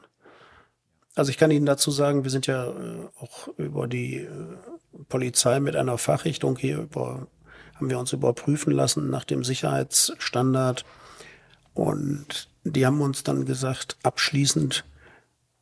Also 1.16 1.32
ich 1.32 1.38
kann 1.38 1.52
Ihnen 1.52 1.66
dazu 1.66 1.92
sagen, 1.92 2.24
wir 2.24 2.32
sind 2.32 2.46
ja 2.46 2.68
äh, 2.68 3.08
auch 3.20 3.48
über 3.58 3.88
die 3.88 4.18
äh, 4.18 4.30
Polizei 5.08 5.60
mit 5.60 5.76
einer 5.76 5.98
Fachrichtung 5.98 6.58
hier 6.58 6.80
über, 6.80 7.28
haben 7.76 7.90
wir 7.90 8.00
uns 8.00 8.12
überprüfen 8.14 8.72
lassen 8.72 9.10
nach 9.10 9.24
dem 9.24 9.44
Sicherheitsstandard. 9.44 10.86
Und 11.74 12.50
die 12.66 12.86
haben 12.86 13.02
uns 13.02 13.24
dann 13.24 13.46
gesagt, 13.46 13.98
abschließend, 14.04 14.84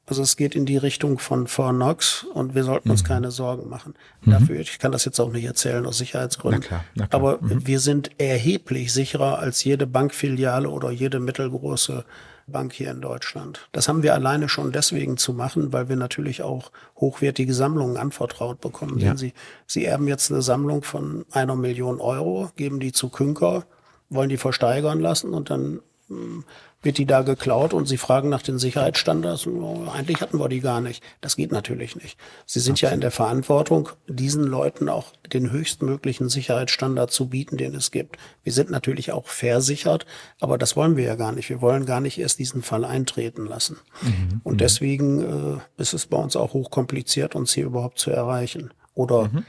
also 0.06 0.22
es 0.22 0.36
geht 0.36 0.56
in 0.56 0.66
die 0.66 0.78
Richtung 0.78 1.18
von 1.18 1.48
Fornox 1.48 2.26
und 2.34 2.56
wir 2.56 2.64
sollten 2.64 2.90
uns 2.90 3.04
mhm. 3.04 3.08
keine 3.08 3.32
Sorgen 3.32 3.70
machen. 3.70 3.94
Mhm. 4.22 4.32
Dafür, 4.32 4.60
ich 4.60 4.80
kann 4.80 4.92
das 4.92 5.06
jetzt 5.06 5.20
auch 5.20 5.32
nicht 5.32 5.46
erzählen 5.46 5.86
aus 5.86 5.98
Sicherheitsgründen. 5.98 6.62
Na 6.62 6.68
klar, 6.68 6.86
na 6.96 7.08
klar. 7.08 7.22
Aber 7.22 7.42
mhm. 7.42 7.66
wir 7.68 7.80
sind 7.80 8.12
erheblich 8.20 8.92
sicherer 8.92 9.40
als 9.40 9.64
jede 9.64 9.88
Bankfiliale 9.88 10.70
oder 10.70 10.92
jede 10.92 11.20
mittelgroße 11.20 12.06
Bank 12.48 12.74
hier 12.74 12.92
in 12.92 13.02
Deutschland. 13.02 13.68
Das 13.72 13.88
haben 13.88 14.04
wir 14.04 14.14
alleine 14.14 14.50
schon 14.50 14.72
deswegen 14.72 15.18
zu 15.18 15.34
machen, 15.34 15.72
weil 15.72 15.90
wir 15.90 15.96
natürlich 15.96 16.42
auch 16.42 16.72
hochwertige 16.98 17.54
Sammlungen 17.54 17.98
anvertraut 17.98 18.60
bekommen. 18.60 19.00
Ja. 19.00 19.16
Sie, 19.16 19.34
Sie 19.66 19.86
erben 19.86 20.08
jetzt 20.08 20.32
eine 20.32 20.42
Sammlung 20.42 20.84
von 20.84 21.26
einer 21.32 21.56
Million 21.56 22.00
Euro, 22.02 22.52
geben 22.56 22.80
die 22.80 22.92
zu 22.92 23.10
Künker, 23.10 23.66
wollen 24.10 24.30
die 24.30 24.38
versteigern 24.38 25.00
lassen 25.00 25.34
und 25.34 25.50
dann 25.50 25.80
hm, 26.10 26.44
wird 26.84 26.98
die 26.98 27.06
da 27.06 27.22
geklaut 27.22 27.74
und 27.74 27.88
Sie 27.88 27.98
fragen 27.98 28.30
nach 28.30 28.42
den 28.42 28.60
Sicherheitsstandards. 28.60 29.48
Oh, 29.48 29.88
eigentlich 29.92 30.22
hatten 30.22 30.40
wir 30.40 30.50
die 30.50 30.60
gar 30.60 30.82
nicht. 30.82 31.02
Das 31.22 31.36
geht 31.36 31.52
natürlich 31.52 31.96
nicht. 31.96 32.18
Sie 32.46 32.60
sind 32.60 32.74
Absolut. 32.74 32.92
ja 32.92 32.96
in 32.96 33.02
der 33.02 33.12
Verantwortung, 33.12 33.90
diesen 34.08 34.44
Leuten 34.44 34.90
auch 34.90 35.14
den 35.32 35.52
höchstmöglichen 35.52 36.30
Sicherheitsstandard 36.30 37.12
zu 37.12 37.30
bieten, 37.30 37.58
den 37.58 37.74
es 37.74 37.92
gibt. 37.92 38.18
Wir 38.44 38.52
sind 38.52 38.70
natürlich 38.70 39.12
auch 39.12 39.28
versichert, 39.28 40.06
aber 40.40 40.58
das 40.58 40.76
wollen 40.76 40.98
wir 40.98 41.06
ja 41.06 41.16
gar 41.16 41.32
nicht. 41.32 41.50
Wir 41.50 41.62
wollen 41.62 41.86
gar 41.86 42.02
nicht 42.02 42.20
erst 42.20 42.40
diesen 42.40 42.62
Fall 42.62 42.86
eintreten 42.86 43.46
lassen. 43.46 43.78
Mhm. 44.02 44.42
Und 44.44 44.54
mhm. 44.54 44.58
deswegen 44.58 45.58
äh, 45.58 45.82
ist 45.82 45.94
es 45.94 46.06
bei 46.06 46.18
uns 46.18 46.36
auch 46.36 46.54
hochkompliziert, 46.54 47.36
uns 47.36 47.54
hier 47.54 47.66
überhaupt 47.66 47.98
zu 47.98 48.12
erreichen. 48.12 48.74
Oder 48.94 49.30
mhm. 49.30 49.46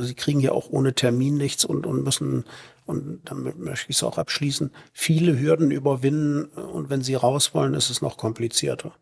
Sie 0.00 0.14
kriegen 0.14 0.40
ja 0.40 0.52
auch 0.52 0.70
ohne 0.70 0.94
Termin 0.94 1.36
nichts 1.36 1.64
und, 1.64 1.86
und 1.86 2.04
müssen 2.04 2.44
und 2.84 3.20
damit 3.24 3.58
möchte 3.58 3.90
ich 3.90 3.96
es 3.96 4.02
auch 4.02 4.18
abschließen, 4.18 4.70
viele 4.92 5.38
Hürden 5.38 5.70
überwinden 5.70 6.44
und 6.44 6.90
wenn 6.90 7.02
sie 7.02 7.14
raus 7.14 7.54
wollen, 7.54 7.74
ist 7.74 7.90
es 7.90 8.02
noch 8.02 8.16
komplizierter. 8.16 8.92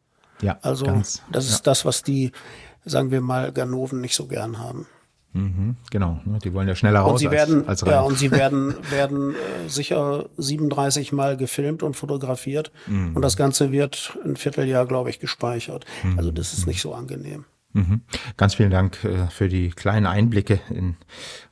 Ja, 0.42 0.58
also 0.62 0.86
ganz, 0.86 1.22
das 1.30 1.46
ist 1.46 1.58
ja. 1.58 1.62
das, 1.64 1.84
was 1.84 2.02
die, 2.02 2.32
sagen 2.84 3.10
wir 3.10 3.20
mal, 3.20 3.52
Ganoven 3.52 4.00
nicht 4.00 4.14
so 4.14 4.26
gern 4.26 4.58
haben. 4.58 4.86
Mhm, 5.32 5.76
genau, 5.90 6.20
ne, 6.24 6.40
die 6.42 6.52
wollen 6.52 6.66
ja 6.66 6.74
schneller 6.74 7.00
raus 7.00 7.12
und 7.12 7.18
sie 7.18 7.30
werden, 7.30 7.68
als, 7.68 7.84
als 7.84 7.90
Ja, 7.92 8.00
und 8.00 8.18
sie 8.18 8.32
werden, 8.32 8.74
werden 8.90 9.34
äh, 9.34 9.68
sicher 9.68 10.28
37 10.36 11.12
Mal 11.12 11.36
gefilmt 11.36 11.84
und 11.84 11.94
fotografiert 11.94 12.72
mhm. 12.88 13.14
und 13.14 13.22
das 13.22 13.36
Ganze 13.36 13.70
wird 13.70 14.18
ein 14.24 14.36
Vierteljahr, 14.36 14.86
glaube 14.86 15.08
ich, 15.08 15.20
gespeichert. 15.20 15.84
Mhm. 16.02 16.18
Also 16.18 16.32
das 16.32 16.52
ist 16.52 16.66
nicht 16.66 16.80
so 16.80 16.94
angenehm. 16.94 17.44
Mhm. 17.72 18.00
Ganz 18.36 18.54
vielen 18.54 18.70
Dank 18.70 19.04
äh, 19.04 19.28
für 19.28 19.48
die 19.48 19.70
kleinen 19.70 20.06
Einblicke 20.06 20.58
in, 20.70 20.96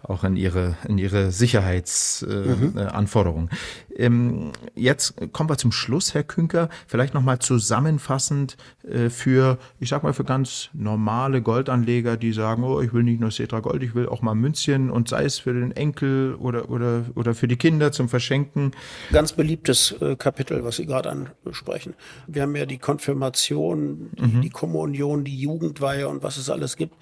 auch 0.02 0.24
in 0.24 0.36
Ihre, 0.36 0.76
in 0.88 0.98
Ihre 0.98 1.30
Sicherheitsanforderungen. 1.30 3.50
Äh, 3.94 4.08
mhm. 4.08 4.42
ähm, 4.42 4.50
jetzt 4.74 5.14
kommen 5.32 5.48
wir 5.48 5.58
zum 5.58 5.70
Schluss, 5.70 6.14
Herr 6.14 6.24
Künker. 6.24 6.70
Vielleicht 6.88 7.14
nochmal 7.14 7.38
zusammenfassend 7.38 8.56
äh, 8.82 9.10
für, 9.10 9.58
ich 9.78 9.90
sag 9.90 10.02
mal, 10.02 10.12
für 10.12 10.24
ganz 10.24 10.70
normale 10.72 11.40
Goldanleger, 11.40 12.16
die 12.16 12.32
sagen, 12.32 12.64
oh, 12.64 12.80
ich 12.80 12.92
will 12.92 13.04
nicht 13.04 13.20
nur 13.20 13.30
Cetra 13.30 13.60
Gold, 13.60 13.84
ich 13.84 13.94
will 13.94 14.08
auch 14.08 14.20
mal 14.20 14.34
Münzchen 14.34 14.90
und 14.90 15.08
sei 15.08 15.24
es 15.24 15.38
für 15.38 15.52
den 15.52 15.70
Enkel 15.70 16.34
oder, 16.34 16.68
oder, 16.68 17.04
oder 17.14 17.34
für 17.34 17.46
die 17.46 17.56
Kinder 17.56 17.92
zum 17.92 18.08
Verschenken. 18.08 18.72
Ganz 19.12 19.34
beliebtes 19.34 19.92
äh, 20.00 20.16
Kapitel, 20.16 20.64
was 20.64 20.74
Sie 20.76 20.86
gerade 20.86 21.10
ansprechen. 21.10 21.94
Wir 22.26 22.42
haben 22.42 22.56
ja 22.56 22.66
die 22.66 22.78
Konfirmation, 22.78 24.10
die, 24.18 24.22
mhm. 24.22 24.42
die 24.42 24.50
Kommunion, 24.50 25.22
die 25.22 25.38
Jugendweihe 25.38 26.07
und 26.08 26.22
was 26.22 26.36
es 26.36 26.50
alles 26.50 26.76
gibt. 26.76 26.94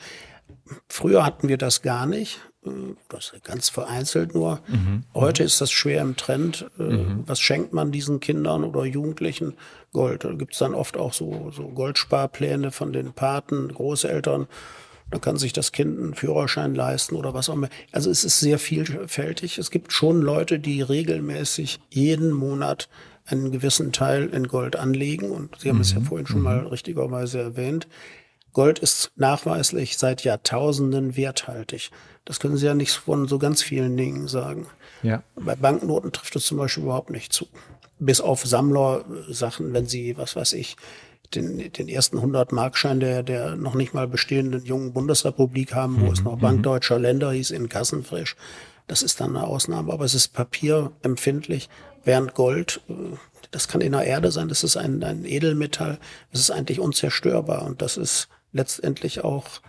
Früher 0.88 1.24
hatten 1.24 1.48
wir 1.48 1.58
das 1.58 1.82
gar 1.82 2.06
nicht, 2.06 2.40
äh, 2.64 2.70
das 3.08 3.32
ganz 3.42 3.68
vereinzelt 3.68 4.34
nur. 4.34 4.60
Mhm. 4.68 5.04
Heute 5.14 5.42
ist 5.42 5.60
das 5.60 5.70
schwer 5.70 6.02
im 6.02 6.16
Trend. 6.16 6.66
Äh, 6.78 6.82
mhm. 6.82 7.24
Was 7.26 7.40
schenkt 7.40 7.72
man 7.72 7.92
diesen 7.92 8.20
Kindern 8.20 8.64
oder 8.64 8.84
Jugendlichen? 8.84 9.54
Gold. 9.92 10.24
Da 10.24 10.32
gibt 10.32 10.52
es 10.52 10.58
dann 10.58 10.74
oft 10.74 10.96
auch 10.96 11.12
so, 11.12 11.50
so 11.54 11.68
Goldsparpläne 11.68 12.70
von 12.70 12.92
den 12.92 13.12
Paten, 13.12 13.68
Großeltern. 13.72 14.46
Da 15.10 15.18
kann 15.18 15.36
sich 15.36 15.52
das 15.52 15.72
Kind 15.72 15.98
einen 15.98 16.14
Führerschein 16.14 16.74
leisten 16.74 17.14
oder 17.14 17.32
was 17.32 17.48
auch 17.48 17.54
immer. 17.54 17.68
Also 17.92 18.10
es 18.10 18.24
ist 18.24 18.40
sehr 18.40 18.58
vielfältig. 18.58 19.58
Es 19.58 19.70
gibt 19.70 19.92
schon 19.92 20.20
Leute, 20.20 20.58
die 20.58 20.82
regelmäßig 20.82 21.80
jeden 21.90 22.32
Monat 22.32 22.88
einen 23.24 23.52
gewissen 23.52 23.92
Teil 23.92 24.28
in 24.28 24.48
Gold 24.48 24.76
anlegen. 24.76 25.30
Und 25.30 25.58
Sie 25.60 25.68
haben 25.68 25.76
mhm. 25.76 25.82
es 25.82 25.92
ja 25.92 26.00
mhm. 26.00 26.04
vorhin 26.04 26.26
schon 26.26 26.42
mal 26.42 26.62
mhm. 26.62 26.66
richtigerweise 26.68 27.40
erwähnt. 27.40 27.86
Gold 28.56 28.78
ist 28.78 29.10
nachweislich 29.16 29.98
seit 29.98 30.24
Jahrtausenden 30.24 31.14
werthaltig. 31.14 31.90
Das 32.24 32.40
können 32.40 32.56
Sie 32.56 32.64
ja 32.64 32.72
nicht 32.72 32.90
von 32.90 33.28
so 33.28 33.38
ganz 33.38 33.62
vielen 33.62 33.98
Dingen 33.98 34.28
sagen. 34.28 34.66
Ja. 35.02 35.22
Bei 35.34 35.54
Banknoten 35.54 36.10
trifft 36.10 36.34
es 36.36 36.46
zum 36.46 36.56
Beispiel 36.56 36.84
überhaupt 36.84 37.10
nicht 37.10 37.34
zu. 37.34 37.48
Bis 37.98 38.22
auf 38.22 38.46
Sammlersachen, 38.46 39.74
wenn 39.74 39.84
Sie, 39.84 40.16
was 40.16 40.36
weiß 40.36 40.54
ich, 40.54 40.78
den, 41.34 41.70
den 41.70 41.86
ersten 41.86 42.16
100-Markschein 42.16 42.98
der, 42.98 43.22
der 43.22 43.56
noch 43.56 43.74
nicht 43.74 43.92
mal 43.92 44.08
bestehenden 44.08 44.64
jungen 44.64 44.94
Bundesrepublik 44.94 45.74
haben, 45.74 46.00
wo 46.00 46.06
mhm. 46.06 46.12
es 46.12 46.24
noch 46.24 46.38
Bank 46.38 46.64
mhm. 46.64 47.02
Länder 47.02 47.32
hieß, 47.32 47.50
in 47.50 47.68
Kassenfrisch. 47.68 48.36
Das 48.86 49.02
ist 49.02 49.20
dann 49.20 49.36
eine 49.36 49.46
Ausnahme, 49.46 49.92
aber 49.92 50.06
es 50.06 50.14
ist 50.14 50.28
papierempfindlich, 50.28 51.68
während 52.04 52.32
Gold, 52.32 52.80
äh, 52.88 53.18
das 53.50 53.68
kann 53.68 53.82
in 53.82 53.92
der 53.92 54.04
Erde 54.04 54.32
sein, 54.32 54.48
das 54.48 54.64
ist 54.64 54.78
ein, 54.78 55.04
ein 55.04 55.26
Edelmetall, 55.26 55.98
das 56.32 56.40
ist 56.40 56.50
eigentlich 56.50 56.80
unzerstörbar 56.80 57.62
und 57.62 57.82
das 57.82 57.98
ist 57.98 58.30
letztendlich 58.52 59.24
auch 59.24 59.60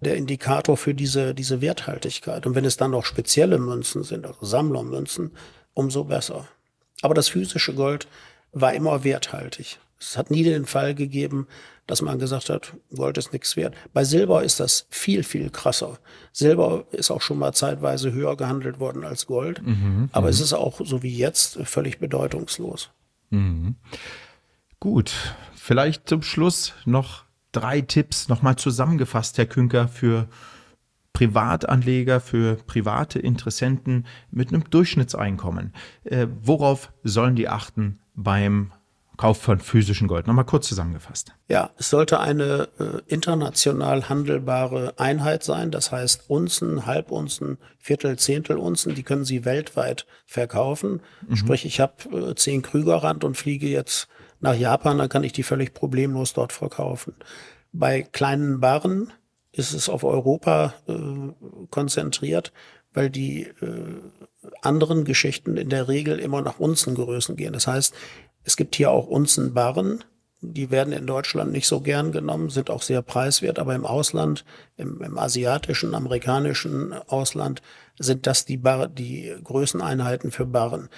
der 0.00 0.16
Indikator 0.16 0.76
für 0.76 0.94
diese, 0.94 1.34
diese 1.34 1.60
Werthaltigkeit. 1.60 2.46
Und 2.46 2.54
wenn 2.54 2.64
es 2.64 2.76
dann 2.76 2.90
noch 2.90 3.04
spezielle 3.04 3.58
Münzen 3.58 4.02
sind, 4.02 4.26
also 4.26 4.44
Sammlermünzen, 4.44 5.30
umso 5.74 6.04
besser. 6.04 6.48
Aber 7.02 7.14
das 7.14 7.28
physische 7.28 7.74
Gold 7.74 8.08
war 8.52 8.74
immer 8.74 9.04
werthaltig. 9.04 9.78
Es 9.98 10.18
hat 10.18 10.30
nie 10.30 10.42
den 10.42 10.66
Fall 10.66 10.94
gegeben, 10.94 11.46
dass 11.86 12.02
man 12.02 12.18
gesagt 12.18 12.50
hat, 12.50 12.74
Gold 12.94 13.18
ist 13.18 13.32
nichts 13.32 13.56
wert. 13.56 13.74
Bei 13.92 14.04
Silber 14.04 14.42
ist 14.42 14.60
das 14.60 14.86
viel, 14.90 15.22
viel 15.22 15.50
krasser. 15.50 15.98
Silber 16.32 16.84
ist 16.90 17.10
auch 17.10 17.20
schon 17.20 17.38
mal 17.38 17.52
zeitweise 17.52 18.12
höher 18.12 18.36
gehandelt 18.36 18.80
worden 18.80 19.04
als 19.04 19.26
Gold. 19.26 19.62
Mhm, 19.64 20.08
aber 20.12 20.28
es 20.28 20.38
mhm. 20.38 20.44
ist 20.44 20.52
auch, 20.54 20.80
so 20.84 21.02
wie 21.02 21.16
jetzt, 21.16 21.58
völlig 21.64 21.98
bedeutungslos. 21.98 22.90
Mhm. 23.30 23.76
Gut, 24.80 25.12
vielleicht 25.54 26.08
zum 26.08 26.22
Schluss 26.22 26.74
noch 26.84 27.24
drei 27.52 27.80
Tipps 27.80 28.28
nochmal 28.28 28.56
zusammengefasst, 28.56 29.38
Herr 29.38 29.46
Künker, 29.46 29.88
für 29.88 30.28
Privatanleger, 31.12 32.20
für 32.20 32.56
private 32.66 33.18
Interessenten 33.18 34.06
mit 34.30 34.48
einem 34.48 34.68
Durchschnittseinkommen. 34.70 35.72
Äh, 36.04 36.26
worauf 36.40 36.92
sollen 37.04 37.36
die 37.36 37.48
achten 37.48 38.00
beim 38.14 38.72
Kauf 39.18 39.40
von 39.40 39.60
physischem 39.60 40.08
Gold? 40.08 40.26
Nochmal 40.26 40.46
kurz 40.46 40.68
zusammengefasst. 40.68 41.34
Ja, 41.48 41.70
es 41.76 41.90
sollte 41.90 42.18
eine 42.18 42.68
äh, 42.78 43.02
international 43.06 44.08
handelbare 44.08 44.94
Einheit 44.96 45.44
sein. 45.44 45.70
Das 45.70 45.92
heißt 45.92 46.24
Unzen, 46.28 46.86
Halbunzen, 46.86 47.58
Viertel, 47.78 48.18
Zehntel 48.18 48.56
Unzen, 48.56 48.94
die 48.94 49.02
können 49.02 49.26
Sie 49.26 49.44
weltweit 49.44 50.06
verkaufen. 50.24 51.00
Mhm. 51.28 51.36
Sprich, 51.36 51.66
ich 51.66 51.78
habe 51.78 52.30
äh, 52.30 52.34
zehn 52.34 52.62
Krügerrand 52.62 53.22
und 53.22 53.36
fliege 53.36 53.68
jetzt 53.68 54.08
nach 54.42 54.54
Japan, 54.54 54.98
dann 54.98 55.08
kann 55.08 55.24
ich 55.24 55.32
die 55.32 55.42
völlig 55.42 55.72
problemlos 55.72 56.34
dort 56.34 56.52
verkaufen. 56.52 57.14
Bei 57.72 58.02
kleinen 58.02 58.60
Barren 58.60 59.12
ist 59.52 59.72
es 59.72 59.88
auf 59.88 60.04
Europa 60.04 60.74
äh, 60.88 60.94
konzentriert, 61.70 62.52
weil 62.92 63.08
die 63.08 63.42
äh, 63.44 64.00
anderen 64.60 65.04
Geschichten 65.04 65.56
in 65.56 65.70
der 65.70 65.88
Regel 65.88 66.18
immer 66.18 66.42
nach 66.42 66.58
Unzengrößen 66.58 67.36
gehen. 67.36 67.52
Das 67.52 67.66
heißt, 67.66 67.94
es 68.44 68.56
gibt 68.56 68.74
hier 68.74 68.90
auch 68.90 69.06
Unzenbarren, 69.06 70.04
die 70.40 70.70
werden 70.70 70.92
in 70.92 71.06
Deutschland 71.06 71.52
nicht 71.52 71.68
so 71.68 71.80
gern 71.80 72.10
genommen, 72.10 72.50
sind 72.50 72.68
auch 72.68 72.82
sehr 72.82 73.00
preiswert, 73.00 73.60
aber 73.60 73.76
im 73.76 73.86
Ausland, 73.86 74.44
im, 74.76 75.00
im 75.00 75.16
asiatischen, 75.16 75.94
amerikanischen 75.94 76.92
Ausland 76.92 77.62
sind 77.98 78.26
das 78.26 78.44
die, 78.44 78.56
Bar, 78.56 78.88
die 78.88 79.34
Größeneinheiten 79.42 80.30
für 80.30 80.46
Barren. 80.46 80.88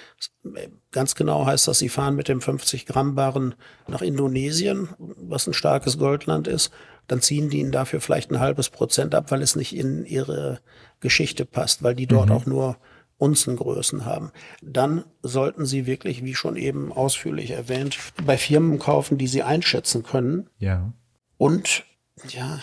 Ganz 0.92 1.14
genau 1.14 1.46
heißt 1.46 1.68
das, 1.68 1.78
sie 1.78 1.88
fahren 1.88 2.14
mit 2.14 2.28
dem 2.28 2.40
50 2.40 2.86
Gramm 2.86 3.14
Barren 3.14 3.54
nach 3.88 4.02
Indonesien, 4.02 4.88
was 4.98 5.46
ein 5.46 5.54
starkes 5.54 5.98
Goldland 5.98 6.48
ist. 6.48 6.72
Dann 7.06 7.20
ziehen 7.20 7.50
die 7.50 7.60
ihnen 7.60 7.72
dafür 7.72 8.00
vielleicht 8.00 8.30
ein 8.30 8.40
halbes 8.40 8.70
Prozent 8.70 9.14
ab, 9.14 9.30
weil 9.30 9.42
es 9.42 9.56
nicht 9.56 9.76
in 9.76 10.06
ihre 10.06 10.60
Geschichte 11.00 11.44
passt, 11.44 11.82
weil 11.82 11.94
die 11.94 12.06
dort 12.06 12.28
mhm. 12.28 12.34
auch 12.34 12.46
nur 12.46 12.76
Unzengrößen 13.18 14.04
haben. 14.04 14.32
Dann 14.62 15.04
sollten 15.22 15.66
Sie 15.66 15.86
wirklich, 15.86 16.24
wie 16.24 16.34
schon 16.34 16.56
eben 16.56 16.92
ausführlich 16.92 17.50
erwähnt, 17.50 17.98
bei 18.24 18.36
Firmen 18.36 18.78
kaufen, 18.78 19.18
die 19.18 19.28
Sie 19.28 19.42
einschätzen 19.42 20.02
können. 20.02 20.50
Ja. 20.58 20.92
Und 21.36 21.84
ja, 22.28 22.60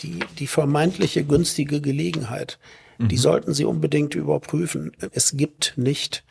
die, 0.00 0.20
die 0.38 0.46
vermeintliche 0.46 1.24
günstige 1.24 1.80
Gelegenheit, 1.80 2.58
mhm. 2.98 3.08
die 3.08 3.16
sollten 3.16 3.54
Sie 3.54 3.64
unbedingt 3.64 4.14
überprüfen. 4.14 4.92
Es 5.12 5.36
gibt 5.36 5.74
nicht 5.76 6.24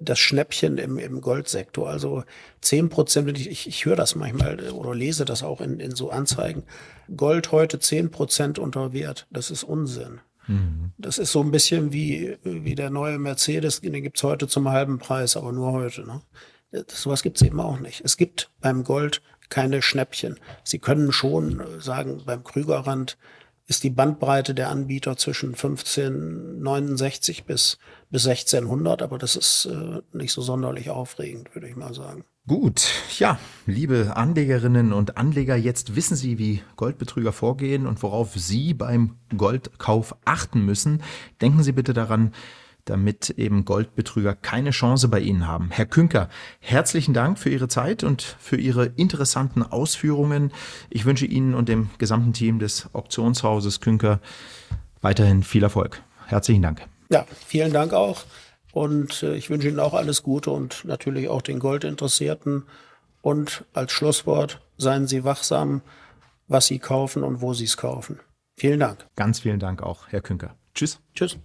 das 0.00 0.18
Schnäppchen 0.18 0.78
im, 0.78 0.98
im 0.98 1.20
Goldsektor. 1.20 1.88
Also 1.88 2.24
zehn 2.60 2.88
Prozent, 2.88 3.38
ich, 3.38 3.66
ich 3.66 3.84
höre 3.84 3.96
das 3.96 4.14
manchmal 4.14 4.70
oder 4.70 4.94
lese 4.94 5.24
das 5.24 5.42
auch 5.42 5.60
in, 5.60 5.78
in 5.78 5.94
so 5.94 6.10
Anzeigen. 6.10 6.64
Gold 7.14 7.52
heute 7.52 7.78
zehn 7.78 8.10
Prozent 8.10 8.58
unter 8.58 8.92
Wert. 8.92 9.26
Das 9.30 9.50
ist 9.50 9.62
Unsinn. 9.62 10.20
Mhm. 10.46 10.92
Das 10.96 11.18
ist 11.18 11.32
so 11.32 11.42
ein 11.42 11.50
bisschen 11.50 11.92
wie, 11.92 12.36
wie 12.42 12.74
der 12.74 12.90
neue 12.90 13.18
Mercedes, 13.18 13.82
den 13.82 14.02
gibt's 14.02 14.22
heute 14.22 14.48
zum 14.48 14.68
halben 14.70 14.98
Preis, 14.98 15.36
aber 15.36 15.52
nur 15.52 15.72
heute. 15.72 16.06
Ne? 16.06 16.22
Das, 16.70 17.02
sowas 17.02 17.22
gibt's 17.22 17.42
eben 17.42 17.60
auch 17.60 17.78
nicht. 17.78 18.02
Es 18.04 18.16
gibt 18.16 18.50
beim 18.60 18.84
Gold 18.84 19.22
keine 19.50 19.82
Schnäppchen. 19.82 20.38
Sie 20.64 20.78
können 20.78 21.12
schon 21.12 21.62
sagen, 21.78 22.22
beim 22.24 22.42
Krügerrand 22.42 23.18
ist 23.70 23.84
die 23.84 23.90
Bandbreite 23.90 24.52
der 24.52 24.68
Anbieter 24.68 25.16
zwischen 25.16 25.50
1569 25.50 27.44
bis, 27.44 27.78
bis 28.10 28.26
1600, 28.26 29.00
aber 29.00 29.16
das 29.16 29.36
ist 29.36 29.66
äh, 29.66 30.00
nicht 30.12 30.32
so 30.32 30.42
sonderlich 30.42 30.90
aufregend, 30.90 31.54
würde 31.54 31.68
ich 31.68 31.76
mal 31.76 31.94
sagen. 31.94 32.24
Gut, 32.48 32.88
ja, 33.20 33.38
liebe 33.66 34.16
Anlegerinnen 34.16 34.92
und 34.92 35.16
Anleger, 35.16 35.54
jetzt 35.54 35.94
wissen 35.94 36.16
Sie, 36.16 36.36
wie 36.36 36.62
Goldbetrüger 36.74 37.30
vorgehen 37.30 37.86
und 37.86 38.02
worauf 38.02 38.34
Sie 38.34 38.74
beim 38.74 39.14
Goldkauf 39.36 40.16
achten 40.24 40.64
müssen. 40.64 41.04
Denken 41.40 41.62
Sie 41.62 41.70
bitte 41.70 41.92
daran, 41.92 42.32
damit 42.84 43.30
eben 43.30 43.64
Goldbetrüger 43.64 44.34
keine 44.34 44.70
Chance 44.70 45.08
bei 45.08 45.20
Ihnen 45.20 45.46
haben. 45.46 45.70
Herr 45.70 45.86
Künker, 45.86 46.28
herzlichen 46.60 47.14
Dank 47.14 47.38
für 47.38 47.50
Ihre 47.50 47.68
Zeit 47.68 48.04
und 48.04 48.22
für 48.38 48.56
Ihre 48.56 48.86
interessanten 48.86 49.62
Ausführungen. 49.62 50.52
Ich 50.88 51.04
wünsche 51.04 51.26
Ihnen 51.26 51.54
und 51.54 51.68
dem 51.68 51.90
gesamten 51.98 52.32
Team 52.32 52.58
des 52.58 52.88
Auktionshauses 52.92 53.80
Künker 53.80 54.20
weiterhin 55.00 55.42
viel 55.42 55.62
Erfolg. 55.62 56.02
Herzlichen 56.26 56.62
Dank. 56.62 56.86
Ja, 57.10 57.26
vielen 57.46 57.72
Dank 57.72 57.92
auch. 57.92 58.24
Und 58.72 59.22
äh, 59.22 59.34
ich 59.34 59.50
wünsche 59.50 59.68
Ihnen 59.68 59.80
auch 59.80 59.94
alles 59.94 60.22
Gute 60.22 60.50
und 60.50 60.84
natürlich 60.84 61.28
auch 61.28 61.42
den 61.42 61.58
Goldinteressierten. 61.58 62.64
Und 63.22 63.64
als 63.72 63.92
Schlusswort, 63.92 64.60
seien 64.78 65.06
Sie 65.06 65.24
wachsam, 65.24 65.82
was 66.48 66.66
Sie 66.66 66.78
kaufen 66.78 67.22
und 67.22 67.40
wo 67.40 67.52
Sie 67.52 67.64
es 67.64 67.76
kaufen. 67.76 68.20
Vielen 68.56 68.80
Dank. 68.80 69.06
Ganz 69.16 69.40
vielen 69.40 69.60
Dank 69.60 69.82
auch, 69.82 70.08
Herr 70.08 70.20
Künker. 70.20 70.54
Tschüss. 70.74 71.00
Tschüss. 71.14 71.38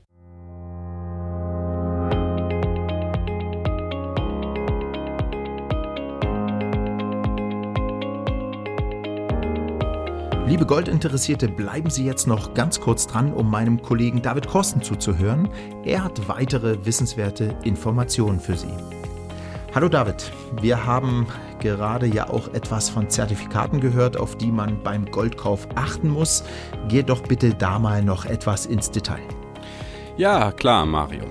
Liebe 10.56 10.68
Goldinteressierte, 10.68 11.49
bleiben 11.49 11.89
Sie 11.89 12.06
jetzt 12.06 12.28
noch 12.28 12.53
ganz 12.53 12.80
kurz 12.80 13.08
dran, 13.08 13.34
um 13.34 13.51
meinem 13.51 13.82
Kollegen 13.82 14.22
David 14.22 14.47
Korsten 14.47 14.82
zuzuhören. 14.82 15.49
Er 15.84 16.01
hat 16.01 16.30
weitere 16.30 16.86
wissenswerte 16.86 17.58
Informationen 17.66 18.39
für 18.39 18.56
Sie. 18.56 18.72
Hallo 19.74 19.89
David, 19.89 20.32
wir 20.62 20.86
haben 20.86 21.28
gerade 21.60 22.06
ja 22.06 22.30
auch 22.30 22.47
etwas 22.53 22.89
von 22.89 23.10
Zertifikaten 23.10 23.82
gehört, 23.82 24.16
auf 24.16 24.38
die 24.38 24.49
man 24.49 24.82
beim 24.82 25.12
Goldkauf 25.12 25.68
achten 25.76 26.08
muss. 26.08 26.45
Geh 26.88 27.03
doch 27.03 27.24
bitte 27.24 27.53
da 27.53 27.78
mal 27.78 28.01
noch 28.01 28.24
etwas 28.24 28.66
ins 28.66 28.89
Detail. 28.89 29.28
Ja, 30.16 30.53
klar, 30.53 30.86
Mario. 30.86 31.26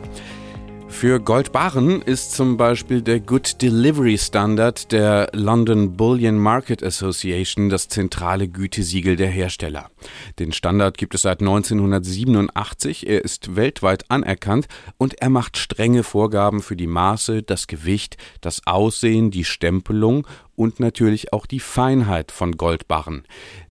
Für 0.96 1.20
Goldbarren 1.20 2.00
ist 2.02 2.32
zum 2.32 2.56
Beispiel 2.56 3.02
der 3.02 3.18
Good 3.18 3.60
Delivery 3.60 4.16
Standard 4.16 4.90
der 4.92 5.28
London 5.34 5.96
Bullion 5.96 6.38
Market 6.38 6.84
Association 6.84 7.68
das 7.68 7.88
zentrale 7.88 8.48
Gütesiegel 8.48 9.16
der 9.16 9.28
Hersteller. 9.28 9.90
Den 10.38 10.52
Standard 10.52 10.96
gibt 10.96 11.14
es 11.14 11.22
seit 11.22 11.40
1987, 11.40 13.08
er 13.08 13.22
ist 13.22 13.56
weltweit 13.56 14.08
anerkannt 14.08 14.66
und 14.96 15.20
er 15.20 15.30
macht 15.30 15.58
strenge 15.58 16.04
Vorgaben 16.04 16.62
für 16.62 16.76
die 16.76 16.86
Maße, 16.86 17.42
das 17.42 17.66
Gewicht, 17.66 18.16
das 18.40 18.64
Aussehen, 18.64 19.30
die 19.30 19.44
Stempelung 19.44 20.26
und 20.54 20.80
natürlich 20.80 21.32
auch 21.34 21.44
die 21.44 21.60
Feinheit 21.60 22.30
von 22.30 22.56
Goldbarren. 22.56 23.24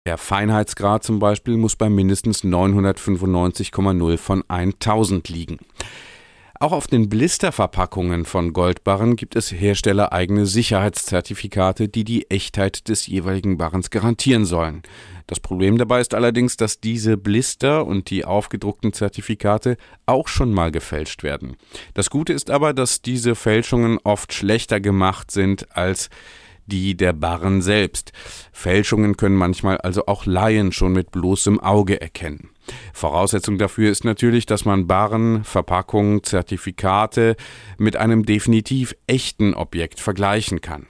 Der 0.05 0.18
Feinheitsgrad 0.18 1.03
zum 1.03 1.20
Beispiel 1.20 1.57
muss 1.57 1.76
bei 1.76 1.89
mindestens 1.89 2.43
995,0 2.43 4.18
von 4.18 4.43
1000 4.47 5.28
liegen. 5.28 5.57
Auch 6.60 6.72
auf 6.72 6.88
den 6.88 7.08
Blisterverpackungen 7.08 8.26
von 8.26 8.51
Goldbarren 8.51 9.16
gibt 9.16 9.36
es 9.36 9.51
herstellereigene 9.51 10.47
Sicherheitszertifikate, 10.47 11.88
die 11.88 12.03
die 12.03 12.32
Echtheit 12.32 12.89
des 12.89 13.05
jeweiligen 13.05 13.58
Barrens 13.58 13.91
garantieren 13.91 14.45
sollen. 14.45 14.82
Das 15.28 15.39
Problem 15.39 15.78
dabei 15.78 16.01
ist 16.01 16.16
allerdings, 16.16 16.58
dass 16.58 16.80
diese 16.80 17.16
Blister 17.16 17.86
und 17.86 18.10
die 18.10 18.26
aufgedruckten 18.26 18.91
Zertifikate 18.91 19.78
auch 20.08 20.28
schon 20.28 20.51
mal 20.51 20.72
gefälscht 20.72 21.22
werden. 21.22 21.58
Das 21.93 22.10
Gute 22.10 22.34
ist 22.34 22.49
aber, 22.49 22.74
dass 22.74 23.03
diese 23.03 23.36
Fälschungen 23.36 23.99
oft 24.03 24.34
schlechter 24.34 24.80
gemacht 24.80 25.30
sind 25.30 25.78
als 25.78 26.10
die 26.66 26.97
der 26.97 27.14
Barren 27.14 27.62
selbst. 27.62 28.14
Fälschungen 28.51 29.16
können 29.16 29.36
manchmal 29.36 29.78
also 29.78 30.08
auch 30.08 30.26
Laien 30.26 30.72
schon 30.72 30.93
mit 30.93 31.12
bloßem 31.12 31.60
Auge 31.60 32.01
erkennen. 32.01 32.49
Voraussetzung 32.93 33.57
dafür 33.57 33.91
ist 33.91 34.03
natürlich, 34.03 34.45
dass 34.45 34.65
man 34.65 34.88
Barren, 34.88 35.43
Verpackungen, 35.43 36.24
Zertifikate 36.24 37.36
mit 37.78 37.95
einem 37.95 38.26
definitiv 38.26 38.95
echten 39.07 39.53
Objekt 39.53 39.99
vergleichen 39.99 40.61
kann. 40.61 40.88